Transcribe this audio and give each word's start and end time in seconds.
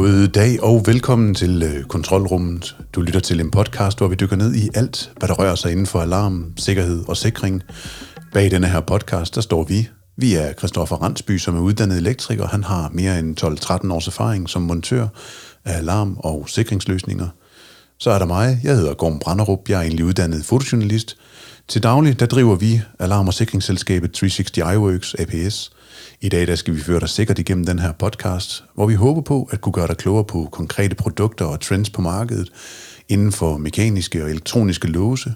God 0.00 0.28
dag 0.28 0.62
og 0.62 0.82
velkommen 0.86 1.34
til 1.34 1.62
øh, 1.62 1.84
Kontrolrummet. 1.84 2.76
Du 2.92 3.00
lytter 3.00 3.20
til 3.20 3.40
en 3.40 3.50
podcast, 3.50 3.98
hvor 3.98 4.08
vi 4.08 4.14
dykker 4.14 4.36
ned 4.36 4.54
i 4.54 4.68
alt, 4.74 5.12
hvad 5.16 5.28
der 5.28 5.34
rører 5.34 5.54
sig 5.54 5.72
inden 5.72 5.86
for 5.86 6.00
alarm, 6.00 6.52
sikkerhed 6.56 7.04
og 7.08 7.16
sikring. 7.16 7.62
Bag 8.32 8.50
denne 8.50 8.66
her 8.66 8.80
podcast, 8.80 9.34
der 9.34 9.40
står 9.40 9.64
vi. 9.64 9.88
Vi 10.16 10.34
er 10.34 10.52
Christoffer 10.52 10.96
Randsby, 10.96 11.38
som 11.38 11.56
er 11.56 11.60
uddannet 11.60 11.98
elektriker. 11.98 12.46
Han 12.46 12.64
har 12.64 12.90
mere 12.92 13.18
end 13.18 13.44
12-13 13.44 13.92
års 13.92 14.06
erfaring 14.06 14.48
som 14.48 14.62
montør 14.62 15.06
af 15.64 15.76
alarm- 15.78 16.16
og 16.18 16.48
sikringsløsninger. 16.48 17.28
Så 17.98 18.10
er 18.10 18.18
der 18.18 18.26
mig. 18.26 18.60
Jeg 18.64 18.76
hedder 18.76 18.94
Gorm 18.94 19.18
Branderup. 19.18 19.68
Jeg 19.68 19.78
er 19.78 19.82
egentlig 19.82 20.04
uddannet 20.04 20.44
fotojournalist. 20.44 21.16
Til 21.70 21.82
daglig, 21.82 22.20
der 22.20 22.26
driver 22.26 22.54
vi 22.54 22.80
alarm- 22.98 23.26
og 23.26 23.34
sikringsselskabet 23.34 24.12
360 24.12 24.58
iWorks 24.58 25.14
APS– 25.14 25.70
i 26.20 26.28
dag 26.28 26.46
der 26.46 26.54
skal 26.54 26.74
vi 26.74 26.80
føre 26.80 27.00
dig 27.00 27.08
sikkert 27.08 27.38
igennem 27.38 27.66
den 27.66 27.78
her 27.78 27.92
podcast, 27.92 28.64
hvor 28.74 28.86
vi 28.86 28.94
håber 28.94 29.20
på 29.20 29.48
at 29.50 29.60
kunne 29.60 29.72
gøre 29.72 29.86
dig 29.86 29.96
klogere 29.96 30.24
på 30.24 30.48
konkrete 30.52 30.94
produkter 30.94 31.44
og 31.44 31.60
trends 31.60 31.90
på 31.90 32.02
markedet 32.02 32.52
inden 33.08 33.32
for 33.32 33.56
mekaniske 33.56 34.24
og 34.24 34.30
elektroniske 34.30 34.88
låse, 34.88 35.34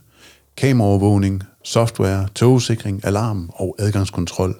kameraovervågning, 0.57 1.43
software, 1.65 2.29
togsikring, 2.35 3.05
alarm 3.05 3.51
og 3.55 3.77
adgangskontrol. 3.79 4.55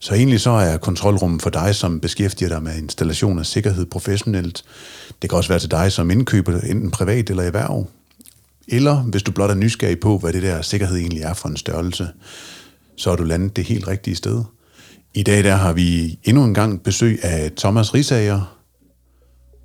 Så 0.00 0.14
egentlig 0.14 0.40
så 0.40 0.50
er 0.50 0.76
kontrolrummet 0.76 1.42
for 1.42 1.50
dig, 1.50 1.74
som 1.74 2.00
beskæftiger 2.00 2.48
dig 2.48 2.62
med 2.62 2.76
installation 2.76 3.38
af 3.38 3.46
sikkerhed 3.46 3.86
professionelt. 3.86 4.64
Det 5.22 5.30
kan 5.30 5.36
også 5.36 5.48
være 5.48 5.60
til 5.60 5.70
dig, 5.70 5.92
som 5.92 6.10
indkøber 6.10 6.60
enten 6.60 6.90
privat 6.90 7.30
eller 7.30 7.42
erhverv. 7.42 7.86
Eller 8.70 8.96
hvis 8.96 9.22
du 9.22 9.32
blot 9.32 9.50
er 9.50 9.54
nysgerrig 9.54 10.00
på, 10.00 10.18
hvad 10.18 10.32
det 10.32 10.42
der 10.42 10.62
sikkerhed 10.62 10.96
egentlig 10.96 11.22
er 11.22 11.34
for 11.34 11.48
en 11.48 11.56
størrelse, 11.56 12.08
så 12.96 13.10
er 13.10 13.16
du 13.16 13.22
landet 13.22 13.56
det 13.56 13.64
helt 13.64 13.88
rigtige 13.88 14.16
sted– 14.16 14.44
i 15.14 15.22
dag 15.22 15.44
der 15.44 15.54
har 15.54 15.72
vi 15.72 16.18
endnu 16.24 16.44
en 16.44 16.54
gang 16.54 16.82
besøg 16.82 17.24
af 17.24 17.52
Thomas 17.56 17.94
Risager. 17.94 18.56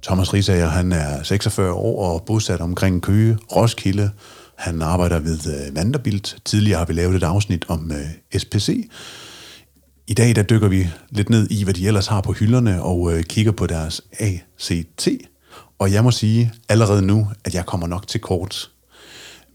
Thomas 0.03 0.33
Risager, 0.33 0.67
han 0.67 0.91
er 0.91 1.23
46 1.23 1.71
år 1.71 2.13
og 2.13 2.23
bosat 2.25 2.61
omkring 2.61 3.01
Køge, 3.01 3.37
Roskilde. 3.55 4.11
Han 4.57 4.81
arbejder 4.81 5.19
ved 5.19 5.39
øh, 5.47 5.75
Vanderbilt. 5.75 6.37
Tidligere 6.45 6.79
har 6.79 6.85
vi 6.85 6.93
lavet 6.93 7.15
et 7.15 7.23
afsnit 7.23 7.65
om 7.67 7.91
øh, 7.91 8.39
SPC. 8.39 8.89
I 10.07 10.13
dag 10.13 10.35
der 10.35 10.43
dykker 10.43 10.67
vi 10.67 10.87
lidt 11.09 11.29
ned 11.29 11.47
i, 11.51 11.63
hvad 11.63 11.73
de 11.73 11.87
ellers 11.87 12.07
har 12.07 12.21
på 12.21 12.33
hylderne, 12.33 12.83
og 12.83 13.13
øh, 13.13 13.23
kigger 13.23 13.51
på 13.51 13.67
deres 13.67 14.01
ACT. 14.19 15.07
Og 15.79 15.91
jeg 15.91 16.03
må 16.03 16.11
sige 16.11 16.51
allerede 16.69 17.01
nu, 17.01 17.27
at 17.43 17.55
jeg 17.55 17.65
kommer 17.65 17.87
nok 17.87 18.07
til 18.07 18.21
kort. 18.21 18.71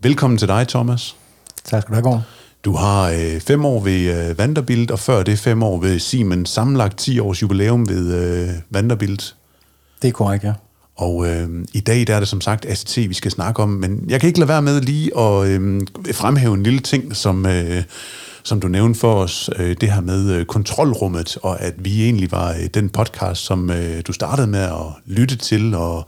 Velkommen 0.03 0.39
til 0.39 0.49
dig, 0.49 0.69
Thomas. 0.69 1.17
Tak 1.65 1.83
skal 1.83 1.91
du 1.91 1.95
have, 1.95 2.03
Gård. 2.03 2.23
Du 2.65 2.73
har 2.73 3.11
øh, 3.11 3.41
fem 3.41 3.65
år 3.65 3.81
ved 3.81 4.29
øh, 4.31 4.39
Vanderbilt, 4.39 4.91
og 4.91 4.99
før 4.99 5.23
det 5.23 5.39
fem 5.39 5.63
år 5.63 5.81
ved 5.81 5.99
Siemens. 5.99 6.51
Sammenlagt 6.51 6.99
10 6.99 7.19
års 7.19 7.43
jubilæum 7.43 7.89
ved 7.89 8.15
øh, 8.15 8.49
Vanderbilt. 8.71 9.37
Det 10.03 10.09
er 10.09 10.13
korrekt, 10.13 10.45
ja. 10.45 10.53
Og 10.97 11.29
øh, 11.29 11.49
i 11.73 11.81
dag 11.81 12.07
der 12.07 12.15
er 12.15 12.19
det 12.19 12.29
som 12.29 12.41
sagt 12.41 12.67
ACT, 12.67 12.97
vi 12.97 13.15
skal 13.15 13.31
snakke 13.31 13.63
om, 13.63 13.69
men 13.69 14.05
jeg 14.09 14.21
kan 14.21 14.27
ikke 14.27 14.39
lade 14.39 14.49
være 14.49 14.63
med 14.63 14.81
lige 14.81 15.19
at 15.19 15.47
øh, 15.47 15.81
fremhæve 16.13 16.55
en 16.55 16.63
lille 16.63 16.81
ting, 16.81 17.17
som, 17.17 17.47
øh, 17.47 17.83
som 18.43 18.61
du 18.61 18.69
nævnte 18.69 19.01
for 19.01 19.15
os, 19.15 19.51
øh, 19.57 19.77
det 19.81 19.93
her 19.93 20.01
med 20.01 20.33
øh, 20.33 20.45
kontrolrummet, 20.45 21.39
og 21.43 21.61
at 21.61 21.75
vi 21.79 22.05
egentlig 22.05 22.33
var 22.33 22.51
øh, 22.51 22.67
den 22.75 22.89
podcast, 22.89 23.45
som 23.45 23.71
øh, 23.71 24.03
du 24.07 24.13
startede 24.13 24.47
med 24.47 24.61
at 24.61 24.87
lytte 25.07 25.37
til, 25.37 25.75
og 25.75 26.07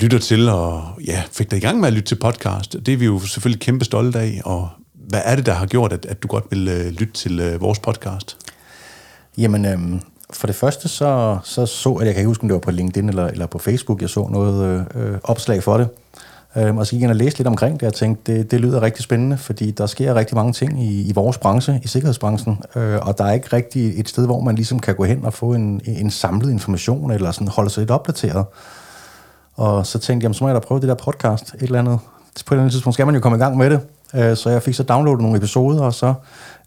lytter 0.00 0.18
til, 0.18 0.48
og 0.48 0.82
ja, 1.06 1.22
fik 1.32 1.50
dig 1.50 1.56
i 1.56 1.60
gang 1.60 1.80
med 1.80 1.88
at 1.88 1.92
lytte 1.94 2.08
til 2.08 2.14
podcast. 2.14 2.76
Det 2.86 2.88
er 2.88 2.96
vi 2.96 3.04
jo 3.04 3.18
selvfølgelig 3.18 3.60
kæmpe 3.60 3.84
stolte 3.84 4.18
af, 4.18 4.40
og 4.44 4.68
hvad 4.94 5.20
er 5.24 5.36
det, 5.36 5.46
der 5.46 5.52
har 5.52 5.66
gjort, 5.66 5.92
at, 5.92 6.06
at 6.06 6.22
du 6.22 6.28
godt 6.28 6.44
vil 6.50 6.68
øh, 6.68 6.86
lytte 6.86 7.12
til 7.12 7.40
øh, 7.40 7.60
vores 7.60 7.78
podcast? 7.78 8.36
Jamen, 9.38 9.64
øh, 9.64 10.00
for 10.30 10.46
det 10.46 10.56
første 10.56 10.88
så, 10.88 11.38
så 11.44 11.66
så, 11.66 11.92
at 11.92 12.06
jeg 12.06 12.14
kan 12.14 12.20
ikke 12.20 12.28
huske, 12.28 12.42
om 12.42 12.48
det 12.48 12.54
var 12.54 12.60
på 12.60 12.70
LinkedIn 12.70 13.08
eller, 13.08 13.26
eller 13.26 13.46
på 13.46 13.58
Facebook, 13.58 14.02
jeg 14.02 14.10
så 14.10 14.28
noget 14.30 14.86
øh, 14.94 15.10
øh 15.10 15.18
opslag 15.22 15.62
for 15.62 15.76
det. 15.78 15.88
Øh, 16.56 16.76
og 16.76 16.86
så 16.86 16.92
gik 16.92 17.00
jeg 17.00 17.10
og 17.10 17.16
læste 17.16 17.38
lidt 17.38 17.48
omkring 17.48 17.80
det, 17.80 17.88
og 17.88 17.94
tænkte, 17.94 18.36
det, 18.36 18.50
det 18.50 18.60
lyder 18.60 18.82
rigtig 18.82 19.04
spændende, 19.04 19.38
fordi 19.38 19.70
der 19.70 19.86
sker 19.86 20.14
rigtig 20.14 20.36
mange 20.36 20.52
ting 20.52 20.84
i, 20.84 21.08
i 21.08 21.12
vores 21.14 21.38
branche, 21.38 21.80
i 21.84 21.88
sikkerhedsbranchen, 21.88 22.58
øh, 22.76 22.98
og 23.02 23.18
der 23.18 23.24
er 23.24 23.32
ikke 23.32 23.48
rigtig 23.52 24.00
et 24.00 24.08
sted, 24.08 24.26
hvor 24.26 24.40
man 24.40 24.54
ligesom 24.54 24.78
kan 24.78 24.94
gå 24.94 25.04
hen 25.04 25.24
og 25.24 25.34
få 25.34 25.54
en, 25.54 25.80
en 25.84 26.10
samlet 26.10 26.50
information, 26.50 27.10
eller 27.10 27.30
sådan 27.30 27.48
holde 27.48 27.70
sig 27.70 27.80
lidt 27.80 27.90
opdateret. 27.90 28.44
Og 29.56 29.86
så 29.86 29.98
tænkte 29.98 30.26
jeg, 30.26 30.34
så 30.34 30.44
må 30.44 30.48
jeg 30.48 30.54
da 30.54 30.60
prøve 30.60 30.80
det 30.80 30.88
der 30.88 30.94
podcast, 30.94 31.54
et 31.54 31.62
eller 31.62 31.78
andet. 31.78 31.98
På 32.46 32.54
et 32.54 32.56
eller 32.56 32.62
andet 32.62 32.72
tidspunkt 32.72 32.94
skal 32.94 33.06
man 33.06 33.14
jo 33.14 33.20
komme 33.20 33.36
i 33.36 33.40
gang 33.40 33.56
med 33.56 33.70
det. 33.70 33.80
Øh, 34.14 34.36
så 34.36 34.50
jeg 34.50 34.62
fik 34.62 34.74
så 34.74 34.82
downloadet 34.82 35.22
nogle 35.22 35.36
episoder, 35.36 35.82
og 35.82 35.94
så 35.94 36.14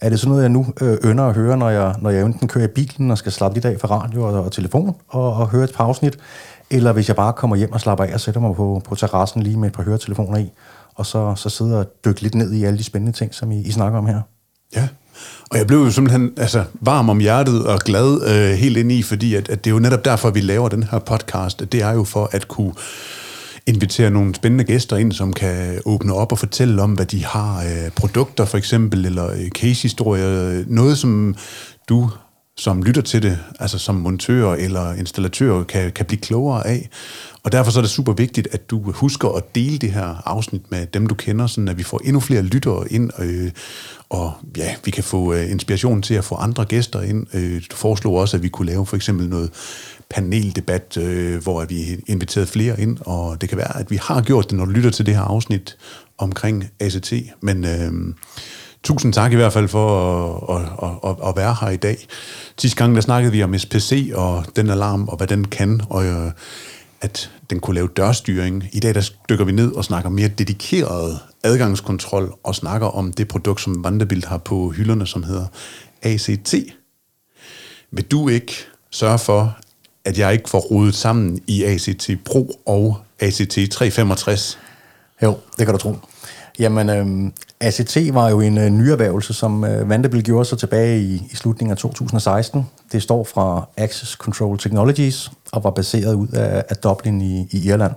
er 0.02 0.10
det 0.10 0.20
sådan 0.20 0.30
noget, 0.30 0.44
jeg 0.44 0.50
nu 0.50 0.66
øh, 0.82 1.28
at 1.28 1.34
høre, 1.34 1.58
når 1.58 1.70
jeg, 1.70 1.96
når 2.02 2.10
jeg 2.10 2.26
enten 2.26 2.48
kører 2.48 2.66
i 2.66 2.68
bilen 2.68 3.12
og 3.12 3.18
skal 3.18 3.32
slappe 3.32 3.56
lidt 3.56 3.66
af 3.66 3.80
fra 3.80 4.00
radio 4.04 4.24
og, 4.24 4.44
og 4.44 4.52
telefon 4.52 4.96
og, 5.08 5.34
og 5.34 5.50
høre 5.50 5.64
et 5.64 5.74
par 5.76 5.84
afsnit, 5.84 6.18
eller 6.70 6.92
hvis 6.94 7.08
jeg 7.08 7.16
bare 7.16 7.34
kommer 7.34 7.56
hjem 7.56 7.72
og 7.72 7.82
slapper 7.82 8.04
af 8.04 8.14
og 8.14 8.20
sætter 8.20 8.42
mig 8.42 8.56
på, 8.56 8.82
på 8.86 8.96
terrassen 8.96 9.44
lige 9.44 9.58
med 9.58 9.68
et 9.68 9.74
par 9.74 9.84
høretelefoner 9.84 10.38
i, 10.38 10.52
og 10.96 11.06
så, 11.06 11.36
så 11.36 11.50
sidder 11.50 11.78
og 11.78 11.86
dykker 12.06 12.24
lidt 12.24 12.36
ned 12.36 12.54
i 12.54 12.64
alle 12.64 12.78
de 12.78 12.84
spændende 12.84 13.18
ting, 13.18 13.36
som 13.36 13.52
I, 13.52 13.62
I 13.62 13.72
snakker 13.72 13.98
om 13.98 14.06
her. 14.06 14.22
Ja, 14.76 14.88
og 15.52 15.58
jeg 15.58 15.68
blev 15.68 15.80
jo 15.80 15.92
simpelthen 15.92 16.32
altså, 16.38 16.64
varm 16.82 17.10
om 17.10 17.20
hjertet 17.20 17.66
og 17.66 17.80
glad 17.80 18.22
øh, 18.28 18.58
helt 18.58 18.78
ind 18.78 18.92
i, 18.92 19.04
fordi 19.04 19.36
at, 19.36 19.50
at 19.50 19.64
det 19.64 19.70
er 19.70 19.74
jo 19.74 19.80
netop 19.80 20.06
derfor, 20.06 20.30
vi 20.30 20.42
laver 20.42 20.70
den 20.70 20.84
her 20.84 21.00
podcast. 21.00 21.72
Det 21.72 21.82
er 21.82 21.92
jo 21.92 22.04
for 22.04 22.30
at 22.32 22.48
kunne 22.48 22.74
invitere 23.68 24.12
nogle 24.12 24.36
spændende 24.36 24.64
gæster 24.64 24.98
ind, 24.98 25.12
som 25.12 25.34
kan 25.34 25.82
åbne 25.86 26.14
op 26.14 26.32
og 26.32 26.40
fortælle 26.40 26.82
om, 26.82 26.94
hvad 26.94 27.06
de 27.06 27.26
har 27.26 27.64
øh, 27.64 27.92
produkter 27.96 28.46
for 28.46 28.58
eksempel, 28.58 29.06
eller 29.06 29.32
øh, 29.32 29.48
case-historier. 29.50 30.64
Noget, 30.68 30.98
som 30.98 31.36
du 31.90 32.10
som 32.60 32.84
lytter 32.84 33.02
til 33.02 33.24
det, 33.24 33.40
altså 33.60 33.78
som 33.78 33.96
montør 33.96 34.54
eller 34.54 34.94
installatør, 34.94 35.64
kan, 35.64 35.92
kan 35.92 36.06
blive 36.06 36.20
klogere 36.20 36.68
af. 36.68 36.90
Og 37.44 37.52
derfor 37.52 37.72
så 37.72 37.80
er 37.80 37.82
det 37.82 37.92
super 37.92 38.14
vigtigt, 38.14 38.48
at 38.52 38.70
du 38.70 38.92
husker 38.92 39.30
at 39.30 39.56
dele 39.56 39.78
det 39.78 39.92
her 39.92 40.22
afsnit 40.26 40.72
med 40.72 40.86
dem, 40.86 41.08
du 41.08 41.16
kender, 41.16 41.48
sådan 41.48 41.68
at 41.68 41.78
vi 41.78 41.84
får 41.84 42.02
endnu 42.04 42.20
flere 42.20 42.42
lyttere 42.42 42.92
ind, 42.92 43.12
øh, 43.20 43.52
og 44.10 44.34
ja, 44.58 44.76
vi 44.86 44.92
kan 44.92 45.04
få 45.04 45.34
øh, 45.34 45.52
inspiration 45.52 46.02
til 46.02 46.14
at 46.14 46.24
få 46.24 46.36
andre 46.36 46.66
gæster 46.66 47.02
ind. 47.02 47.28
Øh, 47.34 47.62
du 47.72 47.76
foreslog 47.76 48.16
også, 48.16 48.38
at 48.38 48.44
vi 48.44 48.50
kunne 48.50 48.72
lave 48.72 48.86
for 48.86 48.96
eksempel 48.96 49.30
noget 49.30 49.52
paneldebat, 50.10 50.98
øh, 50.98 51.44
hvor 51.44 51.66
vi 51.66 52.04
inviterede 52.08 52.48
flere 52.48 52.82
ind, 52.82 52.98
og 53.06 53.42
det 53.42 53.50
kan 53.50 53.58
være, 53.58 53.80
at 53.80 53.92
vi 53.92 54.00
har 54.02 54.22
gjort 54.22 54.50
det, 54.50 54.58
når 54.58 54.66
du 54.66 54.72
lytter 54.72 54.90
til 54.90 55.06
det 55.06 55.16
her 55.16 55.22
afsnit 55.22 55.78
omkring 56.18 56.66
ACT, 56.80 57.14
men 57.42 57.66
øh, 57.66 58.14
tusind 58.84 59.14
tak 59.14 59.32
i 59.32 59.36
hvert 59.36 59.54
fald 59.54 59.68
for 59.68 60.56
at, 60.56 60.62
at, 60.62 61.10
at, 61.10 61.30
at 61.30 61.36
være 61.36 61.56
her 61.62 61.70
i 61.70 61.78
dag. 61.78 62.08
Sidste 62.58 62.78
gang, 62.78 62.96
der 62.96 63.02
snakkede 63.02 63.32
vi 63.32 63.44
om 63.44 63.58
SPC 63.58 64.12
og 64.16 64.46
den 64.56 64.70
alarm, 64.70 65.08
og 65.08 65.18
hvad 65.18 65.28
den 65.28 65.48
kan, 65.48 65.82
og 65.90 66.06
øh, 66.06 66.32
at 67.02 67.32
den 67.50 67.60
kunne 67.60 67.76
lave 67.76 67.88
dørstyring. 67.88 68.64
I 68.72 68.80
dag 68.80 68.96
der 68.96 69.10
dykker 69.30 69.46
vi 69.46 69.52
ned 69.52 69.72
og 69.72 69.86
snakker 69.86 70.10
mere 70.10 70.28
dedikeret 70.28 71.20
adgangskontrol, 71.44 72.34
og 72.44 72.56
snakker 72.56 72.88
om 72.88 73.14
det 73.14 73.28
produkt, 73.28 73.62
som 73.62 73.84
Vanderbilt 73.84 74.26
har 74.26 74.38
på 74.38 74.70
hylderne, 74.70 75.08
som 75.08 75.24
hedder 75.24 75.46
ACT. 76.02 76.56
Vil 77.92 78.04
du 78.04 78.30
ikke 78.30 78.54
sørge 78.92 79.20
for, 79.20 79.58
at 80.06 80.20
jeg 80.20 80.34
ikke 80.34 80.50
får 80.50 80.60
rodet 80.60 80.96
sammen 80.96 81.42
i 81.48 81.64
ACT 81.64 82.10
Pro 82.26 82.62
og 82.66 82.98
ACT 83.20 83.58
365? 83.72 84.60
Jo, 85.24 85.38
det 85.58 85.66
kan 85.66 85.76
du 85.76 85.80
tro. 85.80 85.96
Jamen, 86.60 86.90
øh, 86.90 87.32
ACT 87.62 87.98
var 88.14 88.30
jo 88.30 88.40
en 88.40 88.58
øh, 88.58 88.70
nyerhvervelse, 88.70 89.34
som 89.34 89.64
øh, 89.64 89.90
Vanderbilt 89.90 90.26
gjorde 90.26 90.46
sig 90.46 90.58
tilbage 90.58 91.00
i, 91.00 91.28
i 91.32 91.36
slutningen 91.36 91.72
af 91.72 91.78
2016. 91.78 92.68
Det 92.92 93.04
står 93.04 93.24
fra 93.24 93.68
Access 93.78 94.12
Control 94.12 94.58
Technologies 94.58 95.32
og 95.52 95.64
var 95.64 95.70
baseret 95.72 96.14
ud 96.14 96.28
af, 96.28 96.64
af 96.70 96.76
Dublin 96.76 97.22
i, 97.22 97.48
i 97.52 97.68
Irland. 97.68 97.94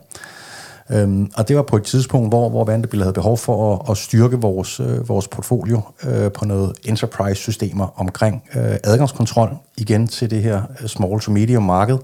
Øhm, 0.91 1.31
og 1.37 1.49
det 1.49 1.57
var 1.57 1.63
på 1.63 1.77
et 1.77 1.83
tidspunkt, 1.83 2.31
hvor, 2.31 2.49
hvor 2.49 2.65
Vanderbilt 2.65 3.03
havde 3.03 3.13
behov 3.13 3.39
for 3.39 3.75
at, 3.75 3.91
at 3.91 3.97
styrke 3.97 4.41
vores, 4.41 4.81
øh, 4.81 5.09
vores 5.09 5.29
portfolio 5.29 5.81
øh, 6.05 6.33
på 6.33 6.45
noget 6.45 6.73
enterprise-systemer 6.85 8.01
omkring 8.01 8.43
øh, 8.55 8.77
adgangskontrol, 8.85 9.51
igen 9.77 10.07
til 10.07 10.31
det 10.31 10.43
her 10.43 10.63
øh, 10.81 10.89
small 10.89 11.21
to 11.21 11.33
medium 11.33 11.63
marked. 11.63 11.99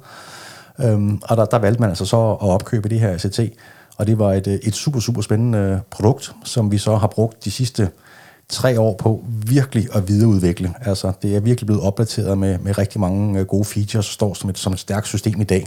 Øhm, 0.80 1.20
og 1.22 1.36
der, 1.36 1.44
der 1.44 1.58
valgte 1.58 1.80
man 1.80 1.90
altså 1.90 2.04
så 2.04 2.16
at 2.16 2.48
opkøbe 2.48 2.88
det 2.88 3.00
her 3.00 3.12
ACT, 3.14 3.40
og 3.98 4.06
det 4.06 4.18
var 4.18 4.32
et, 4.32 4.46
øh, 4.46 4.54
et 4.54 4.74
super, 4.74 5.00
super 5.00 5.22
spændende 5.22 5.58
øh, 5.58 5.78
produkt, 5.90 6.34
som 6.44 6.72
vi 6.72 6.78
så 6.78 6.96
har 6.96 7.06
brugt 7.06 7.44
de 7.44 7.50
sidste 7.50 7.90
tre 8.48 8.80
år 8.80 8.96
på 8.96 9.24
virkelig 9.26 9.88
at 9.94 10.08
videreudvikle. 10.08 10.74
Altså, 10.80 11.12
det 11.22 11.36
er 11.36 11.40
virkelig 11.40 11.66
blevet 11.66 11.82
opdateret 11.82 12.38
med, 12.38 12.58
med 12.58 12.78
rigtig 12.78 13.00
mange 13.00 13.40
øh, 13.40 13.46
gode 13.46 13.64
features, 13.64 14.08
og 14.08 14.12
står 14.12 14.34
som 14.34 14.50
et, 14.50 14.58
som 14.58 14.72
et 14.72 14.78
stærkt 14.78 15.06
system 15.06 15.40
i 15.40 15.44
dag. 15.44 15.66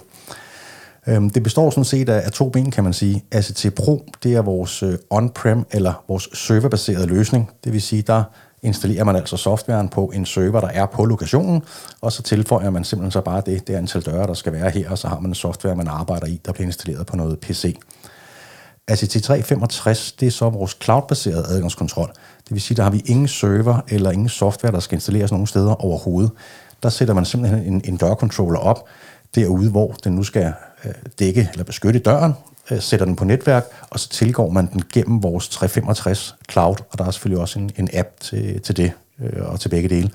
Øhm, 1.07 1.29
det 1.29 1.43
består 1.43 1.69
sådan 1.69 1.85
set 1.85 2.09
af, 2.09 2.31
to 2.31 2.49
ben, 2.49 2.71
kan 2.71 2.83
man 2.83 2.93
sige. 2.93 3.23
ACT 3.31 3.65
Pro, 3.75 4.05
det 4.23 4.33
er 4.33 4.41
vores 4.41 4.83
on-prem 5.09 5.65
eller 5.71 6.03
vores 6.07 6.29
serverbaserede 6.33 7.07
løsning. 7.07 7.49
Det 7.63 7.73
vil 7.73 7.81
sige, 7.81 8.01
der 8.01 8.23
installerer 8.63 9.03
man 9.03 9.15
altså 9.15 9.37
softwaren 9.37 9.89
på 9.89 10.11
en 10.15 10.25
server, 10.25 10.59
der 10.59 10.67
er 10.67 10.85
på 10.85 11.05
lokationen, 11.05 11.63
og 12.01 12.11
så 12.11 12.23
tilføjer 12.23 12.69
man 12.69 12.83
simpelthen 12.83 13.11
så 13.11 13.21
bare 13.21 13.41
det, 13.45 13.67
det 13.67 13.73
antal 13.73 14.01
døre, 14.01 14.27
der 14.27 14.33
skal 14.33 14.53
være 14.53 14.69
her, 14.69 14.89
og 14.89 14.97
så 14.97 15.07
har 15.07 15.19
man 15.19 15.31
en 15.31 15.35
software, 15.35 15.75
man 15.75 15.87
arbejder 15.87 16.27
i, 16.27 16.41
der 16.45 16.51
bliver 16.51 16.67
installeret 16.67 17.05
på 17.07 17.15
noget 17.15 17.39
PC. 17.39 17.77
Altså, 18.87 19.05
ACT 19.05 19.23
365, 19.23 20.11
det 20.11 20.27
er 20.27 20.31
så 20.31 20.49
vores 20.49 20.77
cloud-baserede 20.83 21.45
adgangskontrol. 21.47 22.07
Det 22.43 22.51
vil 22.51 22.61
sige, 22.61 22.77
der 22.77 22.83
har 22.83 22.89
vi 22.89 23.01
ingen 23.05 23.27
server 23.27 23.81
eller 23.87 24.11
ingen 24.11 24.29
software, 24.29 24.73
der 24.73 24.79
skal 24.79 24.95
installeres 24.95 25.31
nogen 25.31 25.47
steder 25.47 25.85
overhovedet. 25.85 26.31
Der 26.83 26.89
sætter 26.89 27.13
man 27.13 27.25
simpelthen 27.25 27.73
en, 27.73 27.81
en 27.85 27.97
dørcontroller 27.97 28.59
op, 28.59 28.85
derude, 29.35 29.69
hvor 29.69 29.95
den 30.03 30.13
nu 30.13 30.23
skal 30.23 30.53
øh, 30.85 30.91
dække 31.19 31.49
eller 31.51 31.63
beskytte 31.63 31.99
døren, 31.99 32.33
øh, 32.71 32.81
sætter 32.81 33.05
den 33.05 33.15
på 33.15 33.23
netværk, 33.23 33.65
og 33.89 33.99
så 33.99 34.09
tilgår 34.09 34.49
man 34.49 34.69
den 34.73 34.83
gennem 34.93 35.23
vores 35.23 35.49
365 35.49 36.35
Cloud, 36.51 36.75
og 36.91 36.97
der 36.97 37.05
er 37.05 37.11
selvfølgelig 37.11 37.41
også 37.41 37.59
en, 37.59 37.71
en 37.77 37.89
app 37.93 38.07
til, 38.19 38.61
til 38.61 38.77
det, 38.77 38.91
øh, 39.19 39.51
og 39.51 39.59
til 39.59 39.69
begge 39.69 39.89
dele. 39.89 40.11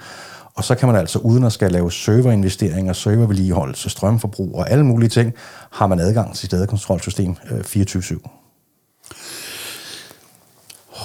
Og 0.54 0.64
så 0.64 0.74
kan 0.74 0.88
man 0.88 0.96
altså, 0.96 1.18
uden 1.18 1.44
at 1.44 1.52
skal 1.52 1.72
lave 1.72 1.92
serverinvesteringer, 1.92 2.92
servervedligeholdelse, 2.92 3.90
strømforbrug 3.90 4.54
og 4.54 4.70
alle 4.70 4.84
mulige 4.84 5.08
ting, 5.08 5.34
har 5.70 5.86
man 5.86 6.00
adgang 6.00 6.34
til 6.34 6.40
sit 6.40 6.52
adkontrolsystem 6.52 7.36
øh, 7.50 7.60
24-7. 7.60 8.45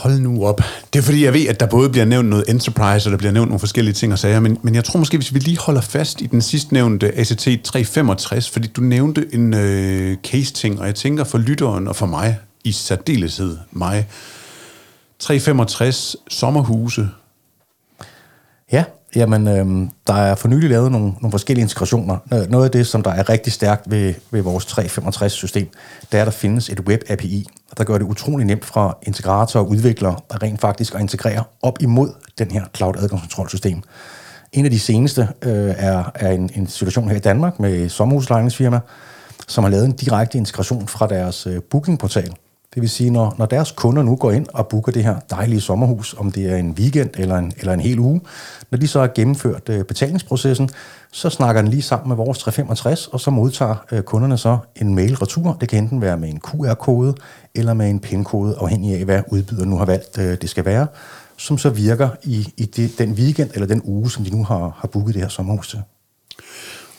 Hold 0.01 0.19
nu 0.19 0.45
op. 0.45 0.61
Det 0.93 0.99
er 0.99 1.03
fordi, 1.03 1.23
jeg 1.25 1.33
ved, 1.33 1.47
at 1.47 1.59
der 1.59 1.65
både 1.65 1.89
bliver 1.89 2.05
nævnt 2.05 2.29
noget 2.29 2.45
enterprise, 2.49 3.07
og 3.07 3.11
der 3.11 3.17
bliver 3.17 3.31
nævnt 3.31 3.49
nogle 3.49 3.59
forskellige 3.59 3.93
ting 3.93 4.13
og 4.13 4.19
sager, 4.19 4.39
men, 4.39 4.57
men 4.61 4.75
jeg 4.75 4.83
tror 4.83 4.99
måske, 4.99 5.17
hvis 5.17 5.33
vi 5.33 5.39
lige 5.39 5.57
holder 5.57 5.81
fast 5.81 6.21
i 6.21 6.25
den 6.25 6.41
sidst 6.41 6.71
nævnte 6.71 7.17
ACT 7.17 7.47
365, 7.63 8.49
fordi 8.49 8.67
du 8.67 8.81
nævnte 8.81 9.25
en 9.33 9.53
øh, 9.53 10.17
case-ting, 10.23 10.79
og 10.79 10.85
jeg 10.85 10.95
tænker 10.95 11.23
for 11.23 11.37
lytteren 11.37 11.87
og 11.87 11.95
for 11.95 12.05
mig, 12.05 12.37
i 12.63 12.71
særdeleshed 12.71 13.57
mig, 13.71 14.07
365 15.19 16.15
sommerhuse. 16.27 17.09
Ja, 18.71 18.83
jamen, 19.15 19.47
øh, 19.47 19.89
der 20.07 20.13
er 20.13 20.35
for 20.35 20.47
nylig 20.47 20.69
lavet 20.69 20.91
nogle, 20.91 21.07
nogle 21.07 21.31
forskellige 21.31 21.61
integrationer. 21.63 22.17
Noget 22.49 22.65
af 22.65 22.71
det, 22.71 22.87
som 22.87 23.03
der 23.03 23.11
er 23.11 23.29
rigtig 23.29 23.53
stærkt 23.53 23.91
ved, 23.91 24.13
ved 24.31 24.41
vores 24.41 24.65
365-system, 24.65 25.67
det 26.11 26.17
er, 26.17 26.21
at 26.21 26.25
der 26.25 26.31
findes 26.31 26.69
et 26.69 26.79
web-API, 26.79 27.45
der 27.77 27.83
gør 27.83 27.97
det 27.97 28.05
utrolig 28.05 28.45
nemt 28.45 28.65
for 28.65 28.99
integratorer 29.03 29.63
og 29.63 29.69
udviklere 29.69 30.15
at 30.29 30.43
rent 30.43 30.61
faktisk 30.61 30.95
at 30.95 31.01
integrere 31.01 31.43
op 31.61 31.77
imod 31.81 32.09
den 32.37 32.51
her 32.51 32.65
cloud-adgangskontrolsystem. 32.77 33.81
En 34.53 34.65
af 34.65 34.71
de 34.71 34.79
seneste 34.79 35.29
øh, 35.41 35.73
er, 35.77 36.11
er 36.15 36.31
en, 36.31 36.49
en 36.55 36.67
situation 36.67 37.09
her 37.09 37.15
i 37.15 37.19
Danmark 37.19 37.59
med 37.59 37.89
sommerhuslejningsfirma, 37.89 38.79
som 39.47 39.63
har 39.63 39.71
lavet 39.71 39.85
en 39.85 39.91
direkte 39.91 40.37
integration 40.37 40.87
fra 40.87 41.07
deres 41.07 41.47
øh, 41.47 41.61
bookingportal. 41.69 42.33
Det 42.73 42.81
vil 42.81 42.89
sige, 42.89 43.09
når, 43.09 43.35
når 43.37 43.45
deres 43.45 43.71
kunder 43.71 44.03
nu 44.03 44.15
går 44.15 44.31
ind 44.31 44.47
og 44.53 44.67
booker 44.67 44.91
det 44.91 45.03
her 45.03 45.19
dejlige 45.29 45.61
sommerhus, 45.61 46.15
om 46.17 46.31
det 46.31 46.51
er 46.51 46.55
en 46.55 46.71
weekend 46.71 47.09
eller 47.13 47.35
en, 47.35 47.53
eller 47.57 47.73
en 47.73 47.79
hel 47.79 47.99
uge, 47.99 48.21
når 48.71 48.77
de 48.77 48.87
så 48.87 48.99
har 48.99 49.07
gennemført 49.15 49.69
øh, 49.69 49.85
betalingsprocessen, 49.85 50.69
så 51.11 51.29
snakker 51.29 51.61
den 51.61 51.71
lige 51.71 51.81
sammen 51.81 52.07
med 52.07 52.15
vores 52.15 52.39
365, 52.39 53.07
og 53.07 53.19
så 53.19 53.31
modtager 53.31 53.75
øh, 53.91 54.03
kunderne 54.03 54.37
så 54.37 54.57
en 54.75 54.95
mail 54.95 55.15
retur. 55.15 55.57
Det 55.61 55.69
kan 55.69 55.83
enten 55.83 56.01
være 56.01 56.17
med 56.17 56.29
en 56.29 56.39
QR-kode 56.39 57.15
eller 57.55 57.73
med 57.73 57.89
en 57.89 57.99
PIN-kode, 57.99 58.55
afhængig 58.59 58.99
af, 58.99 59.05
hvad 59.05 59.21
udbyder 59.27 59.65
nu 59.65 59.77
har 59.77 59.85
valgt, 59.85 60.17
øh, 60.17 60.37
det 60.41 60.49
skal 60.49 60.65
være, 60.65 60.87
som 61.37 61.57
så 61.57 61.69
virker 61.69 62.09
i, 62.23 62.53
i 62.57 62.65
det, 62.65 62.99
den 62.99 63.11
weekend 63.11 63.49
eller 63.53 63.67
den 63.67 63.81
uge, 63.83 64.11
som 64.11 64.23
de 64.23 64.37
nu 64.37 64.43
har, 64.43 64.77
har 64.77 64.87
booket 64.87 65.13
det 65.13 65.21
her 65.21 65.29
sommerhus 65.29 65.69
til. 65.69 65.81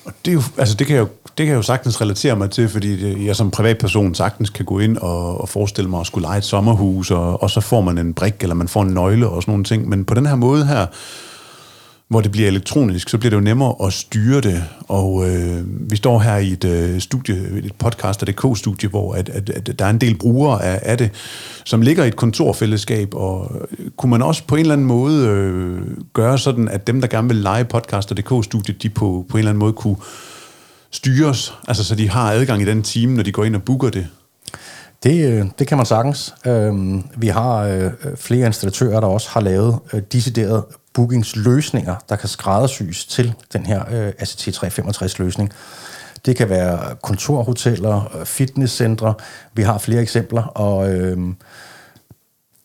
Og 0.05 0.13
det, 0.25 0.31
er 0.31 0.35
jo, 0.35 0.43
altså 0.59 0.75
det, 0.75 0.87
kan 0.87 0.97
jeg 0.97 1.03
jo, 1.03 1.09
det 1.25 1.47
kan 1.47 1.47
jeg 1.47 1.55
jo 1.55 1.63
sagtens 1.63 2.01
relatere 2.01 2.37
mig 2.37 2.51
til, 2.51 2.69
fordi 2.69 3.27
jeg 3.27 3.37
som 3.37 3.51
privatperson 3.51 4.15
sagtens 4.15 4.51
kan 4.51 4.65
gå 4.65 4.79
ind 4.79 4.97
og, 4.97 5.41
og 5.41 5.49
forestille 5.49 5.91
mig 5.91 6.01
at 6.01 6.07
skulle 6.07 6.27
lege 6.27 6.39
et 6.39 6.45
sommerhus, 6.45 7.11
og, 7.11 7.43
og 7.43 7.51
så 7.51 7.61
får 7.61 7.81
man 7.81 7.99
en 7.99 8.15
brik, 8.15 8.35
eller 8.41 8.55
man 8.55 8.69
får 8.69 8.83
en 8.83 8.95
nøgle 8.95 9.29
og 9.29 9.43
sådan 9.43 9.53
nogle 9.53 9.65
ting. 9.65 9.89
Men 9.89 10.05
på 10.05 10.15
den 10.15 10.27
her 10.27 10.35
måde 10.35 10.67
her, 10.67 10.87
hvor 12.13 12.21
det 12.21 12.33
bliver 12.33 12.49
elektronisk, 12.49 13.09
så 13.09 13.19
bliver 13.19 13.31
det 13.31 13.37
jo 13.37 13.41
nemmere 13.41 13.75
at 13.87 13.93
styre 13.93 14.41
det. 14.41 14.65
Og 14.89 15.31
øh, 15.31 15.91
vi 15.91 15.97
står 15.97 16.19
her 16.19 16.37
i 16.37 16.53
et 16.53 16.65
øh, 16.65 17.01
studie, 17.01 17.37
et 17.37 17.73
podcast.dk-studie, 17.79 18.89
hvor 18.89 19.15
at, 19.15 19.29
at, 19.29 19.51
at 19.51 19.79
der 19.79 19.85
er 19.85 19.91
en 19.91 19.99
del 19.99 20.19
brugere 20.19 20.65
af, 20.65 20.81
af 20.83 20.99
det, 20.99 21.11
som 21.65 21.83
ligger 21.83 22.05
i 22.05 22.09
et 22.09 22.17
kontorfællesskab, 22.17 23.15
og 23.15 23.53
øh, 23.79 23.91
kunne 23.97 24.11
man 24.11 24.23
også 24.23 24.43
på 24.47 24.55
en 24.55 24.61
eller 24.61 24.73
anden 24.73 24.87
måde 24.87 25.27
øh, 25.27 25.81
gøre 26.13 26.39
sådan, 26.39 26.69
at 26.69 26.87
dem, 26.87 27.01
der 27.01 27.09
gerne 27.09 27.29
vil 27.29 27.37
lege 27.37 27.65
podcast.dk-studiet, 27.65 28.83
de 28.83 28.89
på, 28.89 29.27
på 29.29 29.37
en 29.37 29.39
eller 29.39 29.51
anden 29.51 29.59
måde 29.59 29.73
kunne 29.73 29.97
styres, 30.91 31.55
altså 31.69 31.85
så 31.85 31.95
de 31.95 32.09
har 32.09 32.33
adgang 32.33 32.63
i 32.63 32.65
den 32.65 32.83
time, 32.83 33.15
når 33.15 33.23
de 33.23 33.33
går 33.33 33.45
ind 33.45 33.57
og 33.57 33.63
booker 33.63 33.91
det? 33.91 34.07
Det, 35.03 35.33
øh, 35.33 35.47
det 35.59 35.67
kan 35.67 35.77
man 35.77 35.87
sagtens. 35.87 36.35
Øhm, 36.47 37.05
vi 37.17 37.29
har 37.29 37.59
øh, 37.59 37.91
flere 38.17 38.47
installatører, 38.47 39.01
der 39.01 39.07
også 39.07 39.29
har 39.31 39.41
lavet 39.41 39.79
øh, 39.93 40.03
decideret 40.13 40.65
bookingsløsninger, 40.95 41.95
der 42.09 42.17
kan 42.17 42.29
skræddersys 42.29 43.07
til 43.07 43.35
den 43.53 43.67
her 43.67 43.85
øh, 43.91 44.13
ACT365-løsning. 44.23 45.53
Det 46.27 46.37
kan 46.37 46.49
være 46.49 46.97
kontorhoteller, 47.03 48.17
øh, 48.19 48.27
fitnesscentre. 48.27 49.15
Vi 49.55 49.63
har 49.63 49.79
flere 49.79 50.03
eksempler, 50.03 50.43
og 50.43 50.93
øh, 50.93 51.19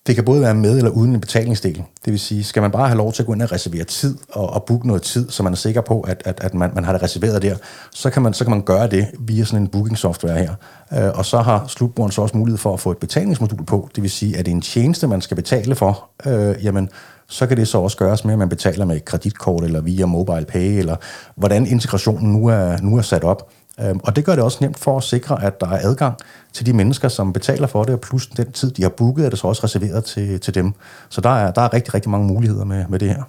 det 0.08 0.16
kan 0.16 0.26
både 0.26 0.42
være 0.42 0.56
med 0.56 0.78
eller 0.78 0.92
uden 0.92 1.14
en 1.14 1.22
betalingsdel. 1.22 1.84
Det 2.06 2.12
vil 2.12 2.20
sige, 2.20 2.44
skal 2.44 2.62
man 2.62 2.72
bare 2.72 2.88
have 2.88 2.98
lov 2.98 3.14
til 3.14 3.24
at 3.24 3.28
gå 3.28 3.34
ind 3.34 3.42
og 3.42 3.52
reservere 3.52 3.84
tid 3.84 4.18
og, 4.32 4.50
og 4.50 4.64
booke 4.64 4.88
noget 4.88 5.02
tid, 5.02 5.30
så 5.30 5.44
man 5.44 5.54
er 5.54 5.58
sikker 5.58 5.82
på, 5.82 6.02
at, 6.02 6.22
at, 6.26 6.40
at 6.42 6.54
man, 6.54 6.72
man 6.76 6.84
har 6.84 6.94
det 6.94 7.04
reserveret 7.04 7.42
der, 7.42 7.56
så 7.92 8.10
kan, 8.10 8.22
man, 8.22 8.34
så 8.34 8.44
kan 8.44 8.52
man 8.52 8.62
gøre 8.62 8.88
det 8.88 9.08
via 9.20 9.46
sådan 9.46 9.62
en 9.62 9.68
booking 9.68 9.98
software 9.98 10.38
her. 10.38 10.54
Øh, 10.94 11.18
og 11.18 11.26
så 11.26 11.38
har 11.38 11.68
slutbrugeren 11.68 12.12
så 12.12 12.22
også 12.22 12.38
mulighed 12.38 12.58
for 12.58 12.74
at 12.74 12.80
få 12.80 12.92
et 12.92 12.98
betalingsmodul 12.98 13.66
på. 13.66 13.90
Det 13.96 14.04
vil 14.04 14.12
sige, 14.12 14.38
at 14.38 14.46
det 14.46 14.52
er 14.52 14.56
en 14.56 14.62
tjeneste, 14.62 15.08
man 15.08 15.22
skal 15.22 15.36
betale 15.36 15.76
for. 15.76 16.10
Øh, 16.26 16.66
jamen, 16.66 16.90
så 17.30 17.48
kan 17.48 17.58
det 17.58 17.68
så 17.68 17.78
også 17.78 17.98
gøres 17.98 18.26
med, 18.26 18.34
at 18.34 18.40
man 18.40 18.50
betaler 18.50 18.86
med 18.86 19.00
kreditkort 19.00 19.64
eller 19.64 19.82
via 19.82 20.06
mobile 20.06 20.46
pay, 20.46 20.78
eller 20.80 20.96
hvordan 21.36 21.66
integrationen 21.66 22.34
nu 22.34 22.48
er, 22.48 22.78
nu 22.82 22.98
er 22.98 23.02
sat 23.02 23.24
op. 23.24 23.50
Øhm, 23.80 24.00
og 24.04 24.16
det 24.16 24.26
gør 24.26 24.36
det 24.36 24.44
også 24.44 24.58
nemt 24.62 24.80
for 24.80 24.98
at 24.98 25.04
sikre, 25.04 25.44
at 25.44 25.62
der 25.62 25.68
er 25.68 25.80
adgang 25.82 26.16
til 26.54 26.66
de 26.66 26.74
mennesker, 26.74 27.08
som 27.08 27.34
betaler 27.34 27.68
for 27.68 27.84
det, 27.84 27.94
og 27.94 28.02
plus 28.02 28.28
den 28.28 28.52
tid, 28.52 28.72
de 28.72 28.82
har 28.82 28.90
booket, 28.90 29.26
er 29.26 29.30
det 29.30 29.40
så 29.40 29.48
også 29.48 29.64
reserveret 29.64 30.06
til, 30.06 30.40
til 30.40 30.56
dem. 30.56 30.74
Så 31.10 31.22
der 31.22 31.30
er, 31.30 31.52
der 31.52 31.62
er 31.62 31.74
rigtig, 31.74 31.94
rigtig 31.94 32.12
mange 32.12 32.28
muligheder 32.28 32.66
med, 32.66 32.86
med 32.90 33.00
det 33.00 33.10
her. 33.10 33.24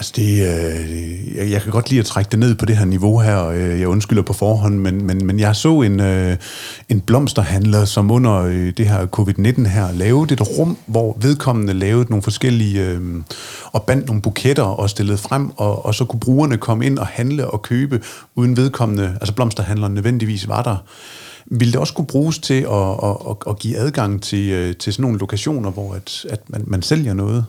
Altså 0.00 0.12
det, 0.16 0.28
øh, 0.30 1.36
jeg, 1.36 1.50
jeg 1.50 1.62
kan 1.62 1.72
godt 1.72 1.90
lide 1.90 2.00
at 2.00 2.06
trække 2.06 2.30
det 2.30 2.38
ned 2.38 2.54
på 2.54 2.64
det 2.64 2.76
her 2.76 2.84
niveau 2.84 3.18
her, 3.18 3.46
øh, 3.46 3.80
jeg 3.80 3.88
undskylder 3.88 4.22
på 4.22 4.32
forhånd, 4.32 4.78
men, 4.78 5.06
men, 5.06 5.26
men 5.26 5.40
jeg 5.40 5.56
så 5.56 5.80
en, 5.80 6.00
øh, 6.00 6.36
en 6.88 7.00
blomsterhandler, 7.00 7.84
som 7.84 8.10
under 8.10 8.34
øh, 8.34 8.72
det 8.76 8.88
her 8.88 9.06
covid-19 9.06 9.68
her, 9.68 9.92
lavede 9.92 10.32
et 10.32 10.58
rum, 10.58 10.76
hvor 10.86 11.16
vedkommende 11.20 11.72
lavede 11.72 12.06
nogle 12.10 12.22
forskellige, 12.22 12.86
øh, 12.86 13.00
og 13.72 13.82
bandt 13.82 14.06
nogle 14.06 14.22
buketter 14.22 14.62
og 14.62 14.90
stillede 14.90 15.18
frem, 15.18 15.50
og, 15.56 15.86
og 15.86 15.94
så 15.94 16.04
kunne 16.04 16.20
brugerne 16.20 16.56
komme 16.56 16.86
ind 16.86 16.98
og 16.98 17.06
handle 17.06 17.50
og 17.50 17.62
købe, 17.62 18.00
uden 18.34 18.56
vedkommende, 18.56 19.16
altså 19.20 19.34
blomsterhandleren 19.34 19.94
nødvendigvis 19.94 20.48
var 20.48 20.62
der. 20.62 20.76
Vil 21.46 21.72
det 21.72 21.80
også 21.80 21.94
kunne 21.94 22.06
bruges 22.06 22.38
til 22.38 22.66
at, 22.70 22.90
at, 23.02 23.16
at, 23.30 23.36
at 23.46 23.58
give 23.58 23.76
adgang 23.76 24.22
til, 24.22 24.50
øh, 24.50 24.76
til 24.76 24.92
sådan 24.92 25.02
nogle 25.02 25.18
lokationer, 25.18 25.70
hvor 25.70 25.94
at, 25.94 26.26
at 26.30 26.40
man, 26.50 26.64
man 26.66 26.82
sælger 26.82 27.14
noget? 27.14 27.44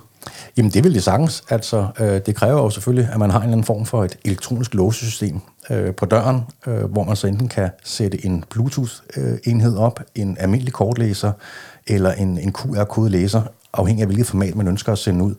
Jamen 0.58 0.72
det 0.72 0.84
vil 0.84 0.94
det 0.94 1.04
sagtens. 1.04 1.44
Altså, 1.50 1.88
øh, 2.00 2.22
det 2.26 2.36
kræver 2.36 2.62
jo 2.62 2.70
selvfølgelig, 2.70 3.10
at 3.14 3.20
man 3.20 3.30
har 3.30 3.38
en 3.40 3.44
eller 3.44 3.54
anden 3.54 3.66
form 3.66 3.86
for 3.86 4.04
et 4.04 4.18
elektronisk 4.26 4.74
låsesystem 4.74 5.40
øh, 5.70 5.96
på 5.96 6.06
døren, 6.06 6.42
øh, 6.68 6.84
hvor 6.84 7.04
man 7.04 7.16
så 7.16 7.28
enten 7.28 7.48
kan 7.48 7.70
sætte 7.84 8.26
en 8.26 8.44
Bluetooth-enhed 8.50 9.78
op, 9.78 10.00
en 10.16 10.38
almindelig 10.40 10.74
kortlæser 10.74 11.32
eller 11.88 12.12
en, 12.12 12.38
en 12.38 12.54
QR-kodelæser, 12.54 13.42
afhængig 13.74 14.02
af 14.02 14.08
hvilket 14.08 14.28
format 14.28 14.56
man 14.56 14.68
ønsker 14.68 14.92
at 14.92 14.98
sende 14.98 15.26
ud. 15.26 15.36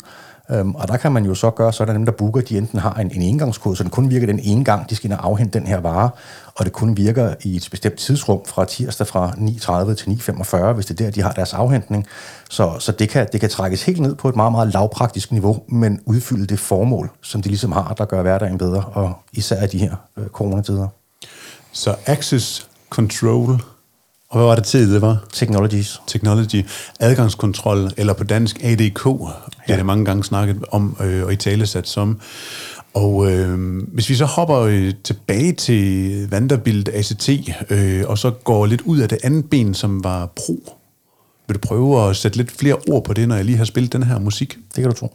Øhm, 0.51 0.75
og 0.75 0.89
der 0.89 0.97
kan 0.97 1.13
man 1.13 1.25
jo 1.25 1.35
så 1.35 1.51
gøre 1.51 1.73
sådan, 1.73 1.95
at 1.95 1.99
dem, 1.99 2.05
der 2.05 2.13
booker, 2.13 2.41
de 2.41 2.59
enten 2.59 2.79
har 2.79 2.95
en, 2.95 3.11
en 3.15 3.23
engangskode, 3.23 3.77
så 3.77 3.83
den 3.83 3.91
kun 3.91 4.11
virker 4.11 4.27
den 4.27 4.41
ene 4.43 4.65
gang, 4.65 4.91
de 4.91 4.97
skal 4.97 5.11
ind 5.11 5.19
og 5.19 5.27
afhente 5.27 5.59
den 5.59 5.67
her 5.67 5.81
vare, 5.81 6.11
og 6.55 6.65
det 6.65 6.73
kun 6.73 6.97
virker 6.97 7.35
i 7.43 7.57
et 7.57 7.69
bestemt 7.71 7.99
tidsrum 7.99 8.41
fra 8.47 8.65
tirsdag 8.65 9.07
fra 9.07 9.31
9.30 9.31 9.95
til 9.95 10.11
9.45, 10.11 10.73
hvis 10.73 10.87
det 10.87 11.01
er 11.01 11.05
der, 11.05 11.11
de 11.11 11.23
har 11.23 11.33
deres 11.33 11.53
afhentning. 11.55 12.07
Så, 12.51 12.77
så 12.79 12.93
det, 12.93 13.09
kan, 13.09 13.29
det 13.33 13.41
kan 13.41 13.51
trækkes 13.51 13.83
helt 13.83 14.01
ned 14.01 14.15
på 14.15 14.29
et 14.29 14.37
meget, 14.37 14.53
meget 14.53 14.73
lavpraktisk 14.73 15.33
niveau, 15.33 15.63
men 15.69 16.01
udfylde 16.07 16.47
det 16.47 16.59
formål, 16.59 17.11
som 17.23 17.43
de 17.43 17.49
ligesom 17.49 17.73
har, 17.73 17.95
der 17.99 18.05
gør 18.05 18.23
hverdagen 18.23 18.59
bedre, 18.59 18.85
og 18.85 19.13
især 19.33 19.65
i 19.65 19.67
de 19.67 19.79
her 19.79 19.97
øh, 20.19 20.27
coronatider. 20.27 20.89
Så 21.73 21.95
access 22.07 22.69
control 22.91 23.61
og 24.33 24.39
hvad 24.39 24.47
var 24.47 24.55
det 24.55 24.65
til, 24.65 24.93
det 24.93 25.03
var? 25.03 25.25
Technologies. 25.33 26.01
Technology. 26.07 26.67
Adgangskontrol, 27.01 27.91
eller 27.97 28.13
på 28.13 28.25
dansk 28.25 28.65
ADK, 28.65 29.07
ja. 29.69 29.77
det 29.77 29.87
mange 29.87 30.05
gange 30.05 30.25
snakket 30.25 30.65
om 30.71 30.97
øh, 31.01 31.25
og 31.25 31.33
i 31.33 31.37
tale 31.37 31.67
sat 31.67 31.89
som. 31.89 32.21
Og 32.95 33.33
øh, 33.33 33.79
hvis 33.95 34.09
vi 34.09 34.15
så 34.15 34.25
hopper 34.25 34.59
øh, 34.59 34.93
tilbage 35.05 35.53
til 35.53 36.31
Vanderbilt 36.31 36.89
ACT, 36.89 37.29
øh, 37.71 38.05
og 38.07 38.19
så 38.19 38.31
går 38.31 38.67
lidt 38.67 38.81
ud 38.81 38.99
af 38.99 39.09
det 39.09 39.19
andet 39.25 39.51
ben, 39.51 39.75
som 39.75 40.05
var 40.05 40.27
pro, 40.27 40.77
vil 41.47 41.55
du 41.55 41.61
prøve 41.61 42.09
at 42.09 42.17
sætte 42.17 42.37
lidt 42.37 42.51
flere 42.51 42.77
ord 42.91 43.05
på 43.05 43.13
det, 43.13 43.29
når 43.29 43.37
jeg 43.37 43.45
lige 43.45 43.59
har 43.59 43.65
spillet 43.65 43.93
den 43.93 44.03
her 44.03 44.19
musik? 44.19 44.59
Det 44.75 44.83
kan 44.83 44.85
du 44.85 44.93
tro. 44.93 45.09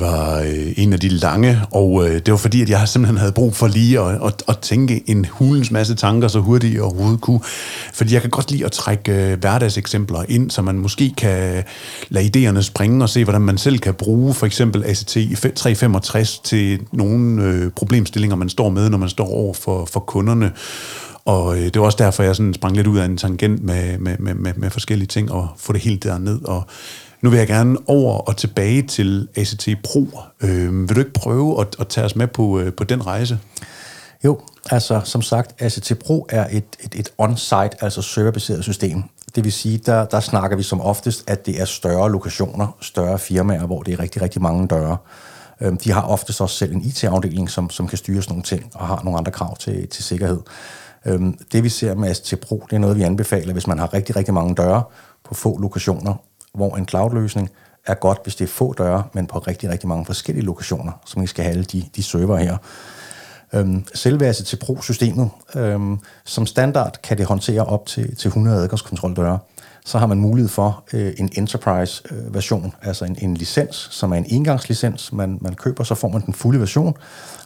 Det 0.00 0.08
var 0.08 0.38
øh, 0.38 0.72
en 0.76 0.92
af 0.92 1.00
de 1.00 1.08
lange, 1.08 1.60
og 1.70 2.08
øh, 2.08 2.14
det 2.14 2.30
var 2.30 2.36
fordi, 2.36 2.62
at 2.62 2.70
jeg 2.70 2.88
simpelthen 2.88 3.18
havde 3.18 3.32
brug 3.32 3.56
for 3.56 3.66
lige 3.66 4.00
at, 4.00 4.18
at, 4.26 4.42
at 4.48 4.58
tænke 4.58 5.02
en 5.06 5.24
hulens 5.24 5.70
masse 5.70 5.94
tanker 5.94 6.28
så 6.28 6.40
hurtigt 6.40 6.74
jeg 6.74 6.82
overhovedet 6.82 7.20
kunne. 7.20 7.40
Fordi 7.94 8.14
jeg 8.14 8.20
kan 8.20 8.30
godt 8.30 8.50
lide 8.50 8.64
at 8.64 8.72
trække 8.72 9.12
øh, 9.12 9.38
hverdagseksempler 9.38 10.24
ind, 10.28 10.50
så 10.50 10.62
man 10.62 10.78
måske 10.78 11.14
kan 11.16 11.64
lade 12.08 12.30
idéerne 12.50 12.62
springe 12.62 13.04
og 13.04 13.08
se, 13.08 13.24
hvordan 13.24 13.40
man 13.40 13.58
selv 13.58 13.78
kan 13.78 13.94
bruge 13.94 14.34
for 14.34 14.46
eksempel 14.46 14.84
ACT 14.84 15.16
365 15.56 16.38
til 16.38 16.80
nogle 16.92 17.42
øh, 17.42 17.70
problemstillinger, 17.70 18.36
man 18.36 18.48
står 18.48 18.70
med, 18.70 18.90
når 18.90 18.98
man 18.98 19.08
står 19.08 19.28
over 19.28 19.54
for, 19.54 19.84
for 19.84 20.00
kunderne. 20.00 20.52
Og 21.24 21.56
øh, 21.58 21.64
det 21.64 21.80
var 21.80 21.84
også 21.84 21.98
derfor, 21.98 22.22
jeg 22.22 22.36
sådan 22.36 22.54
sprang 22.54 22.76
lidt 22.76 22.86
ud 22.86 22.98
af 22.98 23.04
en 23.04 23.16
tangent 23.16 23.64
med, 23.64 23.98
med, 23.98 24.16
med, 24.18 24.34
med, 24.34 24.52
med 24.56 24.70
forskellige 24.70 25.08
ting 25.08 25.32
og 25.32 25.48
få 25.56 25.72
det 25.72 25.80
helt 25.80 26.04
derned. 26.04 26.42
Og 26.44 26.66
nu 27.22 27.30
vil 27.30 27.38
jeg 27.38 27.46
gerne 27.46 27.78
over 27.86 28.18
og 28.18 28.36
tilbage 28.36 28.82
til 28.82 29.28
ACT 29.36 29.68
Pro. 29.84 30.06
Øh, 30.40 30.88
vil 30.88 30.96
du 30.96 31.00
ikke 31.00 31.12
prøve 31.12 31.60
at, 31.60 31.76
at 31.80 31.88
tage 31.88 32.04
os 32.04 32.16
med 32.16 32.26
på, 32.26 32.60
øh, 32.60 32.72
på 32.72 32.84
den 32.84 33.06
rejse? 33.06 33.38
Jo, 34.24 34.40
altså 34.70 35.00
som 35.04 35.22
sagt, 35.22 35.62
ACT 35.62 35.92
Pro 36.04 36.26
er 36.28 36.46
et, 36.50 36.64
et, 36.80 36.94
et 36.94 37.12
on-site, 37.18 37.84
altså 37.84 38.02
serverbaseret 38.02 38.62
system. 38.64 39.02
Det 39.34 39.44
vil 39.44 39.52
sige, 39.52 39.78
der, 39.78 40.04
der 40.04 40.20
snakker 40.20 40.56
vi 40.56 40.62
som 40.62 40.80
oftest, 40.80 41.30
at 41.30 41.46
det 41.46 41.60
er 41.60 41.64
større 41.64 42.12
lokationer, 42.12 42.76
større 42.80 43.18
firmaer, 43.18 43.66
hvor 43.66 43.82
det 43.82 43.94
er 43.94 44.00
rigtig, 44.00 44.22
rigtig 44.22 44.42
mange 44.42 44.68
døre. 44.68 44.96
Øhm, 45.60 45.76
de 45.76 45.92
har 45.92 46.02
oftest 46.02 46.40
også 46.40 46.56
selv 46.56 46.72
en 46.72 46.82
IT-afdeling, 46.84 47.50
som, 47.50 47.70
som 47.70 47.88
kan 47.88 47.98
styre 47.98 48.22
sådan 48.22 48.32
nogle 48.32 48.42
ting 48.42 48.70
og 48.74 48.86
har 48.86 49.00
nogle 49.04 49.18
andre 49.18 49.32
krav 49.32 49.56
til, 49.56 49.88
til 49.88 50.04
sikkerhed. 50.04 50.40
Øhm, 51.06 51.38
det 51.52 51.64
vi 51.64 51.68
ser 51.68 51.94
med 51.94 52.10
ACT 52.10 52.34
Pro, 52.40 52.64
det 52.70 52.76
er 52.76 52.80
noget, 52.80 52.96
vi 52.96 53.02
anbefaler, 53.02 53.52
hvis 53.52 53.66
man 53.66 53.78
har 53.78 53.94
rigtig, 53.94 54.16
rigtig 54.16 54.34
mange 54.34 54.54
døre 54.54 54.82
på 55.24 55.34
få 55.34 55.58
lokationer, 55.58 56.14
hvor 56.54 56.76
en 56.76 56.88
cloud-løsning 56.88 57.50
er 57.86 57.94
godt, 57.94 58.18
hvis 58.22 58.36
det 58.36 58.44
er 58.44 58.48
få 58.48 58.72
døre, 58.72 59.02
men 59.12 59.26
på 59.26 59.38
rigtig, 59.38 59.70
rigtig 59.70 59.88
mange 59.88 60.06
forskellige 60.06 60.44
lokationer, 60.44 60.92
som 61.06 61.22
vi 61.22 61.26
skal 61.26 61.44
have 61.44 61.52
alle 61.52 61.64
de, 61.64 61.84
de 61.96 62.02
server 62.02 62.36
her. 62.36 62.56
Øhm, 63.52 63.84
selvværelse 63.94 64.44
til 64.44 64.56
Pro-systemet, 64.56 65.30
øhm, 65.54 65.98
som 66.24 66.46
standard 66.46 66.96
kan 67.02 67.18
det 67.18 67.26
håndtere 67.26 67.64
op 67.64 67.86
til, 67.86 68.16
til 68.16 68.28
100 68.28 68.62
adgangskontroldøre. 68.62 69.38
Så 69.84 69.98
har 69.98 70.06
man 70.06 70.18
mulighed 70.18 70.48
for 70.48 70.84
øh, 70.92 71.12
en 71.18 71.30
enterprise-version, 71.36 72.64
øh, 72.66 72.88
altså 72.88 73.04
en, 73.04 73.16
en 73.18 73.36
licens, 73.36 73.88
som 73.90 74.12
er 74.12 74.16
en 74.16 74.26
engangslicens, 74.28 75.12
man, 75.12 75.38
man 75.40 75.54
køber, 75.54 75.84
så 75.84 75.94
får 75.94 76.08
man 76.08 76.22
den 76.26 76.34
fulde 76.34 76.60
version, 76.60 76.96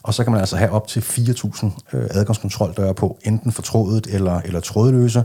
og 0.03 0.15
så 0.15 0.25
kan 0.25 0.33
man 0.33 0.41
altså 0.41 0.57
have 0.57 0.71
op 0.71 0.89
til 0.89 1.01
4.000 1.01 1.67
øh, 1.93 2.07
adgangskontroldøre 2.11 2.95
på, 2.95 3.19
enten 3.23 3.53
fortrådet 3.53 4.07
eller, 4.07 4.41
eller 4.41 4.61
trådløse. 4.61 5.25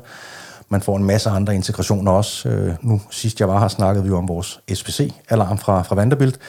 Man 0.70 0.82
får 0.82 0.98
en 0.98 1.04
masse 1.04 1.30
andre 1.30 1.56
integrationer 1.56 2.12
også. 2.12 2.50
Øh, 2.50 2.76
nu 2.82 3.02
sidst 3.12 3.40
jeg 3.40 3.48
var 3.48 3.60
her, 3.60 3.68
snakkede 3.68 4.04
vi 4.04 4.10
jo 4.10 4.18
om 4.18 4.28
vores 4.28 4.60
SPC-alarm 4.74 5.58
fra, 5.58 5.82
fra 5.82 5.96
Vanderbilt. 5.96 6.40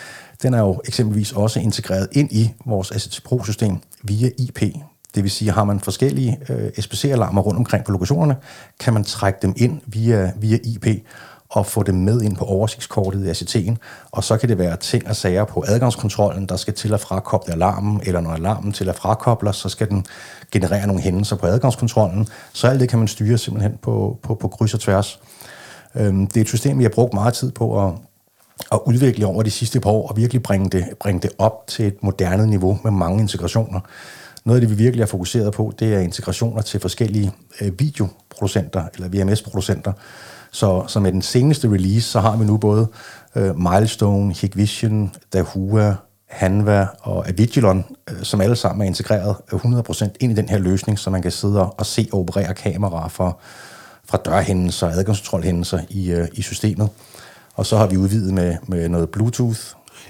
Den 0.43 0.55
er 0.55 0.61
jo 0.61 0.81
eksempelvis 0.85 1.33
også 1.33 1.61
integreret 1.61 2.09
ind 2.13 2.33
i 2.33 2.55
vores 2.67 2.91
ACT 2.91 3.23
Pro-system 3.25 3.79
via 4.03 4.31
IP. 4.39 4.63
Det 5.15 5.23
vil 5.23 5.31
sige, 5.31 5.51
har 5.51 5.65
man 5.65 5.81
forskellige 5.81 6.39
øh, 6.49 6.71
SPC-alarmer 6.81 7.43
rundt 7.43 7.59
omkring 7.59 7.85
på 7.85 7.93
lokationerne, 7.93 8.37
kan 8.81 8.95
man 8.95 9.05
trække 9.05 9.39
dem 9.43 9.55
ind 9.57 9.81
via, 9.87 10.33
via 10.37 10.59
IP 10.65 10.87
og 11.51 11.67
få 11.67 11.83
dem 11.83 11.95
med 11.95 12.23
ind 12.23 12.37
på 12.37 12.45
oversigtskortet 12.45 13.27
i 13.27 13.31
ACT'en, 13.31 13.77
og 14.11 14.25
så 14.25 14.37
kan 14.37 14.49
det 14.49 14.59
være 14.59 14.77
ting 14.77 15.09
og 15.09 15.17
sager 15.17 15.45
på 15.45 15.65
adgangskontrollen, 15.67 16.47
der 16.47 16.57
skal 16.57 16.75
til 16.75 16.95
at 16.95 17.01
frakoble 17.01 17.53
alarmen, 17.55 18.01
eller 18.05 18.21
når 18.21 18.31
alarmen 18.31 18.73
til 18.73 18.89
at 18.89 18.97
frakobler, 18.97 19.53
så 19.53 19.69
skal 19.69 19.89
den 19.89 20.07
generere 20.53 20.87
nogle 20.87 21.03
hændelser 21.03 21.37
på 21.37 21.47
adgangskontrollen. 21.47 22.29
Så 22.53 22.67
alt 22.67 22.81
det 22.81 22.89
kan 22.89 22.99
man 22.99 23.09
styre 23.09 23.39
simpelthen 23.39 23.79
på, 23.83 24.19
på, 24.23 24.35
på 24.35 24.49
kryds 24.49 24.75
og 24.75 24.81
tværs. 24.81 25.21
Øhm, 25.95 26.27
det 26.27 26.37
er 26.37 26.41
et 26.41 26.49
system, 26.49 26.79
vi 26.79 26.85
har 26.85 26.91
brugt 26.91 27.15
meget 27.15 27.35
tid 27.35 27.53
på 27.53 27.87
at, 27.87 27.93
at 28.73 28.81
udvikle 28.87 29.27
over 29.27 29.43
de 29.43 29.51
sidste 29.51 29.81
par 29.81 29.91
år, 29.91 30.09
og 30.09 30.17
virkelig 30.17 30.43
bringe 30.43 30.71
det, 30.71 30.85
bringe 31.01 31.21
det 31.21 31.31
op 31.39 31.67
til 31.67 31.87
et 31.87 32.03
moderne 32.03 32.47
niveau 32.47 32.79
med 32.85 32.91
mange 32.91 33.21
integrationer. 33.21 33.81
Noget 34.45 34.61
af 34.61 34.69
det, 34.69 34.79
vi 34.79 34.83
virkelig 34.85 35.03
har 35.03 35.07
fokuseret 35.07 35.53
på, 35.53 35.73
det 35.79 35.95
er 35.95 35.99
integrationer 35.99 36.63
til 36.63 36.81
forskellige 36.81 37.33
øh, 37.61 37.81
videoproducenter, 37.81 38.85
eller 38.95 39.09
VMS-producenter, 39.09 39.93
så, 40.53 40.85
så 40.87 41.01
med 41.01 41.13
den 41.13 41.23
seneste 41.23 41.69
release, 41.69 42.09
så 42.09 42.21
har 42.21 42.37
vi 42.37 42.45
nu 42.45 42.57
både 42.57 42.89
øh, 43.37 43.59
Milestone, 43.59 44.33
Hikvision, 44.33 45.13
Dahua, 45.33 45.97
Hanva 46.29 46.87
og 47.01 47.29
Avigilon, 47.29 47.85
øh, 48.11 48.23
som 48.23 48.41
alle 48.41 48.57
sammen 48.57 48.83
er 48.83 48.87
integreret 48.87 49.37
øh, 49.53 49.61
100% 49.61 50.09
ind 50.21 50.33
i 50.33 50.35
den 50.35 50.49
her 50.49 50.59
løsning, 50.59 50.99
så 50.99 51.11
man 51.11 51.23
kan 51.23 51.31
sidde 51.31 51.71
og 51.71 51.87
se 51.87 52.09
og 52.13 52.21
operere 52.21 52.55
kameraer 52.55 53.09
fra, 53.09 53.37
fra 54.05 54.19
dørhændelser 54.25 54.87
og 54.87 54.93
adgangskontrolhændelser 54.93 55.81
i, 55.89 56.11
øh, 56.11 56.29
i 56.33 56.43
systemet. 56.43 56.89
Og 57.55 57.67
så 57.67 57.77
har 57.77 57.87
vi 57.87 57.97
udvidet 57.97 58.35
med, 58.35 58.57
med 58.67 58.89
noget 58.89 59.11
Bluetooth. 59.11 59.61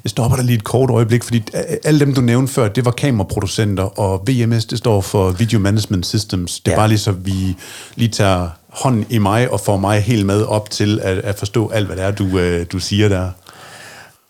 Jeg 0.05 0.11
stopper 0.11 0.37
der 0.37 0.45
lige 0.45 0.57
et 0.57 0.65
kort 0.65 0.91
øjeblik, 0.91 1.23
fordi 1.25 1.43
alle 1.85 2.01
dem, 2.01 2.15
du 2.15 2.21
nævnte 2.21 2.53
før, 2.53 2.69
det 2.69 2.85
var 2.85 2.91
kameraproducenter, 2.91 3.99
og 3.99 4.23
VMS, 4.29 4.65
det 4.65 4.79
står 4.79 5.01
for 5.01 5.31
Video 5.31 5.59
Management 5.59 6.07
Systems. 6.07 6.61
Det 6.61 6.69
er 6.69 6.73
ja. 6.73 6.79
bare 6.79 6.89
lige 6.89 6.99
så, 6.99 7.13
vi 7.13 7.57
lige 7.95 8.09
tager 8.09 8.49
hånden 8.69 9.07
i 9.11 9.19
mig 9.19 9.51
og 9.51 9.61
får 9.61 9.77
mig 9.77 10.01
helt 10.01 10.27
med 10.27 10.43
op 10.43 10.71
til 10.71 11.01
at, 11.03 11.19
at 11.19 11.39
forstå 11.39 11.69
alt, 11.69 11.87
hvad 11.87 11.97
det 11.97 12.05
er, 12.05 12.11
du, 12.11 12.39
øh, 12.39 12.67
du 12.73 12.79
siger 12.79 13.09
der. 13.09 13.31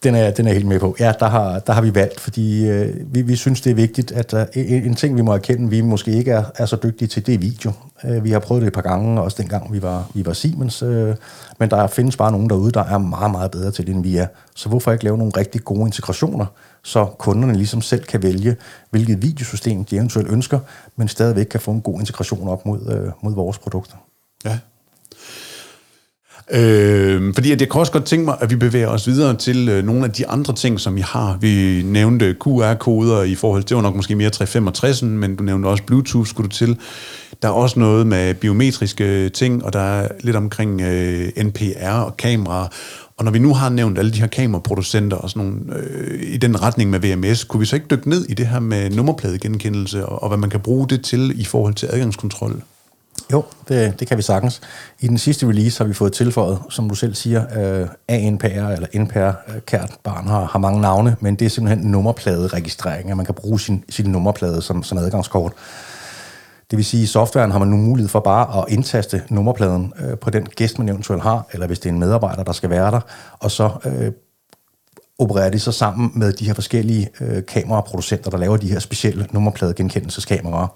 Den 0.03 0.15
er, 0.15 0.31
den 0.31 0.47
er 0.47 0.53
helt 0.53 0.67
med 0.67 0.79
på. 0.79 0.95
Ja, 0.99 1.13
der 1.19 1.25
har, 1.25 1.59
der 1.59 1.73
har 1.73 1.81
vi 1.81 1.95
valgt, 1.95 2.19
fordi 2.19 2.67
øh, 2.69 2.95
vi, 3.13 3.21
vi 3.21 3.35
synes, 3.35 3.61
det 3.61 3.69
er 3.71 3.75
vigtigt, 3.75 4.11
at 4.11 4.33
uh, 4.33 4.41
en, 4.53 4.83
en 4.83 4.95
ting, 4.95 5.17
vi 5.17 5.21
må 5.21 5.33
erkende, 5.33 5.69
vi 5.69 5.81
måske 5.81 6.11
ikke 6.11 6.31
er, 6.31 6.43
er 6.55 6.65
så 6.65 6.75
dygtige 6.83 7.07
til, 7.07 7.25
det 7.25 7.33
er 7.33 7.37
video. 7.37 7.71
Øh, 8.05 8.23
vi 8.23 8.31
har 8.31 8.39
prøvet 8.39 8.61
det 8.61 8.67
et 8.67 8.73
par 8.73 8.81
gange, 8.81 9.21
også 9.21 9.37
dengang 9.41 9.73
vi 9.73 9.81
var, 9.81 10.09
vi 10.13 10.25
var 10.25 10.33
Siemens, 10.33 10.83
øh, 10.83 11.15
men 11.59 11.69
der 11.69 11.87
findes 11.87 12.17
bare 12.17 12.31
nogen 12.31 12.49
derude, 12.49 12.71
der 12.71 12.83
er 12.83 12.97
meget, 12.97 13.31
meget 13.31 13.51
bedre 13.51 13.71
til 13.71 13.87
det, 13.87 13.95
end 13.95 14.03
vi 14.03 14.17
er. 14.17 14.27
Så 14.55 14.69
hvorfor 14.69 14.91
ikke 14.91 15.03
lave 15.03 15.17
nogle 15.17 15.33
rigtig 15.37 15.63
gode 15.63 15.85
integrationer, 15.85 16.45
så 16.83 17.05
kunderne 17.05 17.53
ligesom 17.53 17.81
selv 17.81 18.03
kan 18.03 18.23
vælge, 18.23 18.55
hvilket 18.89 19.21
videosystem 19.21 19.85
de 19.85 19.95
eventuelt 19.95 20.29
ønsker, 20.29 20.59
men 20.95 21.07
stadigvæk 21.07 21.45
kan 21.45 21.59
få 21.59 21.71
en 21.71 21.81
god 21.81 21.99
integration 21.99 22.47
op 22.47 22.65
mod, 22.65 22.79
øh, 22.91 23.11
mod 23.21 23.35
vores 23.35 23.57
produkter. 23.57 23.95
Ja. 24.45 24.59
Øh, 26.51 27.33
fordi 27.33 27.51
at 27.51 27.61
jeg 27.61 27.69
kan 27.69 27.79
også 27.79 27.91
godt 27.91 28.05
tænke 28.05 28.25
mig, 28.25 28.37
at 28.39 28.49
vi 28.49 28.55
bevæger 28.55 28.87
os 28.87 29.07
videre 29.07 29.35
til 29.35 29.69
øh, 29.69 29.85
nogle 29.85 30.05
af 30.05 30.11
de 30.11 30.27
andre 30.27 30.53
ting, 30.53 30.79
som 30.79 30.95
vi 30.95 31.01
har. 31.01 31.37
Vi 31.41 31.83
nævnte 31.85 32.35
QR-koder 32.45 33.23
i 33.23 33.35
forhold 33.35 33.63
til, 33.63 33.69
det 33.69 33.75
var 33.75 33.81
nok 33.81 33.95
måske 33.95 34.15
mere 34.15 34.29
365, 34.29 35.01
men 35.03 35.35
du 35.35 35.43
nævnte 35.43 35.67
også 35.67 35.83
Bluetooth, 35.83 36.27
skulle 36.27 36.49
du 36.49 36.55
til. 36.55 36.77
Der 37.41 37.47
er 37.47 37.51
også 37.51 37.79
noget 37.79 38.07
med 38.07 38.33
biometriske 38.33 39.29
ting, 39.29 39.65
og 39.65 39.73
der 39.73 39.79
er 39.79 40.07
lidt 40.19 40.35
omkring 40.35 40.81
øh, 40.81 41.27
NPR 41.43 41.89
og 41.89 42.17
kameraer. 42.17 42.67
Og 43.17 43.25
når 43.25 43.31
vi 43.31 43.39
nu 43.39 43.53
har 43.53 43.69
nævnt 43.69 43.99
alle 43.99 44.11
de 44.11 44.19
her 44.19 44.27
kameraproducenter 44.27 45.17
og 45.17 45.29
sådan 45.29 45.47
nogle, 45.47 45.61
øh, 45.75 46.33
i 46.33 46.37
den 46.37 46.61
retning 46.61 46.89
med 46.89 46.99
VMS, 46.99 47.43
kunne 47.43 47.59
vi 47.59 47.65
så 47.65 47.75
ikke 47.75 47.87
dykke 47.91 48.09
ned 48.09 48.25
i 48.29 48.33
det 48.33 48.47
her 48.47 48.59
med 48.59 48.89
nummerpladegenkendelse, 48.89 50.05
og, 50.05 50.23
og 50.23 50.27
hvad 50.27 50.37
man 50.37 50.49
kan 50.49 50.59
bruge 50.59 50.87
det 50.87 51.03
til 51.03 51.41
i 51.41 51.43
forhold 51.43 51.73
til 51.73 51.89
adgangskontrol? 51.91 52.61
Jo, 53.31 53.43
det, 53.67 53.99
det 53.99 54.07
kan 54.07 54.17
vi 54.17 54.21
sagtens. 54.21 54.61
I 54.99 55.07
den 55.07 55.17
sidste 55.17 55.47
release 55.47 55.77
har 55.77 55.85
vi 55.87 55.93
fået 55.93 56.13
tilføjet, 56.13 56.59
som 56.69 56.89
du 56.89 56.95
selv 56.95 57.15
siger, 57.15 57.45
øh, 57.57 57.81
uh, 57.81 57.87
ANPR 58.07 58.45
eller 58.45 58.87
NPR. 58.95 59.17
Øh, 59.17 59.61
Kært 59.65 59.91
barn 60.03 60.27
har, 60.27 60.45
har 60.45 60.59
mange 60.59 60.81
navne, 60.81 61.15
men 61.19 61.35
det 61.35 61.45
er 61.45 61.49
simpelthen 61.49 61.91
nummerpladeregistrering, 61.91 63.11
at 63.11 63.17
man 63.17 63.25
kan 63.25 63.35
bruge 63.35 63.59
sin, 63.59 63.83
sin 63.89 64.05
nummerplade 64.05 64.61
som, 64.61 64.83
som 64.83 64.97
adgangskort. 64.97 65.53
Det 66.71 66.77
vil 66.77 66.85
sige, 66.85 67.01
at 67.01 67.03
i 67.03 67.07
softwaren 67.07 67.51
har 67.51 67.59
man 67.59 67.67
nu 67.67 67.77
mulighed 67.77 68.09
for 68.09 68.19
bare 68.19 68.61
at 68.61 68.65
indtaste 68.69 69.23
nummerpladen 69.29 69.93
uh, 70.03 70.19
på 70.19 70.29
den 70.29 70.45
gæst, 70.45 70.79
man 70.79 70.89
eventuelt 70.89 71.23
har, 71.23 71.47
eller 71.53 71.67
hvis 71.67 71.79
det 71.79 71.89
er 71.89 71.93
en 71.93 71.99
medarbejder, 71.99 72.43
der 72.43 72.51
skal 72.51 72.69
være 72.69 72.91
der, 72.91 73.01
og 73.39 73.51
så 73.51 73.69
uh, 73.85 74.13
opererer 75.19 75.49
de 75.49 75.59
så 75.59 75.71
sammen 75.71 76.11
med 76.15 76.33
de 76.33 76.45
her 76.45 76.53
forskellige 76.53 77.09
uh, 77.21 77.45
kameraproducenter, 77.47 78.29
der 78.29 78.37
laver 78.37 78.57
de 78.57 78.71
her 78.71 78.79
specielle 78.79 79.27
nummerpladegenkendelseskameraer. 79.31 80.67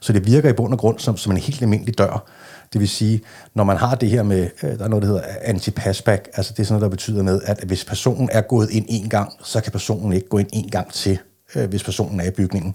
Så 0.00 0.12
det 0.12 0.26
virker 0.26 0.48
i 0.48 0.52
bund 0.52 0.72
og 0.72 0.78
grund 0.78 0.98
som, 0.98 1.16
som 1.16 1.32
en 1.32 1.38
helt 1.38 1.62
almindelig 1.62 1.98
dør. 1.98 2.24
Det 2.72 2.80
vil 2.80 2.88
sige, 2.88 3.20
når 3.54 3.64
man 3.64 3.76
har 3.76 3.94
det 3.94 4.10
her 4.10 4.22
med, 4.22 4.48
øh, 4.62 4.78
der 4.78 4.84
er 4.84 4.88
noget, 4.88 5.02
der 5.02 5.08
hedder 5.08 5.22
anti-passback, 5.44 6.30
altså 6.34 6.52
det 6.52 6.60
er 6.60 6.64
sådan 6.64 6.66
noget, 6.68 6.82
der 6.82 6.88
betyder 6.88 7.22
med, 7.22 7.40
at 7.44 7.58
hvis 7.66 7.84
personen 7.84 8.28
er 8.32 8.40
gået 8.40 8.70
ind 8.70 8.86
en 8.88 9.08
gang, 9.08 9.32
så 9.44 9.60
kan 9.60 9.72
personen 9.72 10.12
ikke 10.12 10.28
gå 10.28 10.38
ind 10.38 10.48
en 10.52 10.70
gang 10.70 10.92
til, 10.92 11.18
øh, 11.54 11.68
hvis 11.68 11.84
personen 11.84 12.20
er 12.20 12.24
i 12.24 12.30
bygningen. 12.30 12.74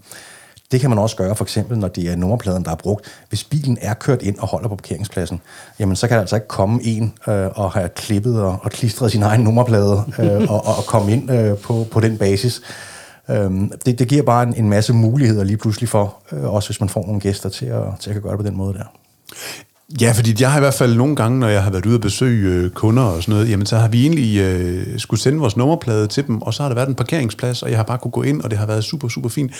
Det 0.71 0.81
kan 0.81 0.89
man 0.89 0.99
også 0.99 1.15
gøre, 1.15 1.35
for 1.35 1.43
eksempel, 1.45 1.77
når 1.77 1.87
det 1.87 2.11
er 2.11 2.15
nummerpladen, 2.15 2.65
der 2.65 2.71
er 2.71 2.75
brugt. 2.75 3.05
Hvis 3.29 3.43
bilen 3.43 3.77
er 3.81 3.93
kørt 3.93 4.21
ind 4.21 4.39
og 4.39 4.47
holder 4.47 4.69
på 4.69 4.75
parkeringspladsen, 4.75 5.41
jamen 5.79 5.95
så 5.95 6.07
kan 6.07 6.15
der 6.15 6.21
altså 6.21 6.35
ikke 6.35 6.47
komme 6.47 6.83
en 6.83 7.13
øh, 7.27 7.47
og 7.55 7.71
have 7.71 7.89
klippet 7.89 8.41
og, 8.41 8.59
og 8.61 8.71
klistret 8.71 9.11
sin 9.11 9.23
egen 9.23 9.41
nummerplade 9.41 10.03
øh, 10.19 10.51
og, 10.51 10.65
og 10.65 10.85
komme 10.87 11.11
ind 11.11 11.31
øh, 11.31 11.57
på, 11.57 11.87
på 11.91 11.99
den 11.99 12.17
basis. 12.17 12.61
Øhm, 13.29 13.71
det, 13.85 13.99
det 13.99 14.07
giver 14.07 14.23
bare 14.23 14.43
en, 14.43 14.53
en 14.55 14.69
masse 14.69 14.93
muligheder 14.93 15.43
lige 15.43 15.57
pludselig 15.57 15.89
for, 15.89 16.15
øh, 16.31 16.53
også 16.53 16.69
hvis 16.69 16.79
man 16.79 16.89
får 16.89 17.05
nogle 17.05 17.19
gæster 17.19 17.49
til 17.49 17.65
at, 17.65 17.83
til 17.99 18.09
at 18.09 18.21
gøre 18.21 18.31
det 18.31 18.39
på 18.39 18.45
den 18.45 18.57
måde 18.57 18.73
der. 18.73 18.83
Ja, 20.01 20.11
fordi 20.11 20.35
jeg 20.41 20.51
har 20.51 20.59
i 20.59 20.61
hvert 20.61 20.73
fald 20.73 20.95
nogle 20.95 21.15
gange, 21.15 21.39
når 21.39 21.47
jeg 21.47 21.63
har 21.63 21.71
været 21.71 21.85
ude 21.85 21.95
og 21.95 22.01
besøge 22.01 22.63
øh, 22.63 22.69
kunder 22.69 23.03
og 23.03 23.23
sådan 23.23 23.33
noget, 23.33 23.49
jamen 23.49 23.65
så 23.65 23.77
har 23.77 23.87
vi 23.87 24.01
egentlig 24.01 24.39
øh, 24.39 24.99
skulle 24.99 25.19
sende 25.19 25.39
vores 25.39 25.57
nummerplade 25.57 26.07
til 26.07 26.27
dem, 26.27 26.41
og 26.41 26.53
så 26.53 26.63
har 26.63 26.69
der 26.69 26.75
været 26.75 26.89
en 26.89 26.95
parkeringsplads, 26.95 27.63
og 27.63 27.69
jeg 27.69 27.77
har 27.77 27.83
bare 27.83 27.97
kunne 27.97 28.11
gå 28.11 28.21
ind, 28.21 28.41
og 28.41 28.49
det 28.51 28.59
har 28.59 28.65
været 28.65 28.83
super, 28.83 29.07
super 29.07 29.29
fint. 29.29 29.51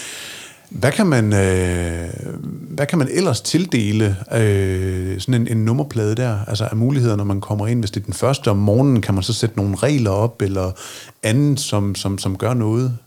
Hvad 0.69 0.91
kan 0.91 1.07
man, 1.07 1.33
øh, 1.33 2.09
hvad 2.69 2.85
kan 2.85 2.99
man 2.99 3.07
ellers 3.11 3.41
tildele 3.41 4.17
øh, 4.35 5.19
sådan 5.19 5.41
en, 5.41 5.47
en 5.47 5.65
nummerplade 5.65 6.15
der? 6.15 6.37
Altså 6.47 6.65
af 6.65 6.77
muligheder, 6.77 7.15
når 7.15 7.23
man 7.23 7.41
kommer 7.41 7.67
ind. 7.67 7.79
Hvis 7.79 7.91
det 7.91 8.01
er 8.01 8.05
den 8.05 8.13
første 8.13 8.51
om 8.51 8.57
morgenen, 8.57 9.01
kan 9.01 9.13
man 9.13 9.23
så 9.23 9.33
sætte 9.33 9.57
nogle 9.57 9.75
regler 9.75 10.11
op, 10.11 10.41
eller 10.41 10.71
andet, 11.23 11.59
som, 11.59 11.95
som, 11.95 12.17
som 12.17 12.37
gør 12.37 12.53
noget? 12.53 12.97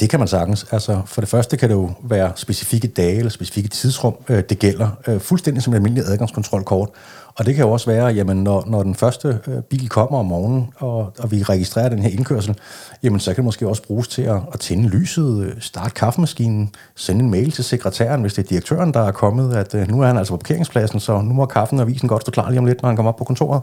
Det 0.00 0.10
kan 0.10 0.18
man 0.18 0.28
sagtens. 0.28 0.66
Altså, 0.70 1.02
for 1.06 1.20
det 1.20 1.30
første 1.30 1.56
kan 1.56 1.68
det 1.68 1.74
jo 1.74 1.90
være 2.02 2.32
specifikke 2.36 2.88
dage 2.88 3.16
eller 3.16 3.30
specifikke 3.30 3.68
tidsrum, 3.68 4.14
øh, 4.28 4.42
det 4.48 4.58
gælder. 4.58 4.88
Øh, 5.06 5.20
fuldstændig 5.20 5.62
som 5.62 5.72
et 5.72 5.76
almindeligt 5.76 6.08
adgangskontrolkort. 6.08 6.88
Og 7.34 7.46
det 7.46 7.54
kan 7.54 7.64
jo 7.64 7.72
også 7.72 7.90
være, 7.90 8.06
jamen, 8.06 8.44
når, 8.44 8.64
når 8.66 8.82
den 8.82 8.94
første 8.94 9.38
øh, 9.46 9.62
bil 9.62 9.88
kommer 9.88 10.18
om 10.18 10.26
morgenen, 10.26 10.68
og, 10.76 11.12
og 11.18 11.30
vi 11.30 11.42
registrerer 11.42 11.88
den 11.88 11.98
her 11.98 12.10
indkørsel, 12.10 12.58
jamen, 13.02 13.20
så 13.20 13.30
kan 13.30 13.36
det 13.36 13.44
måske 13.44 13.68
også 13.68 13.82
bruges 13.82 14.08
til 14.08 14.22
at, 14.22 14.40
at 14.52 14.60
tænde 14.60 14.88
lyset, 14.88 15.44
øh, 15.44 15.52
starte 15.60 15.90
kaffemaskinen, 15.90 16.70
sende 16.94 17.24
en 17.24 17.30
mail 17.30 17.52
til 17.52 17.64
sekretæren, 17.64 18.20
hvis 18.20 18.34
det 18.34 18.44
er 18.44 18.48
direktøren, 18.48 18.94
der 18.94 19.00
er 19.00 19.12
kommet, 19.12 19.56
at 19.56 19.74
øh, 19.74 19.88
nu 19.88 20.02
er 20.02 20.06
han 20.06 20.16
altså 20.16 20.32
på 20.32 20.36
parkeringspladsen, 20.36 21.00
så 21.00 21.20
nu 21.20 21.32
må 21.32 21.46
kaffen 21.46 21.78
og 21.78 21.82
avisen 21.82 22.08
godt 22.08 22.22
stå 22.22 22.30
klar 22.30 22.50
lige 22.50 22.58
om 22.58 22.66
lidt, 22.66 22.82
når 22.82 22.88
han 22.88 22.96
kommer 22.96 23.12
op 23.12 23.16
på 23.16 23.24
kontoret. 23.24 23.62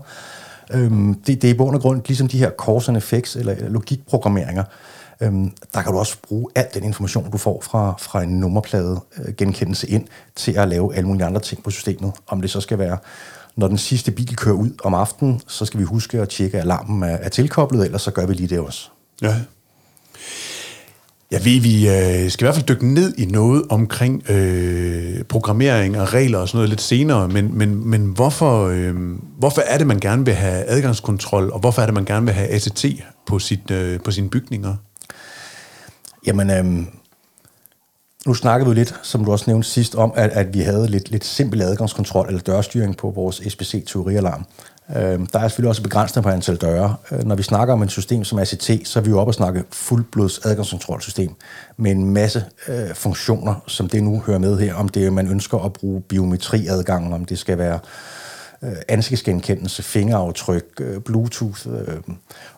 Øhm, 0.74 1.14
det, 1.14 1.42
det 1.42 1.50
er 1.50 1.54
i 1.54 1.58
bund 1.58 1.76
og 1.76 1.82
grund 1.82 2.02
ligesom 2.08 2.28
de 2.28 2.38
her 2.38 2.50
cause 2.66 2.90
and 2.90 2.98
effects, 2.98 3.36
eller 3.36 3.56
logikprogrammeringer, 3.70 4.64
Øhm, 5.24 5.52
der 5.74 5.82
kan 5.82 5.92
du 5.92 6.00
også 6.00 6.18
bruge 6.28 6.52
al 6.56 6.66
den 6.74 6.84
information, 6.84 7.32
du 7.32 7.38
får 7.38 7.62
fra, 7.62 7.96
fra 8.00 8.24
en 8.24 8.40
nummerplade 8.40 9.00
øh, 9.18 9.34
genkendelse 9.36 9.90
ind, 9.90 10.08
til 10.36 10.52
at 10.52 10.68
lave 10.68 10.96
alle 10.96 11.08
mulige 11.08 11.26
andre 11.26 11.42
ting 11.42 11.64
på 11.64 11.72
systemet. 11.72 12.12
Om 12.28 12.42
det 12.42 12.50
så 12.50 12.62
skal 12.62 12.78
være, 12.78 12.98
når 13.56 13.68
den 13.68 13.78
sidste 13.78 14.12
bil 14.12 14.36
kører 14.36 14.56
ud 14.56 14.70
om 14.84 14.94
aftenen, 14.94 15.42
så 15.48 15.66
skal 15.66 15.80
vi 15.80 15.86
huske 15.86 16.22
at 16.22 16.30
tjekke, 16.30 16.58
at 16.58 16.64
alarmen 16.64 17.04
er, 17.04 17.08
er 17.16 17.30
tilkoblet, 17.30 17.86
ellers 17.86 18.02
så 18.02 18.12
gør 18.12 18.26
vi 18.26 18.34
lige 18.34 18.48
det 18.48 18.60
også. 18.60 18.90
Ja. 19.22 19.36
Jeg 21.32 21.46
ved, 21.46 21.60
vi 21.60 21.90
øh, 21.90 22.32
skal 22.32 22.44
i 22.44 22.46
hvert 22.46 22.56
fald 22.56 22.66
dykke 22.66 22.94
ned 22.94 23.14
i 23.18 23.26
noget 23.26 23.64
omkring 23.70 24.30
øh, 24.30 25.24
programmering 25.24 26.02
og 26.02 26.14
regler 26.14 26.40
og 26.40 26.48
sådan 26.48 26.58
noget 26.58 26.70
lidt 26.70 26.82
senere, 26.82 27.28
men, 27.28 27.58
men, 27.58 27.90
men 27.90 28.06
hvorfor, 28.06 28.68
øh, 28.68 28.96
hvorfor 29.38 29.62
er 29.62 29.78
det, 29.78 29.88
man 29.88 30.00
gerne 30.00 30.26
vil 30.26 30.34
have 30.34 30.66
adgangskontrol, 30.66 31.52
og 31.52 31.60
hvorfor 31.60 31.82
er 31.82 31.86
det, 31.86 31.94
man 31.94 32.06
gerne 32.06 32.26
vil 32.26 32.36
have 32.36 32.50
ACT 32.50 32.86
på, 33.28 33.40
sit, 33.40 33.72
øh, 33.72 34.00
på 34.00 34.12
sine 34.12 34.30
bygninger? 34.30 34.76
Jamen, 36.28 36.50
øhm, 36.50 36.88
nu 38.26 38.34
snakkede 38.34 38.70
vi 38.70 38.76
lidt, 38.76 39.00
som 39.04 39.26
du 39.26 39.32
også 39.32 39.46
nævnte 39.48 39.68
sidst, 39.68 39.96
om, 39.96 40.14
at, 40.16 40.30
at 40.30 40.54
vi 40.54 40.60
havde 40.60 40.88
lidt, 40.88 41.12
lidt 41.12 41.26
simpel 41.26 41.62
adgangskontrol 41.62 42.28
eller 42.28 42.42
dørstyring 42.42 42.98
på 42.98 43.10
vores 43.10 43.42
SPC-teorialarm. 43.48 44.46
Øhm, 44.98 45.28
der 45.28 45.40
er 45.40 45.48
selvfølgelig 45.48 45.70
også 45.70 45.84
begrænsninger 45.84 46.30
på 46.30 46.34
antal 46.34 46.56
døre. 46.56 46.96
Øh, 47.12 47.24
når 47.24 47.36
vi 47.36 47.44
snakker 47.44 47.74
om 47.74 47.82
et 47.82 47.92
system 47.92 48.24
som 48.24 48.40
ACT, 48.40 48.72
så 48.84 49.00
er 49.00 49.04
vi 49.04 49.10
jo 49.10 49.20
oppe 49.20 49.30
og 49.30 49.34
snakke 49.34 49.64
fuldblods 49.72 50.46
adgangskontrolsystem 50.46 51.36
med 51.78 51.92
en 51.92 52.14
masse 52.14 52.46
øh, 52.68 52.94
funktioner, 52.94 53.56
som 53.68 53.90
det 53.90 54.04
nu 54.04 54.20
hører 54.26 54.40
med 54.40 54.60
her, 54.60 54.76
om 54.76 54.90
det 54.90 55.14
man 55.14 55.28
ønsker 55.28 55.58
at 55.58 55.74
bruge 55.74 56.02
biometriadgangen, 56.02 57.14
om 57.14 57.26
det 57.26 57.40
skal 57.40 57.58
være 57.58 57.76
øh, 57.76 57.80
Øh, 58.64 58.76
ansigtsgenkendelse, 58.88 59.84
fingeraftryk, 59.84 60.66
øh, 60.80 61.02
Bluetooth, 61.02 61.68
øh, 61.68 61.98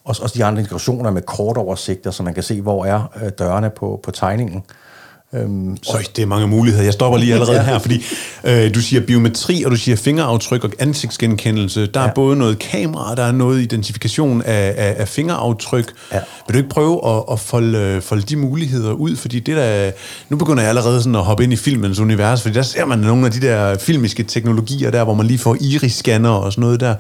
også, 0.04 0.24
også 0.24 0.38
de 0.38 0.46
andre 0.46 0.62
integrationer 0.62 1.12
med 1.12 1.22
kortoversigter, 1.22 2.12
så 2.12 2.24
man 2.24 2.34
kan 2.34 2.44
se, 2.44 2.62
hvor 2.62 2.86
er 2.86 3.18
øh, 3.24 3.32
dørene 3.40 3.70
på, 3.70 4.00
på 4.04 4.12
tegningen. 4.12 4.64
Øhm, 5.36 5.77
så 5.84 6.10
det 6.15 6.22
er 6.22 6.25
mange 6.25 6.48
muligheder. 6.48 6.84
Jeg 6.84 6.94
stopper 6.94 7.20
lige 7.20 7.34
allerede 7.39 7.63
her, 7.63 7.80
fordi 7.80 8.04
øh, 8.44 8.75
du 8.75 8.82
siger 8.82 9.01
biometri, 9.01 9.63
og 9.63 9.72
du 9.72 9.75
siger 9.75 9.96
fingeraftryk 9.96 10.63
og 10.63 10.72
ansigtsgenkendelse. 10.80 11.86
Der 11.86 12.01
ja. 12.01 12.08
er 12.08 12.13
både 12.13 12.36
noget 12.36 12.60
kamera, 12.60 13.15
der 13.15 13.24
er 13.24 13.32
noget 13.32 13.62
identifikation 13.62 14.42
af, 14.42 14.74
af, 14.77 14.96
af 14.98 15.08
fingeraftryk. 15.08 15.94
Ja. 16.13 16.20
Vil 16.48 16.54
du 16.54 16.58
ikke 16.58 16.70
prøve 16.70 17.15
at, 17.15 17.24
at 17.32 17.39
folde, 17.39 18.01
folde 18.01 18.22
de 18.22 18.36
muligheder 18.36 18.92
ud? 18.92 19.15
Fordi 19.15 19.39
det 19.39 19.58
der, 19.58 19.92
nu 20.30 20.38
begynder 20.38 20.62
jeg 20.62 20.70
allerede 20.70 21.01
sådan 21.01 21.15
at 21.15 21.24
hoppe 21.24 21.44
ind 21.44 21.54
i 21.54 21.56
filmens 21.56 22.00
univers, 22.00 22.42
fordi 22.42 22.56
der 22.56 22.62
ser 22.62 22.86
man 22.86 23.00
nogle 23.00 23.25
af 23.25 23.32
de 23.32 23.42
der 23.42 23.77
filmiske 23.77 24.24
teknologier 24.24 24.92
der, 24.92 25.04
hvor 25.04 25.13
man 25.13 25.25
lige 25.25 25.38
får 25.38 25.58
iris-scanner 25.62 26.30
og 26.30 26.51
sådan 26.51 26.62
noget 26.62 26.80
der. 26.80 26.96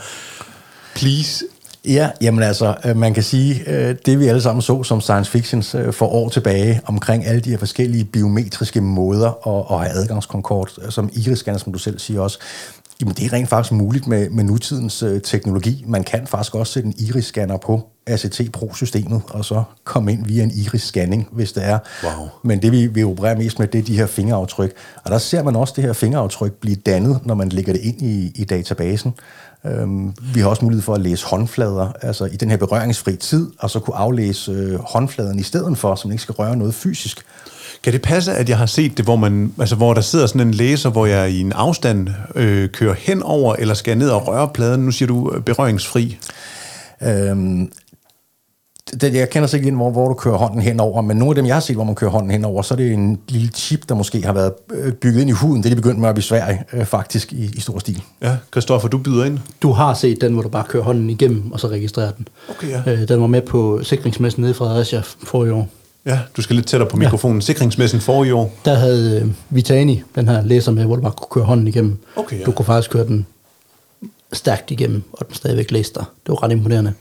Please, 0.95 1.45
Ja, 1.87 2.09
jamen 2.21 2.43
altså, 2.43 2.75
øh, 2.85 2.97
man 2.97 3.13
kan 3.13 3.23
sige, 3.23 3.63
øh, 3.67 3.95
det 4.05 4.19
vi 4.19 4.27
alle 4.27 4.41
sammen 4.41 4.61
så 4.61 4.83
som 4.83 5.01
science 5.01 5.31
fiction 5.31 5.63
øh, 5.81 5.93
for 5.93 6.05
år 6.05 6.29
tilbage, 6.29 6.81
omkring 6.85 7.25
alle 7.25 7.41
de 7.41 7.49
her 7.49 7.57
forskellige 7.57 8.05
biometriske 8.05 8.81
måder 8.81 9.47
at, 9.47 9.77
at 9.77 9.83
have 9.83 10.01
adgangskonkord, 10.01 10.69
som 10.89 11.09
iris 11.13 11.39
som 11.57 11.73
du 11.73 11.79
selv 11.79 11.99
siger 11.99 12.21
også, 12.21 12.39
Jamen, 13.01 13.15
det 13.15 13.25
er 13.25 13.33
rent 13.33 13.49
faktisk 13.49 13.71
muligt 13.71 14.07
med, 14.07 14.29
med 14.29 14.43
nutidens 14.43 15.03
øh, 15.03 15.21
teknologi. 15.21 15.83
Man 15.87 16.03
kan 16.03 16.27
faktisk 16.27 16.55
også 16.55 16.73
sætte 16.73 16.87
en 16.87 16.93
iris-scanner 16.97 17.57
på 17.57 17.89
ACT 18.07 18.41
Pro-systemet, 18.53 19.21
og 19.29 19.45
så 19.45 19.63
komme 19.83 20.11
ind 20.11 20.25
via 20.25 20.43
en 20.43 20.51
iris-scanning, 20.51 21.27
hvis 21.31 21.51
det 21.51 21.65
er. 21.65 21.79
Wow. 22.03 22.27
Men 22.43 22.61
det, 22.61 22.71
vi, 22.71 22.87
vi 22.87 23.03
opererer 23.03 23.37
mest 23.37 23.59
med, 23.59 23.67
det 23.67 23.79
er 23.79 23.83
de 23.83 23.97
her 23.97 24.05
fingeraftryk. 24.05 24.73
Og 25.03 25.11
der 25.11 25.17
ser 25.17 25.43
man 25.43 25.55
også 25.55 25.73
det 25.75 25.83
her 25.83 25.93
fingeraftryk 25.93 26.53
blive 26.53 26.75
dannet, 26.75 27.25
når 27.25 27.35
man 27.35 27.49
lægger 27.49 27.73
det 27.73 27.81
ind 27.81 28.01
i, 28.01 28.31
i 28.35 28.43
databasen. 28.43 29.13
Øhm, 29.65 30.13
vi 30.33 30.39
har 30.39 30.47
også 30.47 30.65
mulighed 30.65 30.83
for 30.83 30.93
at 30.93 31.01
læse 31.01 31.25
håndflader, 31.25 31.91
altså 32.01 32.25
i 32.25 32.35
den 32.35 32.49
her 32.49 32.57
berøringsfri 32.57 33.15
tid, 33.15 33.51
og 33.59 33.69
så 33.69 33.79
kunne 33.79 33.95
aflæse 33.95 34.51
øh, 34.51 34.79
håndfladen 34.79 35.39
i 35.39 35.43
stedet 35.43 35.77
for, 35.77 35.95
så 35.95 36.07
man 36.07 36.13
ikke 36.13 36.21
skal 36.21 36.33
røre 36.33 36.55
noget 36.55 36.73
fysisk. 36.73 37.25
Kan 37.85 37.93
det 37.93 38.01
passe, 38.01 38.33
at 38.33 38.49
jeg 38.49 38.57
har 38.57 38.65
set 38.65 38.97
det, 38.97 39.05
hvor, 39.05 39.15
man, 39.15 39.53
altså, 39.59 39.75
hvor 39.75 39.93
der 39.93 40.01
sidder 40.01 40.27
sådan 40.27 40.47
en 40.47 40.53
læser, 40.53 40.89
hvor 40.89 41.05
jeg 41.05 41.31
i 41.31 41.41
en 41.41 41.51
afstand 41.51 42.09
øh, 42.35 42.69
kører 42.69 42.93
hen 42.93 43.23
over, 43.23 43.55
eller 43.55 43.73
skal 43.73 43.91
jeg 43.91 43.97
ned 43.97 44.09
og 44.09 44.27
røre 44.27 44.49
pladen? 44.53 44.81
Nu 44.81 44.91
siger 44.91 45.07
du 45.07 45.31
øh, 45.35 45.41
berøringsfri. 45.41 46.17
Øhm, 47.03 47.71
det, 49.01 49.13
jeg 49.13 49.29
kender 49.29 49.47
så 49.47 49.57
ikke 49.57 49.67
ind, 49.67 49.75
hvor, 49.75 49.91
hvor 49.91 50.07
du 50.07 50.13
kører 50.13 50.37
hånden 50.37 50.61
henover, 50.61 51.01
men 51.01 51.17
nogle 51.17 51.31
af 51.31 51.35
dem, 51.35 51.45
jeg 51.45 51.55
har 51.55 51.59
set, 51.59 51.75
hvor 51.75 51.83
man 51.83 51.95
kører 51.95 52.11
hånden 52.11 52.31
henover, 52.31 52.61
så 52.61 52.73
er 52.73 52.75
det 52.75 52.93
en 52.93 53.19
lille 53.29 53.47
chip, 53.47 53.89
der 53.89 53.95
måske 53.95 54.25
har 54.25 54.33
været 54.33 54.53
øh, 54.73 54.93
bygget 54.93 55.21
ind 55.21 55.29
i 55.29 55.33
huden. 55.33 55.63
Det 55.63 55.69
er 55.71 55.75
de 55.75 55.81
begyndt 55.81 55.99
med 55.99 56.09
at 56.09 56.17
i 56.17 56.21
Sverige, 56.21 56.63
øh, 56.73 56.85
faktisk, 56.85 57.33
i, 57.33 57.51
i 57.55 57.59
stor 57.59 57.79
stil. 57.79 58.03
Ja, 58.21 58.37
Kristoffer, 58.51 58.87
du 58.87 58.97
byder 58.97 59.25
ind. 59.25 59.39
Du 59.61 59.71
har 59.71 59.93
set 59.93 60.21
den, 60.21 60.33
hvor 60.33 60.41
du 60.41 60.49
bare 60.49 60.65
kører 60.67 60.83
hånden 60.83 61.09
igennem, 61.09 61.51
og 61.51 61.59
så 61.59 61.67
registrerer 61.67 62.11
den. 62.11 62.27
Okay, 62.49 62.69
ja. 62.69 62.81
Øh, 62.87 63.07
den 63.07 63.21
var 63.21 63.27
med 63.27 63.41
på 63.41 63.79
sikringsmessen 63.83 64.43
nede 64.43 64.53
fra 64.53 64.65
Fredericia 64.65 65.01
for 65.23 65.45
i 65.45 65.49
år. 65.49 65.69
Ja, 66.05 66.19
du 66.37 66.41
skal 66.41 66.55
lidt 66.55 66.67
tættere 66.67 66.89
på 66.89 66.97
mikrofonen. 66.97 67.37
Ja. 67.37 67.45
Sikringsmessen 67.45 68.01
for 68.01 68.23
i 68.23 68.31
år. 68.31 68.53
Der 68.65 68.75
havde 68.75 69.21
øh, 69.21 69.27
Vitani, 69.49 70.01
den 70.15 70.27
her 70.27 70.43
læser 70.43 70.71
med, 70.71 70.85
hvor 70.85 70.95
du 70.95 71.01
bare 71.01 71.11
kunne 71.11 71.27
køre 71.31 71.43
hånden 71.43 71.67
igennem. 71.67 71.97
Okay, 72.15 72.39
ja. 72.39 72.43
Du 72.45 72.51
kunne 72.51 72.65
faktisk 72.65 72.91
køre 72.91 73.05
den 73.07 73.25
stærkt 74.33 74.71
igennem, 74.71 75.03
og 75.13 75.27
den 75.27 75.35
stadigvæk 75.35 75.71
læste 75.71 75.99
dig. 75.99 76.05
Det 76.25 76.29
var 76.31 76.43
ret 76.43 76.51
imponerende. 76.51 76.93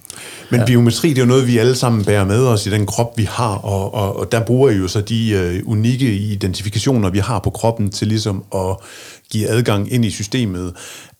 Men 0.50 0.60
ja. 0.60 0.66
biometri, 0.66 1.08
det 1.08 1.18
er 1.18 1.22
jo 1.22 1.26
noget, 1.26 1.46
vi 1.46 1.58
alle 1.58 1.74
sammen 1.74 2.04
bærer 2.04 2.24
med 2.24 2.46
os 2.46 2.66
i 2.66 2.70
den 2.70 2.86
krop, 2.86 3.18
vi 3.18 3.24
har, 3.24 3.54
og, 3.54 3.94
og, 3.94 4.16
og 4.16 4.32
der 4.32 4.40
bruger 4.40 4.70
I 4.70 4.74
jo 4.74 4.88
så 4.88 5.00
de 5.00 5.60
uh, 5.64 5.70
unikke 5.70 6.14
identifikationer, 6.16 7.10
vi 7.10 7.18
har 7.18 7.38
på 7.38 7.50
kroppen, 7.50 7.90
til 7.90 8.08
ligesom 8.08 8.44
at 8.54 8.76
give 9.30 9.48
adgang 9.48 9.92
ind 9.92 10.04
i 10.04 10.10
systemet. 10.10 10.72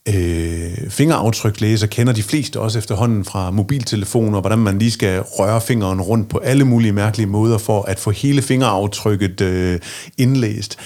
Øh, 0.09 0.89
fingeraftryklæser 0.89 1.87
kender 1.87 2.13
de 2.13 2.23
fleste 2.23 2.59
også 2.59 2.79
efterhånden 2.79 3.25
fra 3.25 3.51
mobiltelefoner, 3.51 4.41
hvordan 4.41 4.59
man 4.59 4.79
lige 4.79 4.91
skal 4.91 5.21
røre 5.21 5.61
fingeren 5.61 6.01
rundt 6.01 6.29
på 6.29 6.37
alle 6.37 6.65
mulige 6.65 6.91
mærkelige 6.91 7.27
måder 7.27 7.57
for 7.57 7.81
at 7.81 7.99
få 7.99 8.11
hele 8.11 8.41
fingeraftrykket 8.41 9.41
øh, 9.41 9.79
indlæst. 10.17 10.77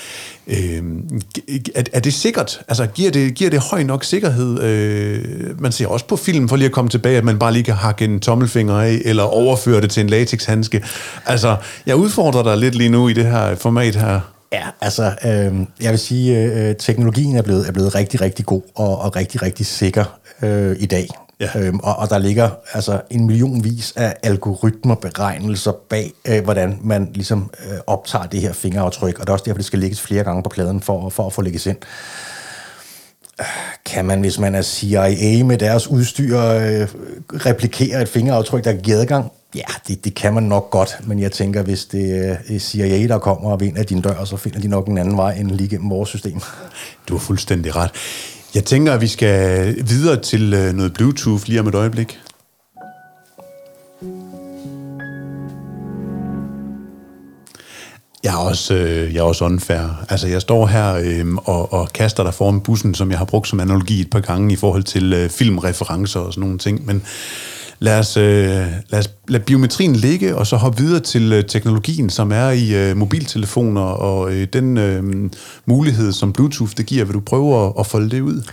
Øh, 0.48 0.84
er, 1.76 1.84
er 1.94 2.00
det 2.00 2.14
sikkert? 2.14 2.62
Altså, 2.68 2.86
giver 2.86 3.12
det, 3.12 3.36
giver 3.36 3.50
det 3.50 3.60
høj 3.60 3.84
nok 3.84 4.04
sikkerhed? 4.04 4.62
Øh, 4.62 5.62
man 5.62 5.72
ser 5.72 5.88
også 5.88 6.06
på 6.06 6.16
film, 6.16 6.50
for 6.50 6.56
lige 6.56 6.66
at 6.66 6.72
komme 6.72 6.90
tilbage, 6.90 7.18
at 7.18 7.24
man 7.24 7.40
bare 7.40 7.54
lige 7.54 7.64
kan 7.64 7.76
hakke 7.76 8.06
en 8.06 8.20
tommelfinger 8.20 8.76
af, 8.76 9.02
eller 9.06 9.24
overføre 9.24 9.82
det 9.82 9.92
til 9.92 10.02
en 10.02 10.10
latexhandske. 10.10 10.84
Altså, 11.26 11.56
jeg 11.86 11.96
udfordrer 11.96 12.44
dig 12.44 12.58
lidt 12.58 12.76
lige 12.76 12.90
nu 12.90 13.08
i 13.08 13.14
det 13.14 13.26
her 13.26 13.56
format 13.56 13.96
her. 13.96 14.39
Ja, 14.52 14.68
altså, 14.82 15.04
øh, 15.04 15.66
jeg 15.82 15.92
vil 15.92 16.00
sige, 16.00 16.38
øh, 16.38 16.76
teknologien 16.76 17.36
er 17.36 17.42
blevet, 17.42 17.68
er 17.68 17.72
blevet 17.72 17.96
rigtig, 17.96 18.22
rigtig 18.22 18.46
god 18.46 18.62
og, 18.76 19.00
og 19.00 19.16
rigtig, 19.16 19.42
rigtig 19.42 19.66
sikker 19.66 20.20
øh, 20.42 20.76
i 20.80 20.86
dag. 20.86 21.08
Ja. 21.40 21.50
Øhm, 21.56 21.80
og, 21.80 21.96
og 21.96 22.10
der 22.10 22.18
ligger 22.18 22.50
altså 22.74 23.02
en 23.10 23.28
millionvis 23.28 23.94
af 23.96 24.16
algoritmer, 24.24 24.96
beregnelser 24.96 25.72
bag, 25.90 26.12
øh, 26.28 26.44
hvordan 26.44 26.80
man 26.82 27.12
ligesom 27.14 27.50
øh, 27.66 27.78
optager 27.88 28.26
det 28.26 28.42
her 28.42 28.54
fingeraftryk, 28.54 29.20
og 29.20 29.22
det 29.22 29.30
er 29.30 29.34
også 29.34 29.46
derfor, 29.46 29.58
det 29.58 29.66
skal 29.66 29.80
lægges 29.80 30.02
flere 30.02 30.24
gange 30.24 30.44
på 30.44 30.50
pladen 30.50 30.82
for, 30.82 31.10
for 31.10 31.26
at 31.26 31.34
få 31.34 31.42
lægges 31.42 31.66
ind. 31.66 31.78
Kan 33.86 34.06
man, 34.06 34.20
hvis 34.20 34.40
man 34.40 34.56
er 34.56 34.62
CIA 34.62 35.44
med 35.44 35.58
deres 35.58 35.88
udstyr, 35.88 36.40
øh, 36.40 36.88
replikere 37.46 38.02
et 38.02 38.10
fingeraftryk, 38.10 38.64
der 38.64 38.74
giver 38.74 38.98
adgang? 38.98 39.32
Ja, 39.56 39.64
det, 39.88 40.06
det 40.06 40.16
kan 40.16 40.34
man 40.34 40.44
nok 40.44 40.70
godt, 40.70 40.98
men 41.08 41.20
jeg 41.20 41.32
tænker, 41.32 41.64
hvis 41.64 41.86
det 41.86 42.30
øh, 42.30 42.56
er 42.56 42.60
CIA, 42.60 43.08
der 43.08 43.18
kommer 43.18 43.52
og 43.52 43.60
vinder 43.60 43.84
din 43.84 44.02
dør, 44.02 44.26
så 44.26 44.38
finder 44.38 44.60
de 44.60 44.68
nok 44.68 44.88
en 44.88 44.98
anden 44.98 45.18
vej 45.18 45.34
end 45.34 45.52
lige 45.52 45.70
gennem 45.70 45.90
vores 45.90 46.10
system. 46.10 46.42
Du 47.08 47.14
har 47.14 47.20
fuldstændig 47.20 47.76
ret. 47.76 47.92
Jeg 48.56 48.66
tænker, 48.66 48.94
at 48.94 49.02
vi 49.02 49.08
skal 49.08 49.76
videre 49.90 50.22
til 50.22 50.54
øh, 50.54 50.74
noget 50.74 50.94
Bluetooth 50.94 51.48
lige 51.48 51.60
om 51.60 51.68
et 51.68 51.76
øjeblik. 51.76 52.20
Jeg 58.24 58.34
er 58.34 58.38
også, 58.38 58.74
øh, 58.74 59.14
jeg 59.14 59.20
er 59.20 59.24
også 59.24 59.46
unfair. 59.46 60.06
Altså, 60.10 60.28
jeg 60.28 60.42
står 60.42 60.68
her 60.68 60.94
øh, 60.94 61.36
og, 61.36 61.74
og 61.74 61.90
kaster 61.94 62.24
dig 62.24 62.34
foran 62.34 62.62
bussen, 62.62 62.96
som 62.96 63.12
jeg 63.12 63.18
har 63.18 63.26
brugt 63.26 63.48
som 63.48 63.60
analogi 63.60 64.02
et 64.02 64.10
par 64.10 64.20
gange 64.20 64.54
i 64.54 64.56
forhold 64.56 64.84
til 64.84 65.14
øh, 65.14 65.30
filmreferencer 65.30 66.20
og 66.20 66.34
sådan 66.34 66.42
nogle 66.42 66.58
ting. 66.58 66.86
Men 66.86 67.04
Lad 67.82 68.00
os, 68.00 68.18
øh, 68.18 68.24
lad 68.90 69.00
os 69.00 69.10
lad 69.28 69.40
biometrien 69.40 69.96
ligge, 69.96 70.36
og 70.36 70.48
så 70.48 70.56
hoppe 70.56 70.82
videre 70.82 71.00
til 71.00 71.34
øh, 71.34 71.44
teknologien, 71.46 72.10
som 72.10 72.32
er 72.32 72.50
i 72.50 72.90
øh, 72.90 72.98
mobiltelefoner, 72.98 73.82
og 73.82 74.34
øh, 74.34 74.48
den 74.54 74.78
øh, 74.78 75.30
mulighed, 75.66 76.12
som 76.12 76.34
Bluetooth 76.34 76.72
det 76.78 76.86
giver. 76.86 77.06
Vil 77.06 77.14
du 77.14 77.20
prøve 77.20 77.66
at, 77.66 77.74
at 77.80 77.86
folde 77.86 78.10
det 78.10 78.22
ud? 78.22 78.44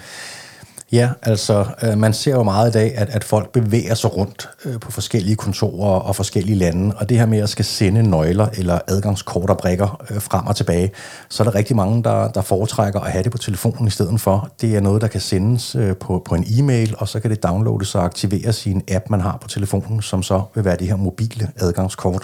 Ja, 0.93 1.11
altså 1.23 1.67
øh, 1.83 1.99
man 1.99 2.13
ser 2.13 2.33
jo 2.33 2.43
meget 2.43 2.69
i 2.69 2.73
dag, 2.73 2.97
at, 2.97 3.09
at 3.09 3.25
folk 3.25 3.53
bevæger 3.53 3.95
sig 3.95 4.17
rundt 4.17 4.49
øh, 4.65 4.81
på 4.81 4.91
forskellige 4.91 5.37
kontorer 5.37 6.01
og 6.01 6.17
forskellige 6.17 6.57
lande, 6.57 6.95
og 6.97 7.09
det 7.09 7.19
her 7.19 7.27
med 7.27 7.39
at 7.39 7.49
skal 7.49 7.65
sende 7.65 8.03
nøgler 8.03 8.49
eller 8.53 8.79
adgangskort 8.87 9.51
og 9.51 9.59
brikker 9.59 10.03
øh, 10.11 10.21
frem 10.23 10.47
og 10.47 10.57
tilbage, 10.57 10.91
så 11.29 11.43
er 11.43 11.45
der 11.45 11.55
rigtig 11.55 11.77
mange, 11.77 12.05
der, 12.05 12.29
der 12.29 12.41
foretrækker 12.41 13.01
at 13.01 13.11
have 13.11 13.25
det 13.25 13.33
på 13.33 13.39
telefonen 13.39 13.87
i 13.87 13.91
stedet 13.91 14.21
for. 14.21 14.51
Det 14.61 14.77
er 14.77 14.81
noget, 14.81 15.03
der 15.03 15.09
kan 15.09 15.21
sendes 15.21 15.75
øh, 15.75 15.97
på, 15.97 16.23
på 16.25 16.35
en 16.35 16.45
e-mail, 16.59 16.95
og 16.99 17.09
så 17.09 17.21
kan 17.21 17.31
det 17.31 17.43
downloades 17.43 17.95
og 17.95 18.05
aktiveres 18.05 18.67
i 18.67 18.71
en 18.71 18.83
app, 18.89 19.11
man 19.11 19.21
har 19.21 19.39
på 19.43 19.49
telefonen, 19.49 20.03
som 20.03 20.23
så 20.23 20.43
vil 20.55 20.65
være 20.65 20.77
det 20.77 20.89
her 20.89 20.97
mobile 20.97 21.51
adgangskort. 21.57 22.23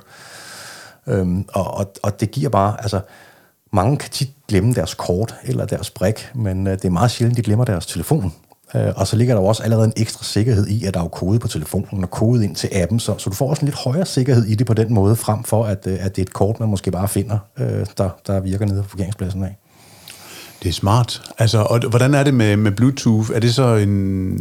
Øhm, 1.06 1.44
og, 1.54 1.74
og, 1.74 1.92
og 2.02 2.20
det 2.20 2.30
giver 2.30 2.50
bare, 2.50 2.76
altså 2.82 3.00
mange 3.72 3.96
kan 3.96 4.10
tit 4.10 4.30
glemme 4.48 4.74
deres 4.74 4.94
kort 4.94 5.34
eller 5.44 5.66
deres 5.66 5.90
brik, 5.90 6.30
men 6.34 6.66
øh, 6.66 6.72
det 6.72 6.84
er 6.84 6.90
meget 6.90 7.10
sjældent, 7.10 7.36
de 7.36 7.42
glemmer 7.42 7.64
deres 7.64 7.86
telefon. 7.86 8.32
Øh, 8.74 8.92
og 8.96 9.06
så 9.06 9.16
ligger 9.16 9.34
der 9.34 9.40
jo 9.40 9.46
også 9.46 9.62
allerede 9.62 9.84
en 9.84 9.92
ekstra 9.96 10.24
sikkerhed 10.24 10.66
i, 10.66 10.84
at 10.84 10.94
der 10.94 11.02
er 11.02 11.08
kode 11.08 11.38
på 11.38 11.48
telefonen 11.48 12.04
og 12.04 12.10
kode 12.10 12.44
ind 12.44 12.56
til 12.56 12.68
appen, 12.72 13.00
så, 13.00 13.14
så 13.18 13.30
du 13.30 13.36
får 13.36 13.50
også 13.50 13.60
en 13.62 13.66
lidt 13.66 13.78
højere 13.78 14.06
sikkerhed 14.06 14.44
i 14.44 14.54
det 14.54 14.66
på 14.66 14.74
den 14.74 14.94
måde, 14.94 15.16
frem 15.16 15.44
for 15.44 15.64
at, 15.64 15.86
øh, 15.86 15.98
at 16.00 16.16
det 16.16 16.22
er 16.22 16.26
et 16.26 16.32
kort, 16.32 16.60
man 16.60 16.68
måske 16.68 16.90
bare 16.90 17.08
finder, 17.08 17.38
øh, 17.58 17.86
der, 17.98 18.08
der 18.26 18.40
virker 18.40 18.66
nede 18.66 18.82
på 18.82 18.88
parkeringspladsen 18.88 19.44
af. 19.44 19.56
Det 20.62 20.68
er 20.68 20.72
smart. 20.72 21.22
Altså, 21.38 21.58
og 21.58 21.78
hvordan 21.78 22.14
er 22.14 22.22
det 22.22 22.34
med, 22.34 22.56
med 22.56 22.72
Bluetooth? 22.72 23.30
Er 23.34 23.40
det 23.40 23.54
så 23.54 23.74
en 23.74 24.38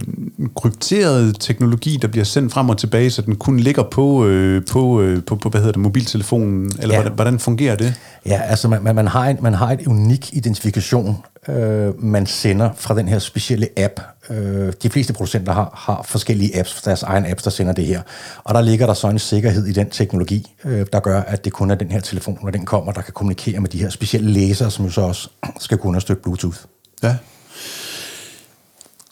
krypteret 0.55 1.35
teknologi, 1.39 1.97
der 2.01 2.07
bliver 2.07 2.23
sendt 2.23 2.53
frem 2.53 2.69
og 2.69 2.77
tilbage, 2.77 3.09
så 3.09 3.21
den 3.21 3.35
kun 3.35 3.57
ligger 3.57 3.83
på, 3.83 4.25
øh, 4.25 4.65
på, 4.71 5.01
øh, 5.01 5.23
på, 5.23 5.35
på 5.35 5.49
hvad 5.49 5.61
hedder 5.61 5.71
det, 5.71 5.81
mobiltelefonen? 5.81 6.71
Eller 6.79 6.95
ja. 6.95 7.01
hvordan, 7.01 7.15
hvordan 7.15 7.39
fungerer 7.39 7.75
det? 7.75 7.93
Ja, 8.25 8.41
altså 8.41 8.67
man, 8.67 8.95
man, 8.95 9.07
har 9.07 9.25
en, 9.25 9.37
man 9.41 9.53
har 9.53 9.71
et 9.71 9.87
unik 9.87 10.29
identifikation, 10.33 11.17
øh, 11.47 12.03
man 12.03 12.25
sender 12.25 12.69
fra 12.77 12.95
den 12.95 13.07
her 13.07 13.19
specielle 13.19 13.67
app. 13.77 13.99
Øh, 14.29 14.73
de 14.83 14.89
fleste 14.89 15.13
producenter 15.13 15.53
har, 15.53 15.71
har 15.75 16.03
forskellige 16.03 16.59
apps, 16.59 16.81
deres 16.81 17.03
egen 17.03 17.25
apps, 17.25 17.43
der 17.43 17.49
sender 17.49 17.73
det 17.73 17.85
her. 17.85 18.01
Og 18.43 18.53
der 18.53 18.61
ligger 18.61 18.85
der 18.85 18.93
så 18.93 19.07
en 19.07 19.19
sikkerhed 19.19 19.65
i 19.65 19.71
den 19.71 19.89
teknologi, 19.89 20.55
øh, 20.65 20.85
der 20.93 20.99
gør, 20.99 21.21
at 21.21 21.45
det 21.45 21.53
kun 21.53 21.71
er 21.71 21.75
den 21.75 21.91
her 21.91 21.99
telefon, 21.99 22.39
når 22.43 22.51
den 22.51 22.65
kommer, 22.65 22.91
der 22.91 23.01
kan 23.01 23.13
kommunikere 23.13 23.59
med 23.59 23.69
de 23.69 23.77
her 23.77 23.89
specielle 23.89 24.31
læsere, 24.31 24.71
som 24.71 24.85
jo 24.85 24.91
så 24.91 25.01
også 25.01 25.29
skal 25.59 25.77
kunne 25.77 25.87
understøtte 25.87 26.21
Bluetooth. 26.21 26.57
Ja. 27.03 27.15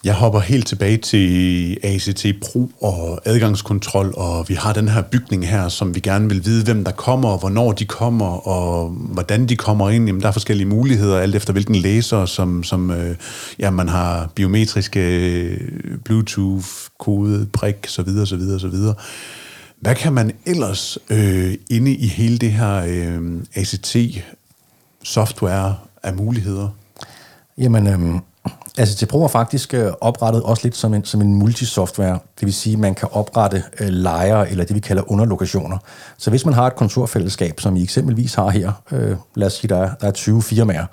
Jeg 0.03 0.13
hopper 0.13 0.39
helt 0.39 0.67
tilbage 0.67 0.97
til 0.97 1.77
ACT 1.83 2.25
Pro 2.41 2.71
og 2.81 3.21
adgangskontrol, 3.25 4.13
og 4.17 4.49
vi 4.49 4.53
har 4.53 4.73
den 4.73 4.87
her 4.87 5.01
bygning 5.01 5.47
her, 5.47 5.69
som 5.69 5.95
vi 5.95 5.99
gerne 5.99 6.29
vil 6.29 6.45
vide, 6.45 6.63
hvem 6.63 6.83
der 6.83 6.91
kommer, 6.91 7.29
og 7.29 7.39
hvornår 7.39 7.71
de 7.71 7.85
kommer, 7.85 8.47
og 8.47 8.89
hvordan 8.89 9.45
de 9.45 9.55
kommer 9.55 9.89
ind. 9.89 10.05
Jamen, 10.05 10.21
der 10.21 10.27
er 10.27 10.31
forskellige 10.31 10.67
muligheder, 10.67 11.19
alt 11.19 11.35
efter 11.35 11.53
hvilken 11.53 11.75
læser, 11.75 12.25
som, 12.25 12.63
som 12.63 12.91
øh, 12.91 13.15
ja, 13.59 13.69
man 13.69 13.89
har 13.89 14.29
biometriske 14.35 14.99
øh, 14.99 15.59
Bluetooth, 16.05 16.67
kode, 16.99 17.47
prik, 17.53 17.75
så 17.87 18.01
videre, 18.01 18.27
så 18.27 18.35
videre, 18.35 18.59
så 18.59 18.67
videre. 18.67 18.95
Hvad 19.81 19.95
kan 19.95 20.13
man 20.13 20.31
ellers 20.45 20.97
øh, 21.09 21.53
inde 21.69 21.95
i 21.95 22.07
hele 22.07 22.37
det 22.37 22.51
her 22.51 22.83
øh, 22.87 23.41
ACT-software 23.55 25.75
af 26.03 26.13
muligheder? 26.13 26.69
Jamen, 27.57 27.87
øh, 27.87 27.99
Altså, 28.79 29.05
Pro 29.05 29.23
er 29.23 29.27
faktisk 29.27 29.73
øh, 29.73 29.91
oprettet 30.01 30.43
også 30.43 30.63
lidt 30.63 30.75
som 30.75 30.93
en, 30.93 31.05
som 31.05 31.21
en 31.21 31.35
multisoftware. 31.35 32.19
Det 32.39 32.45
vil 32.45 32.53
sige, 32.53 32.73
at 32.73 32.79
man 32.79 32.95
kan 32.95 33.07
oprette 33.11 33.63
øh, 33.79 33.87
lejre, 33.87 34.49
eller 34.49 34.63
det 34.63 34.75
vi 34.75 34.79
kalder 34.79 35.11
underlokationer. 35.11 35.77
Så 36.17 36.29
hvis 36.29 36.45
man 36.45 36.53
har 36.53 36.67
et 36.67 36.75
kontorfællesskab, 36.75 37.59
som 37.59 37.75
I 37.75 37.83
eksempelvis 37.83 38.33
har 38.33 38.49
her, 38.49 38.71
øh, 38.91 39.15
lad 39.35 39.47
os 39.47 39.53
sige, 39.53 39.69
der 39.69 39.77
er, 39.77 39.95
der 40.01 40.07
er 40.07 40.11
20 40.11 40.41
firmaer, 40.41 40.85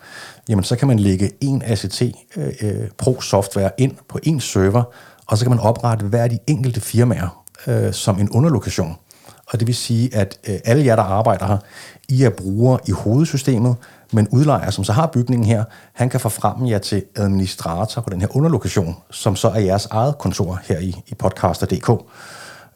jamen 0.48 0.64
så 0.64 0.76
kan 0.76 0.88
man 0.88 0.98
lægge 0.98 1.30
en 1.40 1.62
ACT 1.66 2.02
øh, 2.02 2.52
øh, 2.60 2.88
Pro 2.98 3.20
software 3.20 3.70
ind 3.78 3.92
på 4.08 4.18
en 4.22 4.40
server, 4.40 4.82
og 5.26 5.38
så 5.38 5.44
kan 5.44 5.50
man 5.50 5.60
oprette 5.60 6.06
hver 6.06 6.22
af 6.22 6.30
de 6.30 6.38
enkelte 6.46 6.80
firmaer 6.80 7.44
øh, 7.66 7.92
som 7.92 8.18
en 8.18 8.30
underlokation. 8.30 8.96
Og 9.46 9.60
det 9.60 9.66
vil 9.66 9.74
sige, 9.74 10.14
at 10.14 10.38
øh, 10.48 10.58
alle 10.64 10.84
jer, 10.84 10.96
der 10.96 11.02
arbejder 11.02 11.46
her, 11.46 11.58
I 12.08 12.22
er 12.22 12.30
brugere 12.30 12.78
i 12.86 12.90
hovedsystemet, 12.90 13.76
men 14.12 14.28
udlejer, 14.28 14.70
som 14.70 14.84
så 14.84 14.92
har 14.92 15.06
bygningen 15.06 15.46
her, 15.46 15.64
han 15.92 16.08
kan 16.08 16.20
forfremme 16.20 16.70
jer 16.70 16.78
til 16.78 17.04
administrator 17.16 18.00
på 18.00 18.10
den 18.10 18.20
her 18.20 18.36
underlokation, 18.36 18.96
som 19.10 19.36
så 19.36 19.48
er 19.48 19.58
jeres 19.58 19.86
eget 19.86 20.18
kontor 20.18 20.60
her 20.64 20.78
i, 20.78 21.02
i 21.06 21.14
podcaster.dk. 21.14 21.90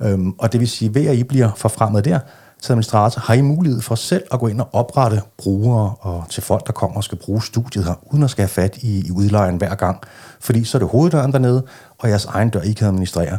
Øhm, 0.01 0.35
og 0.39 0.53
det 0.53 0.61
vil 0.61 0.69
sige, 0.69 0.95
ved 0.95 1.07
at 1.07 1.17
I 1.17 1.23
bliver 1.23 1.51
forfremmet 1.57 2.05
der, 2.05 2.19
til 2.63 2.73
administrator, 2.73 3.21
har 3.21 3.35
I 3.35 3.41
mulighed 3.41 3.81
for 3.81 3.95
selv 3.95 4.25
at 4.33 4.41
gå 4.41 4.47
ind 4.47 4.61
og 4.61 4.69
oprette 4.73 5.23
brugere 5.39 5.95
og 6.01 6.25
til 6.29 6.43
folk, 6.43 6.67
der 6.67 6.73
kommer 6.73 6.97
og 6.97 7.05
skal 7.05 7.19
bruge 7.19 7.43
studiet 7.43 7.85
her, 7.85 7.95
uden 8.13 8.25
at 8.25 8.31
skal 8.31 8.43
have 8.43 8.49
fat 8.49 8.77
i, 8.77 9.07
i 9.07 9.11
udlejeren 9.11 9.57
hver 9.57 9.75
gang. 9.75 10.03
Fordi 10.41 10.65
så 10.65 10.79
er 10.79 10.79
det 10.79 10.89
hoveddøren 10.89 11.33
dernede, 11.33 11.65
og 11.99 12.09
jeres 12.09 12.25
egen 12.25 12.51
dør, 12.51 12.61
I 12.61 12.73
kan 12.73 12.87
administrere. 12.87 13.39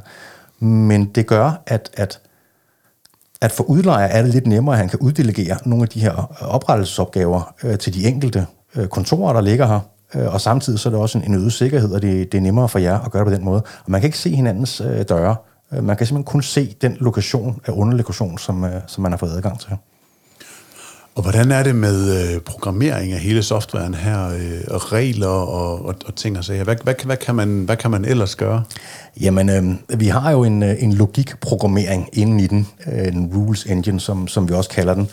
Men 0.59 1.05
det 1.05 1.27
gør, 1.27 1.61
at, 1.65 1.89
at 1.93 2.19
at 3.41 3.51
for 3.51 3.63
udlejer 3.63 4.07
er 4.07 4.21
det 4.21 4.33
lidt 4.33 4.47
nemmere, 4.47 4.75
at 4.75 4.79
han 4.79 4.89
kan 4.89 4.99
uddelegere 4.99 5.57
nogle 5.65 5.83
af 5.83 5.89
de 5.89 5.99
her 5.99 6.37
øh, 6.41 6.47
oprettelsesopgaver 6.47 7.53
øh, 7.63 7.77
til 7.77 7.93
de 7.93 8.07
enkelte 8.07 8.45
øh, 8.75 8.87
kontorer, 8.87 9.33
der 9.33 9.41
ligger 9.41 9.67
her. 9.67 9.79
Øh, 10.15 10.33
og 10.33 10.41
samtidig 10.41 10.79
så 10.79 10.89
er 10.89 10.91
det 10.91 11.01
også 11.01 11.17
en, 11.17 11.23
en 11.23 11.35
øget 11.35 11.53
sikkerhed, 11.53 11.91
og 11.93 12.01
det, 12.01 12.31
det 12.31 12.37
er 12.37 12.41
nemmere 12.41 12.69
for 12.69 12.79
jer 12.79 12.99
at 12.99 13.11
gøre 13.11 13.25
det 13.25 13.31
på 13.31 13.35
den 13.35 13.45
måde. 13.45 13.61
Og 13.85 13.91
man 13.91 14.01
kan 14.01 14.07
ikke 14.07 14.17
se 14.17 14.35
hinandens 14.35 14.81
øh, 14.81 15.05
døre. 15.09 15.35
Øh, 15.73 15.83
man 15.83 15.97
kan 15.97 16.07
simpelthen 16.07 16.31
kun 16.31 16.41
se 16.41 16.75
den 16.81 16.97
lokation 16.99 17.61
af 17.65 17.71
underlokation, 17.71 18.37
som, 18.37 18.63
øh, 18.63 18.81
som 18.87 19.01
man 19.01 19.11
har 19.11 19.17
fået 19.17 19.31
adgang 19.31 19.59
til. 19.59 19.69
Og 21.15 21.21
hvordan 21.21 21.51
er 21.51 21.63
det 21.63 21.75
med 21.75 22.33
øh, 22.35 22.41
programmering 22.41 23.13
af 23.13 23.19
hele 23.19 23.43
softwaren 23.43 23.93
her, 23.93 24.27
øh, 24.27 24.61
og 24.67 24.91
regler 24.93 25.27
og, 25.27 25.85
og, 25.85 25.95
og 26.05 26.15
ting 26.15 26.37
og 26.37 26.43
sager? 26.43 26.63
Hvad, 26.63 26.75
hvad, 26.83 26.93
hvad, 27.05 27.17
kan 27.17 27.35
man, 27.35 27.63
hvad 27.63 27.77
kan 27.77 27.91
man 27.91 28.05
ellers 28.05 28.35
gøre? 28.35 28.63
Jamen, 29.21 29.49
øh, 29.49 29.99
vi 29.99 30.07
har 30.07 30.31
jo 30.31 30.43
en, 30.43 30.63
øh, 30.63 30.83
en 30.83 30.93
logikprogrammering 30.93 32.09
inden 32.13 32.39
i 32.39 32.47
den, 32.47 32.67
øh, 32.87 33.07
en 33.07 33.31
rules 33.35 33.65
engine, 33.65 33.99
som, 33.99 34.27
som 34.27 34.49
vi 34.49 34.53
også 34.53 34.69
kalder 34.69 34.93
den, 34.93 35.09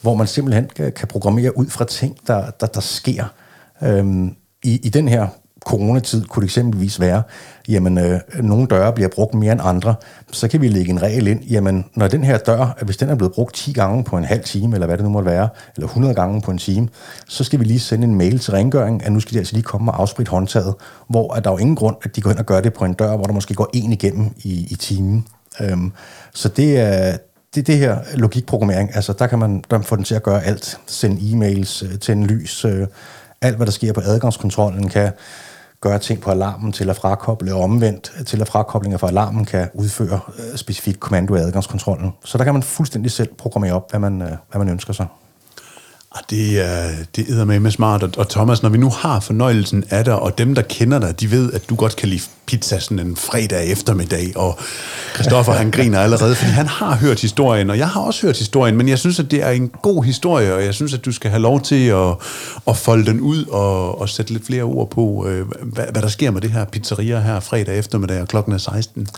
hvor 0.00 0.14
man 0.14 0.26
simpelthen 0.26 0.70
kan, 0.76 0.92
kan 0.92 1.08
programmere 1.08 1.58
ud 1.58 1.66
fra 1.66 1.84
ting, 1.84 2.16
der, 2.26 2.50
der, 2.50 2.66
der 2.66 2.80
sker. 2.80 3.24
Øh, 3.82 4.26
i, 4.64 4.80
I 4.82 4.88
den 4.88 5.08
her 5.08 5.26
coronatid 5.64 6.24
kunne 6.24 6.40
det 6.40 6.46
eksempelvis 6.46 7.00
være, 7.00 7.22
jamen 7.68 7.98
øh, 7.98 8.20
nogle 8.40 8.66
døre 8.66 8.92
bliver 8.92 9.08
brugt 9.08 9.34
mere 9.34 9.52
end 9.52 9.60
andre, 9.64 9.94
så 10.32 10.48
kan 10.48 10.60
vi 10.60 10.68
lægge 10.68 10.90
en 10.90 11.02
regel 11.02 11.26
ind, 11.26 11.44
jamen 11.44 11.84
når 11.94 12.08
den 12.08 12.24
her 12.24 12.38
dør, 12.38 12.78
hvis 12.84 12.96
den 12.96 13.08
er 13.08 13.14
blevet 13.14 13.32
brugt 13.32 13.54
10 13.54 13.72
gange 13.72 14.04
på 14.04 14.16
en 14.16 14.24
halv 14.24 14.44
time, 14.44 14.76
eller 14.76 14.86
hvad 14.86 14.96
det 14.96 15.04
nu 15.04 15.10
måtte 15.10 15.30
være, 15.30 15.48
eller 15.76 15.86
100 15.86 16.14
gange 16.14 16.40
på 16.40 16.50
en 16.50 16.58
time, 16.58 16.88
så 17.28 17.44
skal 17.44 17.60
vi 17.60 17.64
lige 17.64 17.80
sende 17.80 18.06
en 18.06 18.14
mail 18.14 18.38
til 18.38 18.52
rengøring, 18.52 19.06
at 19.06 19.12
nu 19.12 19.20
skal 19.20 19.34
de 19.34 19.38
altså 19.38 19.54
lige 19.54 19.62
komme 19.62 19.92
og 19.92 20.00
afspritte 20.00 20.30
håndtaget, 20.30 20.74
hvor 21.08 21.34
at 21.34 21.44
der 21.44 21.50
er 21.50 21.54
jo 21.54 21.58
ingen 21.58 21.76
grund, 21.76 21.96
at 22.02 22.16
de 22.16 22.20
går 22.20 22.30
ind 22.30 22.38
og 22.38 22.46
gør 22.46 22.60
det 22.60 22.72
på 22.72 22.84
en 22.84 22.92
dør, 22.92 23.16
hvor 23.16 23.24
der 23.24 23.32
måske 23.32 23.54
går 23.54 23.70
en 23.74 23.92
igennem 23.92 24.30
i, 24.42 24.66
i 24.70 24.74
timen. 24.74 25.26
Øhm, 25.60 25.92
så 26.34 26.48
det 26.48 26.80
er, 26.80 27.16
det, 27.54 27.66
det 27.66 27.78
her 27.78 27.98
logikprogrammering, 28.14 28.94
altså 28.94 29.12
der 29.12 29.26
kan 29.26 29.38
man 29.38 29.64
der 29.70 29.82
få 29.82 29.96
den 29.96 30.04
til 30.04 30.14
at 30.14 30.22
gøre 30.22 30.44
alt. 30.44 30.80
Sende 30.86 31.16
e-mails, 31.16 31.84
øh, 31.86 31.98
tænde 31.98 32.26
lys, 32.26 32.64
øh, 32.64 32.86
alt 33.42 33.56
hvad 33.56 33.66
der 33.66 33.72
sker 33.72 33.92
på 33.92 34.00
adgangskontrollen 34.00 34.88
kan 34.88 35.12
gøre 35.82 35.98
ting 35.98 36.20
på 36.20 36.30
alarmen 36.30 36.72
til 36.72 36.90
at 36.90 36.96
frakoble, 36.96 37.54
og 37.54 37.60
omvendt 37.60 38.12
til 38.26 38.40
at 38.40 38.48
frakoblinger 38.48 38.98
fra 38.98 39.08
alarmen 39.08 39.44
kan 39.44 39.68
udføre 39.74 40.20
øh, 40.38 40.56
specifikt 40.56 41.00
kommando 41.00 41.34
i 41.34 41.38
adgangskontrollen. 41.38 42.12
Så 42.24 42.38
der 42.38 42.44
kan 42.44 42.52
man 42.52 42.62
fuldstændig 42.62 43.10
selv 43.10 43.34
programmere 43.38 43.72
op, 43.72 43.90
hvad 43.90 44.00
man, 44.00 44.22
øh, 44.22 44.28
hvad 44.28 44.58
man 44.58 44.68
ønsker 44.68 44.92
sig. 44.92 45.06
Ah, 46.14 46.22
det 46.30 46.60
er, 46.60 46.90
det 47.16 47.40
er 47.40 47.44
med 47.44 47.70
smart. 47.70 48.16
Og, 48.16 48.28
Thomas, 48.28 48.62
når 48.62 48.70
vi 48.70 48.78
nu 48.78 48.90
har 48.90 49.20
fornøjelsen 49.20 49.84
af 49.90 50.04
dig, 50.04 50.18
og 50.18 50.38
dem, 50.38 50.54
der 50.54 50.62
kender 50.62 50.98
dig, 50.98 51.20
de 51.20 51.30
ved, 51.30 51.52
at 51.52 51.68
du 51.68 51.74
godt 51.74 51.96
kan 51.96 52.08
lide 52.08 52.22
pizza 52.46 52.78
sådan 52.78 52.98
en 52.98 53.16
fredag 53.16 53.72
eftermiddag, 53.72 54.32
og 54.36 54.58
Christoffer, 55.14 55.52
han 55.52 55.70
griner 55.70 56.00
allerede, 56.00 56.34
fordi 56.34 56.50
han 56.50 56.66
har 56.66 56.94
hørt 56.94 57.20
historien, 57.20 57.70
og 57.70 57.78
jeg 57.78 57.88
har 57.88 58.00
også 58.00 58.26
hørt 58.26 58.38
historien, 58.38 58.76
men 58.76 58.88
jeg 58.88 58.98
synes, 58.98 59.20
at 59.20 59.30
det 59.30 59.42
er 59.42 59.50
en 59.50 59.68
god 59.82 60.04
historie, 60.04 60.54
og 60.54 60.64
jeg 60.64 60.74
synes, 60.74 60.94
at 60.94 61.04
du 61.04 61.12
skal 61.12 61.30
have 61.30 61.42
lov 61.42 61.60
til 61.60 61.86
at, 61.86 62.14
at 62.68 62.76
folde 62.76 63.06
den 63.06 63.20
ud 63.20 63.44
og, 63.44 64.00
og 64.00 64.08
sætte 64.08 64.32
lidt 64.32 64.46
flere 64.46 64.62
ord 64.62 64.90
på, 64.90 65.26
øh, 65.28 65.46
hvad, 65.62 65.84
hvad 65.92 66.02
der 66.02 66.08
sker 66.08 66.30
med 66.30 66.40
det 66.40 66.50
her 66.50 66.64
pizzeria 66.64 67.20
her 67.20 67.40
fredag 67.40 67.78
eftermiddag, 67.78 68.20
og 68.20 68.28
klokken 68.28 68.52
er 68.52 68.58
16. 68.58 69.08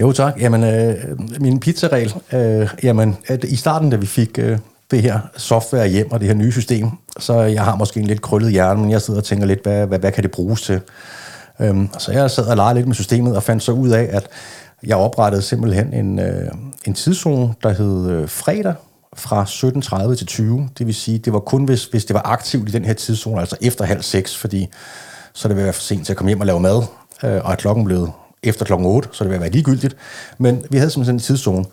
Jo 0.00 0.12
tak. 0.12 0.34
Jamen, 0.40 0.64
øh, 0.64 0.94
min 1.40 1.60
pizzaregel, 1.60 2.14
øh, 2.32 2.68
jamen, 2.82 3.16
at 3.26 3.44
i 3.44 3.56
starten, 3.56 3.90
da 3.90 3.96
vi 3.96 4.06
fik 4.06 4.38
øh, 4.38 4.58
det 4.90 5.02
her 5.02 5.18
software 5.36 5.88
hjem 5.88 6.12
og 6.12 6.20
det 6.20 6.28
her 6.28 6.34
nye 6.34 6.52
system, 6.52 6.90
så 7.18 7.40
jeg 7.40 7.64
har 7.64 7.76
måske 7.76 8.00
en 8.00 8.06
lidt 8.06 8.22
krøllet 8.22 8.52
hjerne, 8.52 8.80
men 8.80 8.90
jeg 8.90 9.02
sidder 9.02 9.20
og 9.20 9.24
tænker 9.24 9.46
lidt, 9.46 9.62
hvad, 9.62 9.86
hvad, 9.86 9.98
hvad 9.98 10.12
kan 10.12 10.22
det 10.22 10.30
bruges 10.30 10.62
til? 10.62 10.80
Øhm, 11.60 11.88
så 11.98 12.12
jeg 12.12 12.30
sad 12.30 12.46
og 12.46 12.56
legede 12.56 12.74
lidt 12.74 12.86
med 12.86 12.94
systemet 12.94 13.36
og 13.36 13.42
fandt 13.42 13.62
så 13.62 13.72
ud 13.72 13.88
af, 13.88 14.08
at 14.12 14.28
jeg 14.86 14.96
oprettede 14.96 15.42
simpelthen 15.42 15.92
en, 15.92 16.18
øh, 16.18 16.48
en 16.84 16.94
tidszone, 16.94 17.54
der 17.62 17.72
hed 17.72 18.10
øh, 18.10 18.28
fredag 18.28 18.74
fra 19.14 19.44
17.30 19.44 20.14
til 20.14 20.26
20. 20.26 20.68
Det 20.78 20.86
vil 20.86 20.94
sige, 20.94 21.18
det 21.18 21.32
var 21.32 21.38
kun, 21.38 21.64
hvis, 21.64 21.84
hvis 21.84 22.04
det 22.04 22.14
var 22.14 22.22
aktivt 22.24 22.68
i 22.68 22.72
den 22.72 22.84
her 22.84 22.92
tidszone, 22.92 23.40
altså 23.40 23.56
efter 23.60 23.84
halv 23.84 24.02
seks, 24.02 24.36
fordi 24.36 24.68
så 25.32 25.48
det 25.48 25.56
ville 25.56 25.64
være 25.64 25.72
for 25.72 25.82
sent 25.82 26.06
til 26.06 26.12
at 26.12 26.16
komme 26.16 26.30
hjem 26.30 26.40
og 26.40 26.46
lave 26.46 26.60
mad, 26.60 26.82
øh, 27.24 27.44
og 27.44 27.52
at 27.52 27.58
klokken 27.58 27.84
blev 27.84 28.10
efter 28.42 28.64
klokken 28.64 28.86
8, 28.86 29.08
så 29.12 29.24
det 29.24 29.32
vil 29.32 29.40
være 29.40 29.50
ligegyldigt. 29.50 29.96
Men 30.38 30.64
vi 30.70 30.78
havde 30.78 30.90
simpelthen 30.90 31.16
en 31.16 31.20
tidszone. 31.20 31.64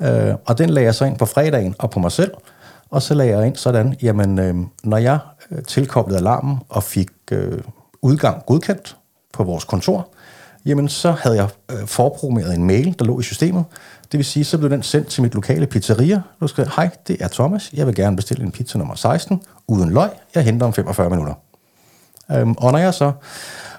Øh, 0.00 0.34
og 0.46 0.58
den 0.58 0.70
lagde 0.70 0.86
jeg 0.86 0.94
så 0.94 1.04
ind 1.04 1.18
på 1.18 1.26
fredagen 1.26 1.74
og 1.78 1.90
på 1.90 2.00
mig 2.00 2.12
selv. 2.12 2.30
Og 2.90 3.02
så 3.02 3.14
lagde 3.14 3.38
jeg 3.38 3.46
ind 3.46 3.56
sådan, 3.56 3.96
jamen, 4.02 4.38
øh, 4.38 4.54
når 4.84 4.96
jeg 4.96 5.18
øh, 5.50 5.62
tilkoblede 5.62 6.18
alarmen 6.18 6.58
og 6.68 6.82
fik 6.82 7.08
øh, 7.32 7.58
udgang 8.02 8.46
godkendt 8.46 8.96
på 9.32 9.44
vores 9.44 9.64
kontor, 9.64 10.08
jamen 10.66 10.88
så 10.88 11.10
havde 11.10 11.36
jeg 11.36 11.48
øh, 11.72 11.86
forprogrammeret 11.86 12.54
en 12.54 12.64
mail, 12.64 12.94
der 12.98 13.04
lå 13.04 13.20
i 13.20 13.22
systemet. 13.22 13.64
Det 14.12 14.18
vil 14.18 14.24
sige, 14.24 14.44
så 14.44 14.58
blev 14.58 14.70
den 14.70 14.82
sendt 14.82 15.08
til 15.08 15.22
mit 15.22 15.34
lokale 15.34 15.66
pizzeria. 15.66 16.22
Du 16.40 16.46
skrev, 16.46 16.66
hej, 16.76 16.90
det 17.08 17.16
er 17.20 17.28
Thomas. 17.28 17.70
Jeg 17.72 17.86
vil 17.86 17.94
gerne 17.94 18.16
bestille 18.16 18.44
en 18.44 18.52
pizza 18.52 18.78
nummer 18.78 18.94
16, 18.94 19.42
uden 19.68 19.90
løg. 19.90 20.10
Jeg 20.34 20.44
henter 20.44 20.66
om 20.66 20.72
45 20.72 21.10
minutter. 21.10 21.34
Øhm, 22.30 22.52
og 22.52 22.72
når 22.72 22.78
jeg 22.78 22.94
så 22.94 23.12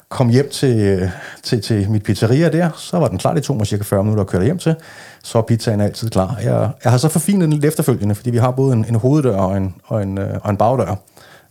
kom 0.09 0.29
hjem 0.29 0.49
til, 0.49 1.11
til, 1.43 1.61
til 1.61 1.91
mit 1.91 2.03
pizzeria 2.03 2.49
der, 2.49 2.69
så 2.77 2.97
var 2.97 3.07
den 3.07 3.17
klar. 3.17 3.33
Det 3.33 3.43
tog 3.43 3.57
mig 3.57 3.67
cirka 3.67 3.83
40 3.83 4.03
minutter 4.03 4.23
at 4.23 4.29
køre 4.29 4.43
hjem 4.43 4.57
til. 4.57 4.75
Så 5.23 5.37
er 5.37 5.41
pizzaen 5.41 5.81
altid 5.81 6.09
klar. 6.09 6.37
Jeg, 6.43 6.69
jeg 6.83 6.91
har 6.91 6.97
så 6.97 7.09
forfinet 7.09 7.41
den 7.41 7.53
lidt 7.53 7.65
efterfølgende, 7.65 8.15
fordi 8.15 8.29
vi 8.29 8.37
har 8.37 8.51
både 8.51 8.73
en, 8.73 8.85
en 8.89 8.95
hoveddør 8.95 9.37
og 9.37 9.57
en, 9.57 9.75
og 9.83 10.03
en, 10.03 10.17
øh, 10.17 10.39
og 10.43 10.49
en 10.49 10.57
bagdør. 10.57 10.95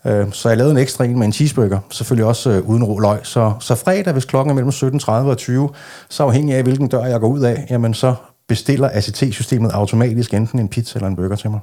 Øh, 0.07 0.33
så 0.33 0.49
jeg 0.49 0.59
lavede 0.59 0.73
en 0.73 0.79
ekstra 0.79 1.05
en 1.05 1.19
med 1.19 1.27
en 1.27 1.33
cheeseburger, 1.33 1.79
selvfølgelig 1.91 2.27
også 2.27 2.51
øh, 2.51 2.69
uden 2.69 2.85
rå 2.85 2.99
løg. 2.99 3.19
Så, 3.23 3.53
så 3.61 3.75
fredag, 3.75 4.13
hvis 4.13 4.25
klokken 4.25 4.51
er 4.51 4.55
mellem 4.55 4.99
17.30 4.99 5.11
og 5.11 5.39
20, 5.39 5.71
så 6.09 6.23
afhængig 6.23 6.55
af, 6.55 6.63
hvilken 6.63 6.89
dør 6.89 7.05
jeg 7.05 7.21
går 7.21 7.29
ud 7.29 7.41
af, 7.41 7.67
jamen 7.71 7.95
så 7.95 8.15
bestiller 8.49 8.91
ACT-systemet 8.93 9.71
automatisk 9.71 10.35
enten 10.35 10.59
en 10.59 10.69
pizza 10.69 10.99
eller 10.99 11.09
en 11.09 11.17
burger 11.17 11.37
til 11.37 11.51
mig. 11.51 11.61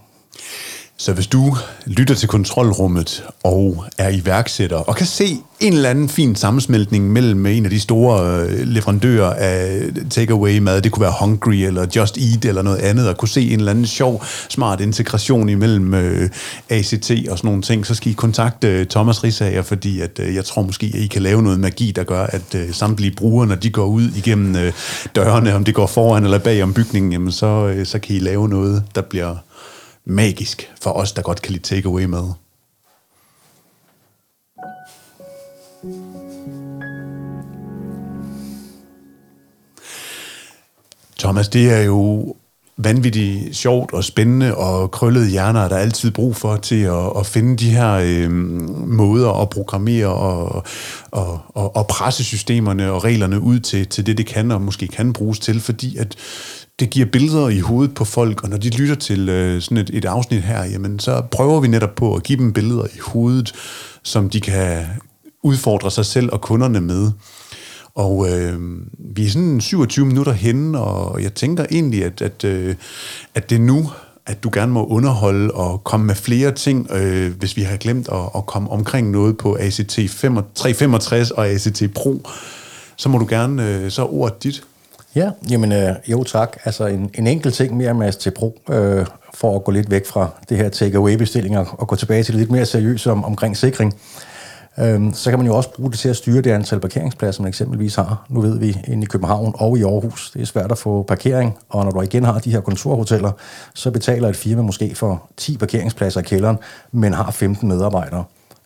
Så 1.04 1.14
hvis 1.14 1.28
du 1.28 1.56
lytter 1.86 2.16
til 2.16 2.30
kontrolrummet 2.30 3.24
og 3.44 3.86
er 3.98 4.10
iværksætter 4.10 4.78
og 4.78 4.96
kan 4.96 5.06
se 5.06 5.38
en 5.60 5.74
eller 5.74 5.90
anden 5.90 6.10
fin 6.10 6.36
sammensmeltning 6.36 7.12
mellem 7.12 7.46
en 7.46 7.66
af 7.66 7.70
de 7.72 7.80
store 7.80 8.44
øh, 8.44 8.68
leverandører 8.68 9.34
af 9.34 9.82
takeaway-mad, 10.10 10.82
det 10.82 10.92
kunne 10.92 11.02
være 11.02 11.14
Hungry 11.20 11.54
eller 11.54 11.88
Just 11.96 12.18
Eat 12.18 12.46
eller 12.46 12.62
noget 12.62 12.78
andet, 12.78 13.10
og 13.10 13.18
kunne 13.18 13.30
se 13.30 13.42
en 13.50 13.60
eller 13.60 13.72
anden 13.72 13.86
sjov, 13.86 14.24
smart 14.50 14.82
integration 14.82 15.50
imellem 15.50 15.94
øh, 15.94 16.30
ACT 16.70 17.12
og 17.30 17.38
sådan 17.38 17.48
nogle 17.48 17.62
ting, 17.62 17.86
så 17.86 17.96
skal 17.96 18.12
I 18.12 18.14
kontakte 18.14 18.68
øh, 18.68 18.86
Thomas 18.86 19.24
Risager, 19.24 19.62
fordi 19.62 20.02
at, 20.02 20.20
øh, 20.20 20.36
jeg 20.36 20.46
tror 20.46 20.62
måske, 20.62 20.92
at 20.94 21.00
I 21.00 21.08
kan 21.08 21.22
lave 21.22 21.44
noget 21.44 21.60
magi, 21.60 21.92
der 21.92 22.04
gør, 22.04 22.24
at 22.24 22.56
øh, 22.56 22.74
samtlige 22.74 23.16
brugere, 23.16 23.48
når 23.48 23.56
de 23.56 23.70
går 23.70 23.86
ud 23.86 24.10
igennem 24.16 24.56
øh, 24.56 24.74
dørene, 25.16 25.56
om 25.56 25.64
det 25.64 25.76
går 25.76 25.88
foran 25.88 26.24
eller 26.24 26.40
bag 26.40 26.64
om 26.64 26.74
bygningen, 26.74 27.12
jamen 27.12 27.32
så, 27.32 27.74
øh, 27.76 27.86
så 27.86 28.00
kan 28.00 28.16
I 28.16 28.20
lave 28.20 28.50
noget, 28.50 28.84
der 28.96 29.02
bliver 29.02 29.36
magisk 30.06 30.72
for 30.82 30.92
os, 30.92 31.12
der 31.12 31.22
godt 31.22 31.42
kan 31.42 31.52
lide 31.52 31.64
takeaway 31.64 32.04
med. 32.04 32.24
Thomas, 41.20 41.50
det 41.50 41.72
er 41.72 41.82
jo 41.82 42.36
vanvittigt 42.78 43.56
sjovt 43.56 43.94
og 43.94 44.04
spændende 44.04 44.58
og 44.58 44.92
krøllede 44.92 45.30
hjerner, 45.30 45.68
der 45.68 45.76
er 45.76 45.80
altid 45.80 46.12
brug 46.12 46.36
for 46.36 46.56
til 46.56 46.82
at, 46.82 47.18
at 47.18 47.26
finde 47.26 47.58
de 47.58 47.70
her 47.70 47.94
øh, 47.94 48.32
måder 48.88 49.42
at 49.42 49.50
programmere 49.50 50.08
og, 50.08 50.64
og, 51.12 51.40
og, 51.48 51.76
og 51.76 51.88
presse 51.88 52.24
systemerne 52.24 52.92
og 52.92 53.04
reglerne 53.04 53.40
ud 53.40 53.60
til, 53.60 53.88
til 53.88 54.06
det, 54.06 54.18
det 54.18 54.26
kan 54.26 54.52
og 54.52 54.62
måske 54.62 54.88
kan 54.88 55.14
bruges 55.14 55.40
til, 55.40 55.62
fordi 55.62 55.98
at 55.98 56.16
det 56.80 56.90
giver 56.90 57.06
billeder 57.06 57.50
i 57.50 57.60
hovedet 57.60 57.96
på 57.96 58.06
folk, 58.06 58.44
og 58.44 58.50
når 58.50 58.58
de 58.58 58.70
lytter 58.70 58.96
til 58.96 59.30
øh, 59.30 59.62
sådan 59.62 59.78
et, 59.78 59.90
et 59.94 60.06
afsnit 60.06 60.44
her, 60.44 60.64
jamen 60.64 61.00
så 61.00 61.22
prøver 61.32 61.60
vi 61.60 61.68
netop 61.68 61.96
på 61.96 62.16
at 62.16 62.24
give 62.24 62.38
dem 62.38 62.54
billeder 62.54 62.86
i 62.86 63.00
hovedet, 63.02 63.54
som 64.04 64.30
de 64.30 64.42
kan 64.42 64.86
udfordre 65.44 65.92
sig 65.92 66.06
selv 66.06 66.30
og 66.32 66.42
kunderne 66.42 66.82
med. 66.82 67.12
Og 67.96 68.30
øh, 68.30 68.60
vi 69.16 69.26
er 69.26 69.30
sådan 69.30 69.62
27 69.62 70.06
minutter 70.06 70.32
henne, 70.32 70.80
og 70.80 71.24
jeg 71.24 71.34
tænker 71.34 71.66
egentlig, 71.72 72.06
at, 72.06 72.22
at, 72.22 72.44
øh, 72.44 72.76
at 73.36 73.50
det 73.50 73.56
er 73.56 73.60
nu, 73.60 73.92
at 74.26 74.44
du 74.44 74.50
gerne 74.54 74.72
må 74.72 74.86
underholde 74.86 75.52
og 75.52 75.84
komme 75.84 76.06
med 76.06 76.16
flere 76.16 76.52
ting, 76.52 76.92
øh, 76.92 77.38
hvis 77.38 77.58
vi 77.58 77.62
har 77.62 77.78
glemt 77.78 78.10
at, 78.12 78.30
at 78.36 78.46
komme 78.46 78.70
omkring 78.70 79.12
noget 79.12 79.38
på 79.38 79.58
ACT 79.60 80.00
365 80.56 81.32
og 81.32 81.48
ACT 81.48 81.84
Pro, 81.96 82.22
så 82.96 83.10
må 83.10 83.18
du 83.18 83.26
gerne, 83.30 83.70
øh, 83.70 83.92
så 83.92 84.06
ordet 84.06 84.44
dit. 84.44 84.64
Ja, 85.16 85.32
jamen 85.50 85.72
øh, 85.72 85.96
jo 86.08 86.24
tak. 86.24 86.58
Altså 86.66 86.86
en, 86.86 87.10
en 87.14 87.28
enkelt 87.28 87.54
ting 87.54 87.78
mere 87.78 87.94
Mads, 87.94 88.16
til 88.16 88.32
brug, 88.32 88.58
øh, 88.70 89.06
for 89.34 89.56
at 89.56 89.64
gå 89.64 89.72
lidt 89.72 89.92
væk 89.92 90.06
fra 90.06 90.30
det 90.50 90.58
her 90.58 90.70
take-away-bestillinger 90.70 91.66
og 91.66 91.88
gå 91.88 91.96
tilbage 91.96 92.24
til 92.24 92.34
det 92.34 92.40
lidt 92.40 92.52
mere 92.52 92.66
seriøst 92.66 93.08
om, 93.08 93.26
omkring 93.26 93.58
sikring. 93.58 93.94
Øhm, 94.80 95.14
så 95.14 95.30
kan 95.30 95.40
man 95.40 95.48
jo 95.48 95.56
også 95.56 95.74
bruge 95.74 95.92
det 95.92 96.00
til 96.00 96.10
at 96.10 96.16
styre 96.16 96.42
det 96.42 96.52
antal 96.52 96.80
parkeringspladser, 96.80 97.42
man 97.42 97.50
eksempelvis 97.50 97.96
har. 97.96 98.26
Nu 98.30 98.42
ved 98.42 98.60
vi, 98.60 98.78
inde 98.88 99.04
i 99.04 99.06
København 99.06 99.54
og 99.58 99.78
i 99.78 99.84
Aarhus, 99.84 100.32
det 100.32 100.42
er 100.42 100.46
svært 100.46 100.72
at 100.72 100.78
få 100.78 101.04
parkering, 101.04 101.58
og 101.70 101.84
når 101.84 101.92
du 101.92 102.02
igen 102.02 102.24
har 102.24 102.40
de 102.40 102.52
her 102.52 102.62
kontorhoteller, 102.62 103.32
så 103.74 103.92
betaler 103.92 104.30
et 104.30 104.36
firma 104.36 104.62
måske 104.62 104.96
for 104.96 105.30
10 105.38 105.58
parkeringspladser 105.58 106.20
i 106.20 106.24
kælderen, 106.24 106.58
men 106.92 107.14
har 107.14 107.32
15 107.32 107.70
medarbejdere. 107.70 108.24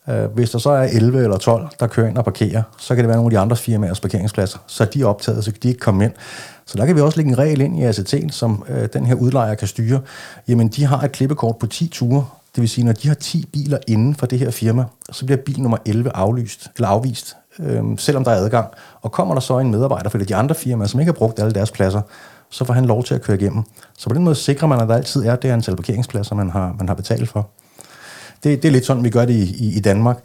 Øh, 0.10 0.26
hvis 0.26 0.50
der 0.50 0.58
så 0.58 0.70
er 0.70 0.84
11 0.84 1.24
eller 1.24 1.38
12, 1.38 1.67
der 1.80 1.88
kører 1.88 2.08
ind 2.08 2.17
og 2.17 2.24
parkerer, 2.24 2.63
så 2.78 2.96
kan 2.96 3.04
det 3.04 3.08
være 3.08 3.17
nogle 3.17 3.28
af 3.28 3.32
de 3.32 3.39
andre 3.39 3.56
firmaers 3.56 4.00
parkeringspladser. 4.00 4.60
Så 4.67 4.86
de 4.86 5.02
er 5.02 5.06
optaget, 5.06 5.43
så 5.43 5.52
kan 5.52 5.60
de 5.63 5.67
ikke 5.67 5.80
komme 5.80 6.06
ind. 6.06 6.13
Så 6.65 6.78
der 6.78 6.86
kan 6.86 6.96
vi 6.96 7.02
også 7.02 7.17
lægge 7.17 7.32
en 7.32 7.38
regel 7.38 7.62
ind 7.62 7.80
i 7.80 7.84
ACT, 7.84 8.15
som 8.32 8.63
øh, 8.70 8.89
den 8.93 9.06
her 9.06 9.15
udlejer 9.15 9.56
kan 9.56 9.67
styre. 9.67 10.02
Jamen, 10.48 10.67
de 10.67 10.86
har 10.86 11.02
et 11.02 11.12
klippekort 11.12 11.58
på 11.58 11.67
10 11.67 11.88
ture. 11.88 12.26
Det 12.56 12.62
vil 12.62 12.70
sige, 12.70 12.86
når 12.86 12.93
de 12.93 13.08
har 13.08 13.15
10 13.15 13.46
biler 13.54 13.78
inden 13.88 14.15
for 14.15 14.26
det 14.26 14.39
her 14.39 14.52
firma, 14.52 14.86
så 15.12 15.26
bliver 15.26 15.38
bil 15.38 15.62
nummer 15.62 15.78
11 15.86 16.15
aflyst, 16.15 16.72
eller 16.76 16.88
afvist, 16.88 17.36
øh, 17.60 17.84
selvom 17.98 18.24
der 18.24 18.32
er 18.32 18.36
adgang. 18.36 18.67
Og 19.02 19.12
kommer 19.12 19.34
der 19.34 19.41
så 19.41 19.60
en 19.60 19.72
medarbejder 19.72 20.10
fra 20.10 20.20
de 20.20 20.36
andre 20.36 20.56
firmaer, 20.56 20.88
som 20.88 21.00
ikke 21.00 21.12
har 21.12 21.17
brugt 21.17 21.39
alle 21.39 21.54
deres 21.54 21.72
pladser, 21.72 22.02
så 22.50 22.65
får 22.65 22.74
han 22.74 22.86
lov 22.86 23.04
til 23.04 23.15
at 23.15 23.22
køre 23.22 23.38
igennem. 23.38 23.63
Så 23.98 24.10
på 24.10 24.15
den 24.15 24.24
måde 24.24 24.36
sikrer 24.36 24.67
man, 24.67 24.82
at 24.82 24.88
der 24.88 24.96
altid 24.96 25.26
er 25.26 25.36
det 25.36 25.50
antal 25.50 25.76
parkeringspladser, 25.76 26.36
man 26.36 26.50
har, 26.50 26.76
man 26.78 26.88
har 26.88 26.96
betalt 26.96 27.30
for. 27.30 27.50
Det, 28.43 28.63
det 28.63 28.67
er 28.67 28.71
lidt 28.71 28.86
sådan, 28.86 29.04
vi 29.04 29.10
gør 29.10 29.26
det 29.26 29.34
i, 29.34 29.65
i, 29.65 29.78
i 29.78 29.80
Danmark. 29.80 30.17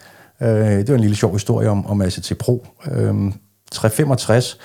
Øh, 0.42 0.48
det 0.48 0.88
var 0.88 0.94
en 0.94 1.00
lille 1.00 1.16
sjov 1.16 1.32
historie 1.32 1.68
om, 1.68 1.86
om 1.86 2.02
ACT 2.02 2.32
Pro. 2.38 2.66
Øh, 2.92 3.32
365, 3.72 4.58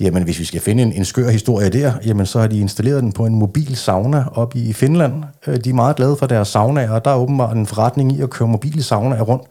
jamen 0.00 0.22
hvis 0.22 0.38
vi 0.38 0.44
skal 0.44 0.60
finde 0.60 0.82
en, 0.82 0.92
en 0.92 1.04
skør 1.04 1.30
historie 1.30 1.68
der, 1.68 1.92
jamen 2.06 2.26
så 2.26 2.40
har 2.40 2.46
de 2.46 2.60
installeret 2.60 3.02
den 3.02 3.12
på 3.12 3.26
en 3.26 3.34
mobil 3.34 3.76
sauna 3.76 4.24
op 4.34 4.56
i 4.56 4.72
Finland. 4.72 5.24
Øh, 5.46 5.56
de 5.64 5.70
er 5.70 5.74
meget 5.74 5.96
glade 5.96 6.16
for 6.16 6.26
deres 6.26 6.48
sauna, 6.48 6.90
og 6.90 7.04
der 7.04 7.10
er 7.10 7.16
åbenbart 7.16 7.56
en 7.56 7.66
forretning 7.66 8.12
i 8.12 8.20
at 8.20 8.30
køre 8.30 8.48
mobile 8.48 8.82
saunaer 8.82 9.22
rundt. 9.22 9.44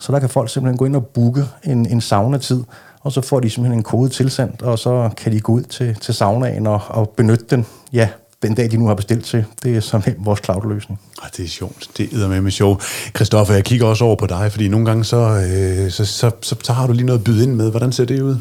Så 0.00 0.12
der 0.12 0.18
kan 0.18 0.28
folk 0.28 0.50
simpelthen 0.50 0.78
gå 0.78 0.84
ind 0.84 0.96
og 0.96 1.06
booke 1.06 1.44
en, 1.64 1.86
en 1.86 2.00
sauna-tid, 2.00 2.62
og 3.00 3.12
så 3.12 3.20
får 3.20 3.40
de 3.40 3.50
simpelthen 3.50 3.78
en 3.78 3.82
kode 3.82 4.08
tilsendt, 4.08 4.62
og 4.62 4.78
så 4.78 5.10
kan 5.16 5.32
de 5.32 5.40
gå 5.40 5.52
ud 5.52 5.62
til, 5.62 5.94
til 5.94 6.14
saunaen 6.14 6.66
og, 6.66 6.80
og 6.88 7.08
benytte 7.16 7.44
den, 7.50 7.66
ja, 7.92 8.08
den 8.42 8.54
dag, 8.54 8.70
de 8.70 8.76
nu 8.76 8.86
har 8.86 8.94
bestilt 8.94 9.24
til. 9.24 9.44
Det 9.62 9.76
er 9.76 9.80
som 9.80 10.02
vores 10.18 10.40
cloud-løsning. 10.44 11.00
Ah, 11.22 11.30
det 11.36 11.44
er 11.44 11.48
sjovt. 11.48 11.90
Det 11.96 12.12
er 12.12 12.28
med 12.28 12.40
med 12.40 12.50
sjov. 12.50 12.80
Christoffer, 13.16 13.54
jeg 13.54 13.64
kigger 13.64 13.86
også 13.86 14.04
over 14.04 14.16
på 14.16 14.26
dig, 14.26 14.52
fordi 14.52 14.68
nogle 14.68 14.86
gange 14.86 15.04
så, 15.04 15.16
øh, 15.16 15.90
så, 15.90 16.04
så, 16.04 16.30
så, 16.42 16.56
så 16.62 16.72
har 16.72 16.86
du 16.86 16.92
lige 16.92 17.06
noget 17.06 17.18
at 17.18 17.24
byde 17.24 17.42
ind 17.42 17.54
med. 17.54 17.70
Hvordan 17.70 17.92
ser 17.92 18.04
det 18.04 18.20
ud? 18.20 18.36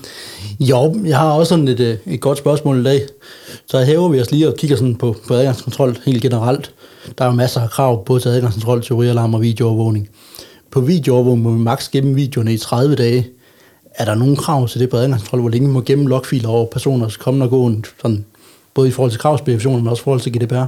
Jo, 0.59 0.95
jeg 1.05 1.17
har 1.17 1.31
også 1.31 1.49
sådan 1.49 1.67
et, 1.67 1.79
øh, 1.79 1.97
et 2.05 2.21
godt 2.21 2.37
spørgsmål 2.37 2.79
i 2.79 2.83
dag. 2.83 3.01
Så 3.65 3.83
hæver 3.83 4.09
vi 4.09 4.21
os 4.21 4.31
lige 4.31 4.47
og 4.47 4.55
kigger 4.57 4.77
sådan 4.77 4.95
på, 4.95 5.15
på 5.27 5.33
adgangskontrol 5.33 5.97
helt 6.05 6.21
generelt. 6.21 6.73
Der 7.17 7.25
er 7.25 7.29
jo 7.29 7.35
masser 7.35 7.61
af 7.61 7.69
krav 7.69 8.05
både 8.05 8.19
til 8.19 8.29
adgangskontrol, 8.29 8.83
teorialarm 8.83 9.33
og 9.33 9.41
videoovervågning. 9.41 10.09
På 10.71 10.81
videoovervågning 10.81 11.43
må 11.43 11.51
vi 11.51 11.59
maks 11.59 11.89
gemme 11.89 12.15
videoerne 12.15 12.53
i 12.53 12.57
30 12.57 12.95
dage. 12.95 13.27
Er 13.95 14.05
der 14.05 14.15
nogen 14.15 14.35
krav 14.35 14.67
til 14.67 14.79
det 14.79 14.89
på 14.89 14.97
adgangskontrol, 14.97 15.41
hvor 15.41 15.49
længe 15.49 15.67
må 15.67 15.81
gemme 15.81 16.09
logfiler 16.09 16.49
over 16.49 16.65
personers 16.65 17.17
kommende 17.17 17.43
og 17.43 17.49
gående 17.49 17.81
sådan 18.01 18.25
både 18.79 18.89
i 18.89 18.91
forhold 18.91 19.11
til 19.11 19.19
kravspecifikationen, 19.19 19.83
men 19.83 19.89
også 19.91 20.01
i 20.01 20.03
forhold 20.03 20.21
til 20.21 20.31
GDPR? 20.31 20.65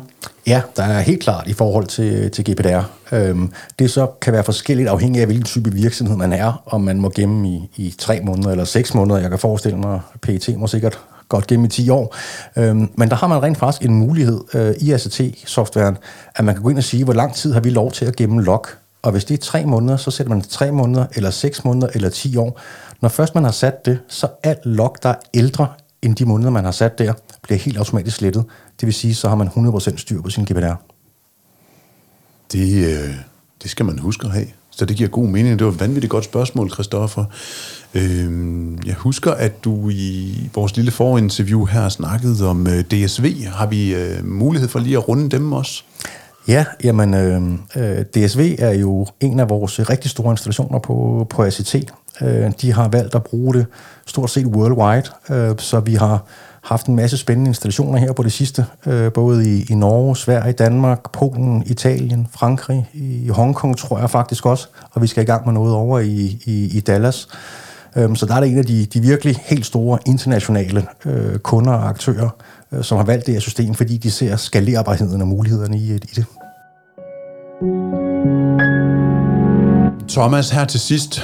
Ja, 0.48 0.62
der 0.78 0.84
er 0.84 1.00
helt 1.02 1.24
klart 1.24 1.48
i 1.48 1.54
forhold 1.54 1.86
til, 1.86 2.32
til 2.32 2.44
GDPR. 2.44 2.82
Øhm, 3.12 3.52
det 3.80 3.92
så 3.92 4.08
kan 4.22 4.34
være 4.34 4.44
forskelligt 4.44 4.90
afhængig 4.90 5.22
af, 5.22 5.26
hvilken 5.28 5.46
type 5.46 5.74
virksomhed 5.74 6.18
man 6.18 6.34
er, 6.34 6.64
om 6.66 6.82
man 6.82 6.98
må 6.98 7.12
gemme 7.16 7.50
i, 7.50 7.70
i 7.76 7.96
tre 7.98 8.20
måneder 8.24 8.52
eller 8.52 8.66
seks 8.66 8.94
måneder. 8.94 9.20
Jeg 9.20 9.30
kan 9.30 9.40
forestille 9.40 9.78
mig, 9.78 10.00
at 10.14 10.22
PET 10.22 10.56
må 10.58 10.68
sikkert 10.68 11.00
godt 11.30 11.48
gemme 11.48 11.66
i 11.66 11.70
10 11.70 11.90
år. 11.90 12.16
Øhm, 12.56 12.90
men 12.96 13.10
der 13.10 13.16
har 13.16 13.28
man 13.28 13.44
rent 13.44 13.58
faktisk 13.58 13.90
en 13.90 13.96
mulighed 13.96 14.40
øh, 14.54 14.74
i 14.80 14.92
ACT-softwaren, 14.92 15.98
at 16.36 16.46
man 16.46 16.56
kan 16.56 16.64
gå 16.64 16.70
ind 16.70 16.78
og 16.78 16.84
sige, 16.84 17.04
hvor 17.04 17.14
lang 17.14 17.34
tid 17.34 17.54
har 17.54 17.60
vi 17.60 17.70
lov 17.70 17.92
til 17.92 18.06
at 18.06 18.16
gemme 18.16 18.44
log. 18.44 18.66
Og 19.02 19.12
hvis 19.12 19.26
det 19.26 19.34
er 19.34 19.44
tre 19.44 19.66
måneder, 19.66 19.98
så 19.98 20.12
sætter 20.12 20.30
man 20.30 20.42
tre 20.42 20.72
måneder, 20.72 21.06
eller 21.16 21.30
seks 21.30 21.66
måneder, 21.66 21.88
eller 21.94 22.10
10 22.10 22.38
år. 22.38 22.60
Når 23.02 23.10
først 23.10 23.36
man 23.36 23.44
har 23.44 23.52
sat 23.52 23.86
det, 23.86 24.00
så 24.08 24.28
alt 24.44 24.66
log, 24.66 24.96
der 25.04 25.10
er 25.10 25.16
ældre 25.34 25.68
end 26.02 26.16
de 26.16 26.26
måneder, 26.26 26.50
man 26.50 26.64
har 26.64 26.72
sat 26.72 27.00
der, 27.00 27.14
bliver 27.44 27.58
helt 27.58 27.78
automatisk 27.78 28.18
slettet. 28.18 28.46
Det 28.80 28.86
vil 28.86 28.94
sige, 28.94 29.16
så 29.16 29.30
har 29.30 29.36
man 29.36 29.48
100% 29.48 29.98
styr 29.98 30.22
på 30.22 30.30
sin 30.30 30.46
GPDR. 30.46 30.76
Det, 32.52 32.86
øh, 32.86 33.16
det 33.64 33.72
skal 33.72 33.86
man 33.86 34.00
huske 34.00 34.26
at 34.26 34.34
have. 34.34 34.48
Så 34.70 34.86
det 34.86 34.98
giver 34.98 35.10
god 35.10 35.28
mening. 35.28 35.60
Det 35.60 35.68
var 35.68 35.74
et 35.74 35.80
vanvittigt 35.80 36.12
godt 36.12 36.26
spørgsmål, 36.26 36.72
Christoffer. 36.72 37.26
Øh, 37.94 38.72
jeg 38.86 38.96
husker, 38.96 39.32
at 39.32 39.64
du 39.64 39.90
i 39.90 40.36
vores 40.56 40.76
lille 40.76 40.92
forinterview 40.92 41.66
her 41.66 41.90
snakkede 41.90 42.50
om 42.50 42.68
øh, 42.68 42.84
DSV. 42.84 43.44
Har 43.46 43.66
vi 43.66 43.96
øh, 43.96 44.26
mulighed 44.26 44.70
for 44.70 44.80
lige 44.80 44.98
at 44.98 45.08
runde 45.08 45.30
dem 45.30 45.54
også? 45.54 45.84
Ja, 46.48 46.66
jamen 46.84 47.14
øh, 47.14 47.42
øh 47.76 48.06
DSV 48.06 48.56
er 48.60 48.74
jo 48.74 49.08
en 49.20 49.40
af 49.40 49.50
vores 49.50 49.90
rigtig 49.90 50.12
store 50.12 50.32
installationer 50.32 50.80
på, 50.80 51.28
på 51.30 51.44
ACT. 51.44 51.76
Øh, 52.24 52.52
de 52.62 52.74
har 52.74 52.88
valgt 52.88 53.16
at 53.16 53.24
bruge 53.24 53.54
det 53.54 53.66
stort 54.06 54.30
set 54.30 54.46
worldwide, 54.46 55.10
øh, 55.30 55.56
så 55.58 55.80
vi 55.80 55.94
har 55.94 56.26
haft 56.64 56.88
en 56.88 56.96
masse 56.96 57.18
spændende 57.18 57.50
installationer 57.50 58.00
her 58.00 58.14
på 58.14 58.24
det 58.24 58.32
sidste, 58.32 58.66
øh, 58.86 59.12
både 59.12 59.50
i, 59.50 59.66
i 59.70 59.76
Norge, 59.76 60.18
Sverige, 60.18 60.54
Danmark, 60.54 61.12
Polen, 61.12 61.64
Italien, 61.66 62.28
Frankrig, 62.32 62.90
i 62.94 63.28
Hongkong 63.28 63.78
tror 63.78 64.00
jeg 64.00 64.10
faktisk 64.10 64.46
også, 64.46 64.68
og 64.92 65.02
vi 65.02 65.08
skal 65.08 65.24
i 65.24 65.26
gang 65.26 65.46
med 65.46 65.54
noget 65.54 65.74
over 65.74 66.00
i, 66.00 66.42
i, 66.46 66.78
i 66.78 66.80
Dallas. 66.80 67.28
Øh, 67.96 68.16
så 68.16 68.26
der 68.26 68.36
er 68.36 68.40
det 68.40 68.50
en 68.50 68.58
af 68.58 68.66
de, 68.66 68.86
de 68.86 69.02
virkelig 69.02 69.36
helt 69.46 69.66
store 69.66 70.00
internationale 70.06 70.86
øh, 71.06 71.40
kunder 71.40 71.74
og 71.74 71.90
aktører, 71.90 72.30
øh, 72.72 72.84
som 72.84 72.98
har 72.98 73.06
valgt 73.06 73.26
det 73.26 73.34
her 73.34 73.42
system, 73.42 73.74
fordi 73.74 73.98
de 73.98 74.12
ser 74.12 74.36
skalerbarheden 74.36 75.22
og 75.22 75.28
mulighederne 75.28 75.78
i, 75.78 75.94
i 75.94 75.98
det. 75.98 76.26
Thomas, 80.10 80.50
her 80.50 80.66
til 80.66 80.80
sidst, 80.80 81.22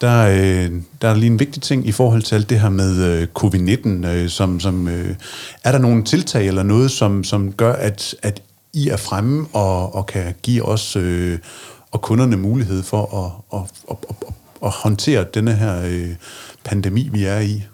der, 0.00 0.28
øh, 0.28 0.72
der 1.02 1.08
er 1.08 1.14
lige 1.14 1.30
en 1.30 1.40
vigtig 1.40 1.62
ting 1.62 1.86
i 1.86 1.92
forhold 1.92 2.22
til 2.22 2.34
alt 2.34 2.50
det 2.50 2.60
her 2.60 2.68
med 2.68 3.04
øh, 3.04 3.28
covid-19, 3.38 4.06
øh, 4.06 4.28
som, 4.28 4.60
som 4.60 4.88
øh, 4.88 5.14
er 5.64 5.72
der 5.72 5.78
nogle 5.78 6.04
tiltag 6.04 6.46
eller 6.46 6.62
noget, 6.62 6.90
som, 6.90 7.24
som 7.24 7.52
gør, 7.52 7.72
at, 7.72 8.14
at 8.22 8.42
I 8.72 8.88
er 8.88 8.96
fremme 8.96 9.46
og, 9.52 9.94
og 9.94 10.06
kan 10.06 10.34
give 10.42 10.64
os 10.64 10.96
øh, 10.96 11.38
og 11.90 12.02
kunderne 12.02 12.36
mulighed 12.36 12.82
for 12.82 13.24
at, 13.24 13.58
at, 13.60 13.70
at, 13.90 13.96
at, 14.10 14.34
at 14.64 14.70
håndtere 14.70 15.24
denne 15.34 15.52
her 15.52 15.82
øh, 15.84 16.14
pandemi, 16.64 17.08
vi 17.12 17.24
er 17.24 17.38
i? 17.38 17.64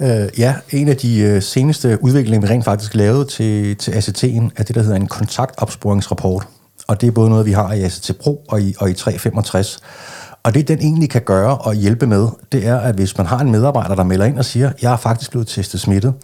Øh, 0.00 0.28
ja, 0.38 0.54
en 0.70 0.88
af 0.88 0.96
de 0.96 1.18
øh, 1.20 1.42
seneste 1.42 1.98
udviklinger, 2.02 2.46
vi 2.46 2.54
rent 2.54 2.64
faktisk 2.64 2.94
lavede 2.94 3.24
til, 3.24 3.76
til 3.76 3.90
ACT'en, 3.90 4.50
er 4.56 4.62
det, 4.62 4.74
der 4.74 4.82
hedder 4.82 4.96
en 4.96 5.06
kontaktopsporingsrapport. 5.06 6.46
Og 6.86 7.00
det 7.00 7.06
er 7.06 7.10
både 7.10 7.30
noget, 7.30 7.46
vi 7.46 7.52
har 7.52 7.72
i 7.72 7.82
ACT 7.82 8.10
Pro 8.20 8.44
og 8.48 8.62
i, 8.62 8.74
og 8.78 8.90
i 8.90 8.94
365. 8.94 9.80
Og 10.46 10.54
det, 10.54 10.68
den 10.68 10.78
egentlig 10.78 11.10
kan 11.10 11.22
gøre 11.22 11.58
og 11.58 11.74
hjælpe 11.74 12.06
med, 12.06 12.28
det 12.52 12.66
er, 12.66 12.76
at 12.76 12.94
hvis 12.94 13.18
man 13.18 13.26
har 13.26 13.38
en 13.38 13.50
medarbejder, 13.50 13.94
der 13.94 14.04
melder 14.04 14.24
ind 14.24 14.38
og 14.38 14.44
siger, 14.44 14.72
jeg 14.82 14.92
er 14.92 14.96
faktisk 14.96 15.30
blevet 15.30 15.46
testet 15.46 15.80
smittet, 15.80 16.14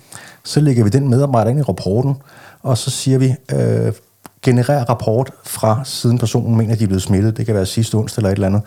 så 0.44 0.60
lægger 0.60 0.84
vi 0.84 0.90
den 0.90 1.08
medarbejder 1.08 1.50
ind 1.50 1.58
i 1.58 1.62
rapporten, 1.62 2.16
og 2.62 2.78
så 2.78 2.90
siger 2.90 3.18
vi, 3.18 3.34
øh, 3.52 3.92
generer 4.42 4.84
rapport 4.84 5.30
fra 5.44 5.80
siden 5.84 6.18
personen 6.18 6.56
mener, 6.56 6.72
at 6.72 6.78
de 6.78 6.84
er 6.84 6.88
blevet 6.88 7.02
smittet, 7.02 7.36
det 7.36 7.46
kan 7.46 7.54
være 7.54 7.66
sidste 7.66 7.94
onsdag 7.94 8.20
eller 8.20 8.30
et 8.30 8.34
eller 8.34 8.46
andet, 8.46 8.62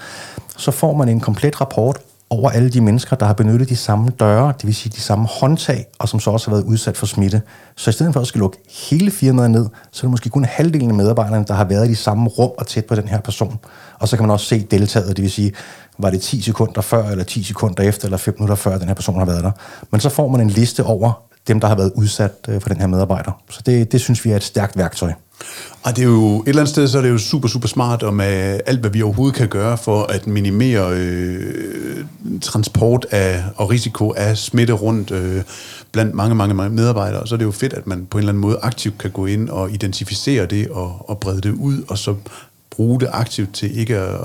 så 0.58 0.72
får 0.72 0.94
man 0.94 1.10
en 1.10 1.20
komplet 1.20 1.62
rapport 1.62 2.00
over 2.30 2.50
alle 2.50 2.70
de 2.70 2.82
mennesker, 2.82 3.16
der 3.16 3.26
har 3.26 3.34
benyttet 3.34 3.70
de 3.70 3.76
samme 3.76 4.10
døre, 4.10 4.54
det 4.58 4.66
vil 4.66 4.76
sige 4.76 4.94
de 4.96 5.02
samme 5.02 5.28
håndtag, 5.28 5.86
og 6.00 6.10
som 6.10 6.20
så 6.20 6.32
også 6.32 6.50
har 6.50 6.58
været 6.58 6.66
udsat 6.66 6.98
for 6.98 7.06
smitte. 7.06 7.42
Så 7.76 7.90
i 7.90 7.94
stedet 7.94 8.14
for 8.14 8.22
at 8.22 8.28
skal 8.28 8.40
lukke 8.40 8.58
hele 8.90 9.12
firmaet 9.12 9.52
ned, 9.52 9.66
så 9.92 10.00
er 10.00 10.02
det 10.02 10.12
måske 10.12 10.30
kun 10.30 10.46
halvdelen 10.46 10.90
af 10.90 10.96
medarbejderne, 10.96 11.46
der 11.48 11.54
har 11.54 11.64
været 11.64 11.88
i 11.88 11.90
de 11.90 11.96
samme 11.96 12.30
rum 12.30 12.52
og 12.58 12.68
tæt 12.68 12.86
på 12.86 12.96
den 12.96 13.08
her 13.08 13.20
person. 13.20 13.60
Og 14.00 14.08
så 14.08 14.18
kan 14.18 14.24
man 14.24 14.32
også 14.32 14.46
se 14.46 14.68
deltaget, 14.72 15.18
det 15.18 15.24
vil 15.24 15.32
sige, 15.32 15.52
var 15.98 16.10
det 16.10 16.22
10 16.22 16.42
sekunder 16.42 16.82
før, 16.82 17.10
eller 17.10 17.24
10 17.24 17.44
sekunder 17.44 17.84
efter, 17.84 18.06
eller 18.06 18.18
5 18.18 18.34
minutter 18.38 18.56
før, 18.56 18.78
den 18.78 18.88
her 18.88 18.96
person 18.96 19.20
har 19.20 19.26
været 19.26 19.44
der. 19.44 19.52
Men 19.92 20.02
så 20.02 20.10
får 20.10 20.28
man 20.28 20.42
en 20.42 20.50
liste 20.50 20.84
over 20.84 21.22
dem, 21.48 21.60
der 21.60 21.68
har 21.68 21.76
været 21.76 21.92
udsat 21.96 22.34
øh, 22.48 22.62
for 22.62 22.70
den 22.70 22.80
her 22.80 22.88
medarbejder. 22.88 23.42
Så 23.50 23.62
det, 23.66 23.92
det 23.92 24.02
synes 24.02 24.26
vi 24.26 24.32
er 24.32 24.36
et 24.36 24.44
stærkt 24.44 24.78
værktøj. 24.78 25.12
Og 25.84 25.96
det 25.96 26.02
er 26.02 26.08
jo 26.08 26.42
et 26.42 26.48
eller 26.48 26.62
andet 26.62 26.74
sted, 26.74 26.88
så 26.88 26.98
er 26.98 27.02
det 27.02 27.10
jo 27.10 27.18
super, 27.18 27.48
super 27.48 27.68
smart, 27.68 28.04
og 28.04 28.14
med 28.14 28.60
alt, 28.66 28.80
hvad 28.80 28.90
vi 28.90 29.02
overhovedet 29.02 29.36
kan 29.36 29.48
gøre 29.48 29.78
for 29.78 30.04
at 30.04 30.28
minimere 30.28 30.94
øh, 30.94 32.06
transport 32.42 33.06
af, 33.12 33.44
og 33.56 33.70
risiko 33.70 34.14
af 34.14 34.38
smitte 34.38 34.74
rundt 34.74 35.12
øh, 35.12 35.44
blandt 35.92 36.16
mange, 36.16 36.36
mange 36.36 36.70
medarbejdere, 36.70 37.28
så 37.28 37.36
er 37.36 37.38
det 37.38 37.46
jo 37.46 37.52
fedt, 37.52 37.74
at 37.74 37.88
man 37.88 38.06
på 38.06 38.18
en 38.18 38.20
eller 38.20 38.32
anden 38.32 38.42
måde 38.42 38.60
aktivt 38.62 38.98
kan 38.98 39.12
gå 39.12 39.26
ind 39.26 39.50
og 39.50 39.72
identificere 39.72 40.46
det 40.46 40.70
og, 40.70 41.10
og 41.10 41.20
brede 41.20 41.42
det 41.42 41.52
ud, 41.52 41.84
og 41.88 41.98
så 41.98 42.16
bruge 42.70 43.00
det 43.00 43.10
aktivt 43.12 43.54
til 43.54 43.80
ikke 43.80 43.98
at, 43.98 44.16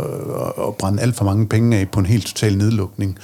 at 0.68 0.75
brænde 0.79 1.03
alt 1.03 1.16
for 1.16 1.25
mange 1.25 1.46
penge 1.46 1.77
af 1.77 1.88
på 1.88 2.01
en 2.01 2.07
helt 2.07 2.27
total 2.27 2.57
nedlukning. 2.57 3.18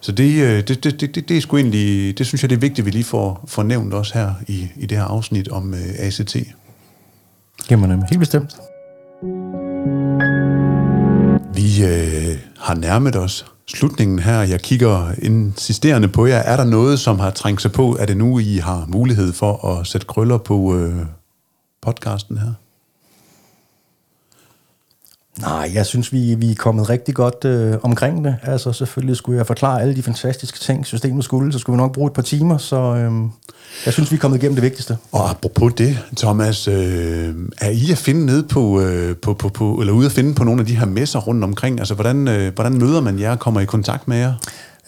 Så 0.00 0.12
det, 0.12 0.68
det, 0.68 0.84
det, 0.84 1.00
det, 1.00 1.28
det 1.28 1.36
er 1.36 1.40
sgu 1.40 1.56
egentlig, 1.56 2.18
det 2.18 2.26
synes 2.26 2.42
jeg, 2.42 2.50
det 2.50 2.56
er 2.56 2.60
vigtigt, 2.60 2.78
at 2.78 2.86
vi 2.86 2.90
lige 2.90 3.04
får, 3.04 3.44
får 3.48 3.62
nævnt 3.62 3.94
også 3.94 4.14
her 4.14 4.34
i, 4.48 4.68
i 4.76 4.86
det 4.86 4.98
her 4.98 5.04
afsnit 5.04 5.48
om 5.48 5.74
øh, 5.74 5.80
ACT. 5.98 6.36
Jamen, 7.70 7.90
øh, 7.90 8.02
helt 8.10 8.18
bestemt. 8.18 8.56
Vi 11.54 11.84
øh, 11.84 12.38
har 12.58 12.74
nærmet 12.74 13.16
os 13.16 13.46
slutningen 13.68 14.18
her. 14.18 14.40
Jeg 14.40 14.60
kigger 14.60 15.12
insisterende 15.22 16.08
på 16.08 16.26
jer. 16.26 16.36
Er 16.36 16.56
der 16.56 16.64
noget, 16.64 17.00
som 17.00 17.18
har 17.18 17.30
trængt 17.30 17.62
sig 17.62 17.72
på? 17.72 17.96
Er 18.00 18.06
det 18.06 18.16
nu, 18.16 18.38
I 18.38 18.56
har 18.56 18.84
mulighed 18.88 19.32
for 19.32 19.66
at 19.68 19.86
sætte 19.86 20.06
krøller 20.06 20.38
på 20.38 20.76
øh, 20.76 21.06
podcasten 21.82 22.38
her? 22.38 22.52
Nej, 25.42 25.70
jeg 25.74 25.86
synes, 25.86 26.12
vi, 26.12 26.34
vi 26.34 26.50
er 26.50 26.54
kommet 26.54 26.90
rigtig 26.90 27.14
godt 27.14 27.44
øh, 27.44 27.74
omkring 27.82 28.24
det. 28.24 28.36
Altså 28.42 28.72
selvfølgelig 28.72 29.16
skulle 29.16 29.38
jeg 29.38 29.46
forklare 29.46 29.80
alle 29.80 29.96
de 29.96 30.02
fantastiske 30.02 30.58
ting, 30.58 30.86
systemet 30.86 31.24
skulle, 31.24 31.52
så 31.52 31.58
skulle 31.58 31.76
vi 31.76 31.82
nok 31.82 31.92
bruge 31.92 32.06
et 32.06 32.12
par 32.12 32.22
timer, 32.22 32.58
så 32.58 32.76
øh, 32.76 33.12
jeg 33.84 33.92
synes, 33.92 34.10
vi 34.10 34.16
er 34.16 34.20
kommet 34.20 34.38
igennem 34.38 34.54
det 34.54 34.62
vigtigste. 34.62 34.96
Og 35.12 35.30
apropos 35.30 35.72
det, 35.78 35.98
Thomas, 36.16 36.68
øh, 36.68 37.34
er 37.60 37.70
I 37.70 37.90
at 37.92 37.98
finde 37.98 38.26
ned 38.26 38.42
på, 38.42 38.80
øh, 38.80 39.16
på, 39.16 39.34
på, 39.34 39.48
på, 39.48 39.74
eller 39.80 39.92
ude 39.92 40.06
at 40.06 40.12
finde 40.12 40.34
på 40.34 40.44
nogle 40.44 40.60
af 40.60 40.66
de 40.66 40.78
her 40.78 40.86
messer 40.86 41.18
rundt 41.18 41.44
omkring? 41.44 41.78
Altså, 41.78 41.94
hvordan, 41.94 42.28
øh, 42.28 42.54
hvordan 42.54 42.72
møder 42.72 43.00
man 43.00 43.18
jer 43.18 43.30
og 43.30 43.38
kommer 43.38 43.60
i 43.60 43.64
kontakt 43.64 44.08
med 44.08 44.16
jer? 44.16 44.34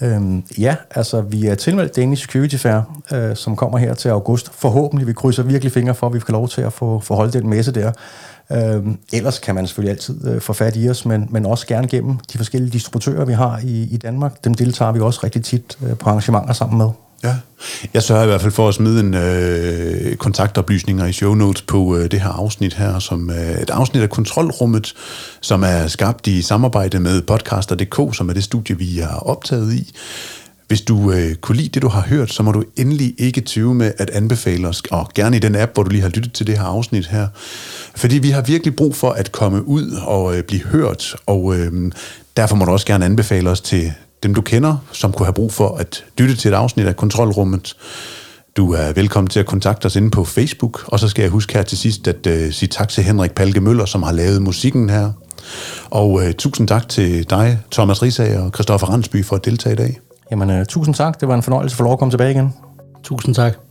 Øhm, 0.02 0.44
ja, 0.58 0.76
altså 0.90 1.20
vi 1.20 1.46
er 1.46 1.54
tilmeldt 1.54 1.96
Danish 1.96 2.22
Security 2.22 2.56
Fair, 2.56 2.80
øh, 3.12 3.36
som 3.36 3.56
kommer 3.56 3.78
her 3.78 3.94
til 3.94 4.08
august. 4.08 4.50
Forhåbentlig, 4.54 5.06
vi 5.06 5.12
krydser 5.12 5.42
virkelig 5.42 5.72
fingre 5.72 5.94
for, 5.94 6.06
at 6.06 6.14
vi 6.14 6.20
får 6.20 6.32
lov 6.32 6.48
til 6.48 6.60
at 6.60 6.72
få, 6.72 7.00
få 7.00 7.14
holdt 7.14 7.32
den 7.32 7.48
messe 7.48 7.72
der. 7.72 7.92
Øh, 8.52 8.82
ellers 9.12 9.38
kan 9.38 9.54
man 9.54 9.66
selvfølgelig 9.66 9.90
altid 9.90 10.28
øh, 10.28 10.40
få 10.40 10.52
fat 10.52 10.76
i 10.76 10.88
os, 10.88 11.06
men, 11.06 11.28
men 11.30 11.46
også 11.46 11.66
gerne 11.66 11.88
gennem 11.88 12.18
de 12.32 12.38
forskellige 12.38 12.70
distributører, 12.70 13.24
vi 13.24 13.32
har 13.32 13.60
i, 13.64 13.88
i 13.90 13.96
Danmark. 13.96 14.44
Dem 14.44 14.54
deltager 14.54 14.92
vi 14.92 15.00
også 15.00 15.20
rigtig 15.24 15.44
tit 15.44 15.78
øh, 15.86 15.96
på 15.96 16.08
arrangementer 16.08 16.52
sammen 16.52 16.78
med. 16.78 16.88
Ja, 17.24 17.36
jeg 17.94 18.02
sørger 18.02 18.22
i 18.22 18.26
hvert 18.26 18.40
fald 18.40 18.52
for 18.52 18.68
at 18.68 18.74
smide 18.74 19.00
en 19.00 19.14
øh, 19.14 20.16
kontaktoplysninger 20.16 21.06
i 21.06 21.12
show 21.12 21.34
notes 21.34 21.62
på 21.62 21.96
øh, 21.96 22.10
det 22.10 22.20
her 22.20 22.28
afsnit 22.28 22.74
her, 22.74 22.98
som 22.98 23.30
øh, 23.30 23.62
et 23.62 23.70
afsnit 23.70 24.02
af 24.02 24.10
Kontrolrummet, 24.10 24.94
som 25.40 25.62
er 25.62 25.86
skabt 25.86 26.26
i 26.26 26.42
samarbejde 26.42 27.00
med 27.00 27.22
podcaster.dk, 27.22 28.16
som 28.16 28.28
er 28.28 28.32
det 28.32 28.44
studie, 28.44 28.78
vi 28.78 29.00
er 29.00 29.14
optaget 29.14 29.74
i. 29.74 29.92
Hvis 30.74 30.82
du 30.82 31.12
øh, 31.12 31.34
kunne 31.34 31.56
lide 31.56 31.68
det, 31.68 31.82
du 31.82 31.88
har 31.88 32.00
hørt, 32.00 32.32
så 32.32 32.42
må 32.42 32.52
du 32.52 32.64
endelig 32.76 33.14
ikke 33.18 33.40
tyve 33.40 33.74
med 33.74 33.92
at 33.98 34.10
anbefale 34.10 34.68
os, 34.68 34.82
og 34.90 35.10
gerne 35.14 35.36
i 35.36 35.38
den 35.38 35.56
app, 35.56 35.74
hvor 35.74 35.82
du 35.82 35.90
lige 35.90 36.02
har 36.02 36.08
lyttet 36.08 36.32
til 36.32 36.46
det 36.46 36.58
her 36.58 36.64
afsnit 36.64 37.06
her. 37.06 37.28
Fordi 37.96 38.18
vi 38.18 38.30
har 38.30 38.42
virkelig 38.42 38.76
brug 38.76 38.96
for 38.96 39.10
at 39.10 39.32
komme 39.32 39.68
ud 39.68 39.90
og 40.06 40.36
øh, 40.36 40.42
blive 40.42 40.62
hørt, 40.62 41.16
og 41.26 41.56
øh, 41.56 41.92
derfor 42.36 42.56
må 42.56 42.64
du 42.64 42.70
også 42.70 42.86
gerne 42.86 43.04
anbefale 43.04 43.50
os 43.50 43.60
til 43.60 43.92
dem, 44.22 44.34
du 44.34 44.40
kender, 44.40 44.76
som 44.92 45.12
kunne 45.12 45.26
have 45.26 45.34
brug 45.34 45.52
for 45.52 45.76
at 45.76 46.04
lytte 46.18 46.36
til 46.36 46.48
et 46.48 46.54
afsnit 46.54 46.86
af 46.86 46.96
Kontrolrummet. 46.96 47.76
Du 48.56 48.72
er 48.72 48.92
velkommen 48.92 49.28
til 49.28 49.40
at 49.40 49.46
kontakte 49.46 49.86
os 49.86 49.96
inde 49.96 50.10
på 50.10 50.24
Facebook, 50.24 50.84
og 50.86 51.00
så 51.00 51.08
skal 51.08 51.22
jeg 51.22 51.30
huske 51.30 51.54
her 51.54 51.62
til 51.62 51.78
sidst 51.78 52.08
at 52.08 52.26
øh, 52.26 52.52
sige 52.52 52.68
tak 52.68 52.88
til 52.88 53.04
Henrik 53.04 53.32
Palke 53.32 53.60
Møller, 53.60 53.84
som 53.84 54.02
har 54.02 54.12
lavet 54.12 54.42
musikken 54.42 54.90
her. 54.90 55.12
Og 55.90 56.26
øh, 56.26 56.34
tusind 56.34 56.68
tak 56.68 56.88
til 56.88 57.30
dig, 57.30 57.58
Thomas 57.72 58.02
Risager 58.02 58.40
og 58.40 58.50
Christoffer 58.54 58.86
Randsby 58.86 59.24
for 59.24 59.36
at 59.36 59.44
deltage 59.44 59.72
i 59.72 59.76
dag. 59.76 60.00
Jamen, 60.34 60.60
uh, 60.60 60.66
tusind 60.66 60.94
tak. 60.94 61.20
Det 61.20 61.28
var 61.28 61.34
en 61.34 61.42
fornøjelse 61.42 61.76
for 61.76 61.84
lov 61.84 61.92
at 61.92 61.98
komme 61.98 62.12
tilbage 62.12 62.30
igen. 62.30 62.54
Tusind 63.02 63.34
tak. 63.34 63.63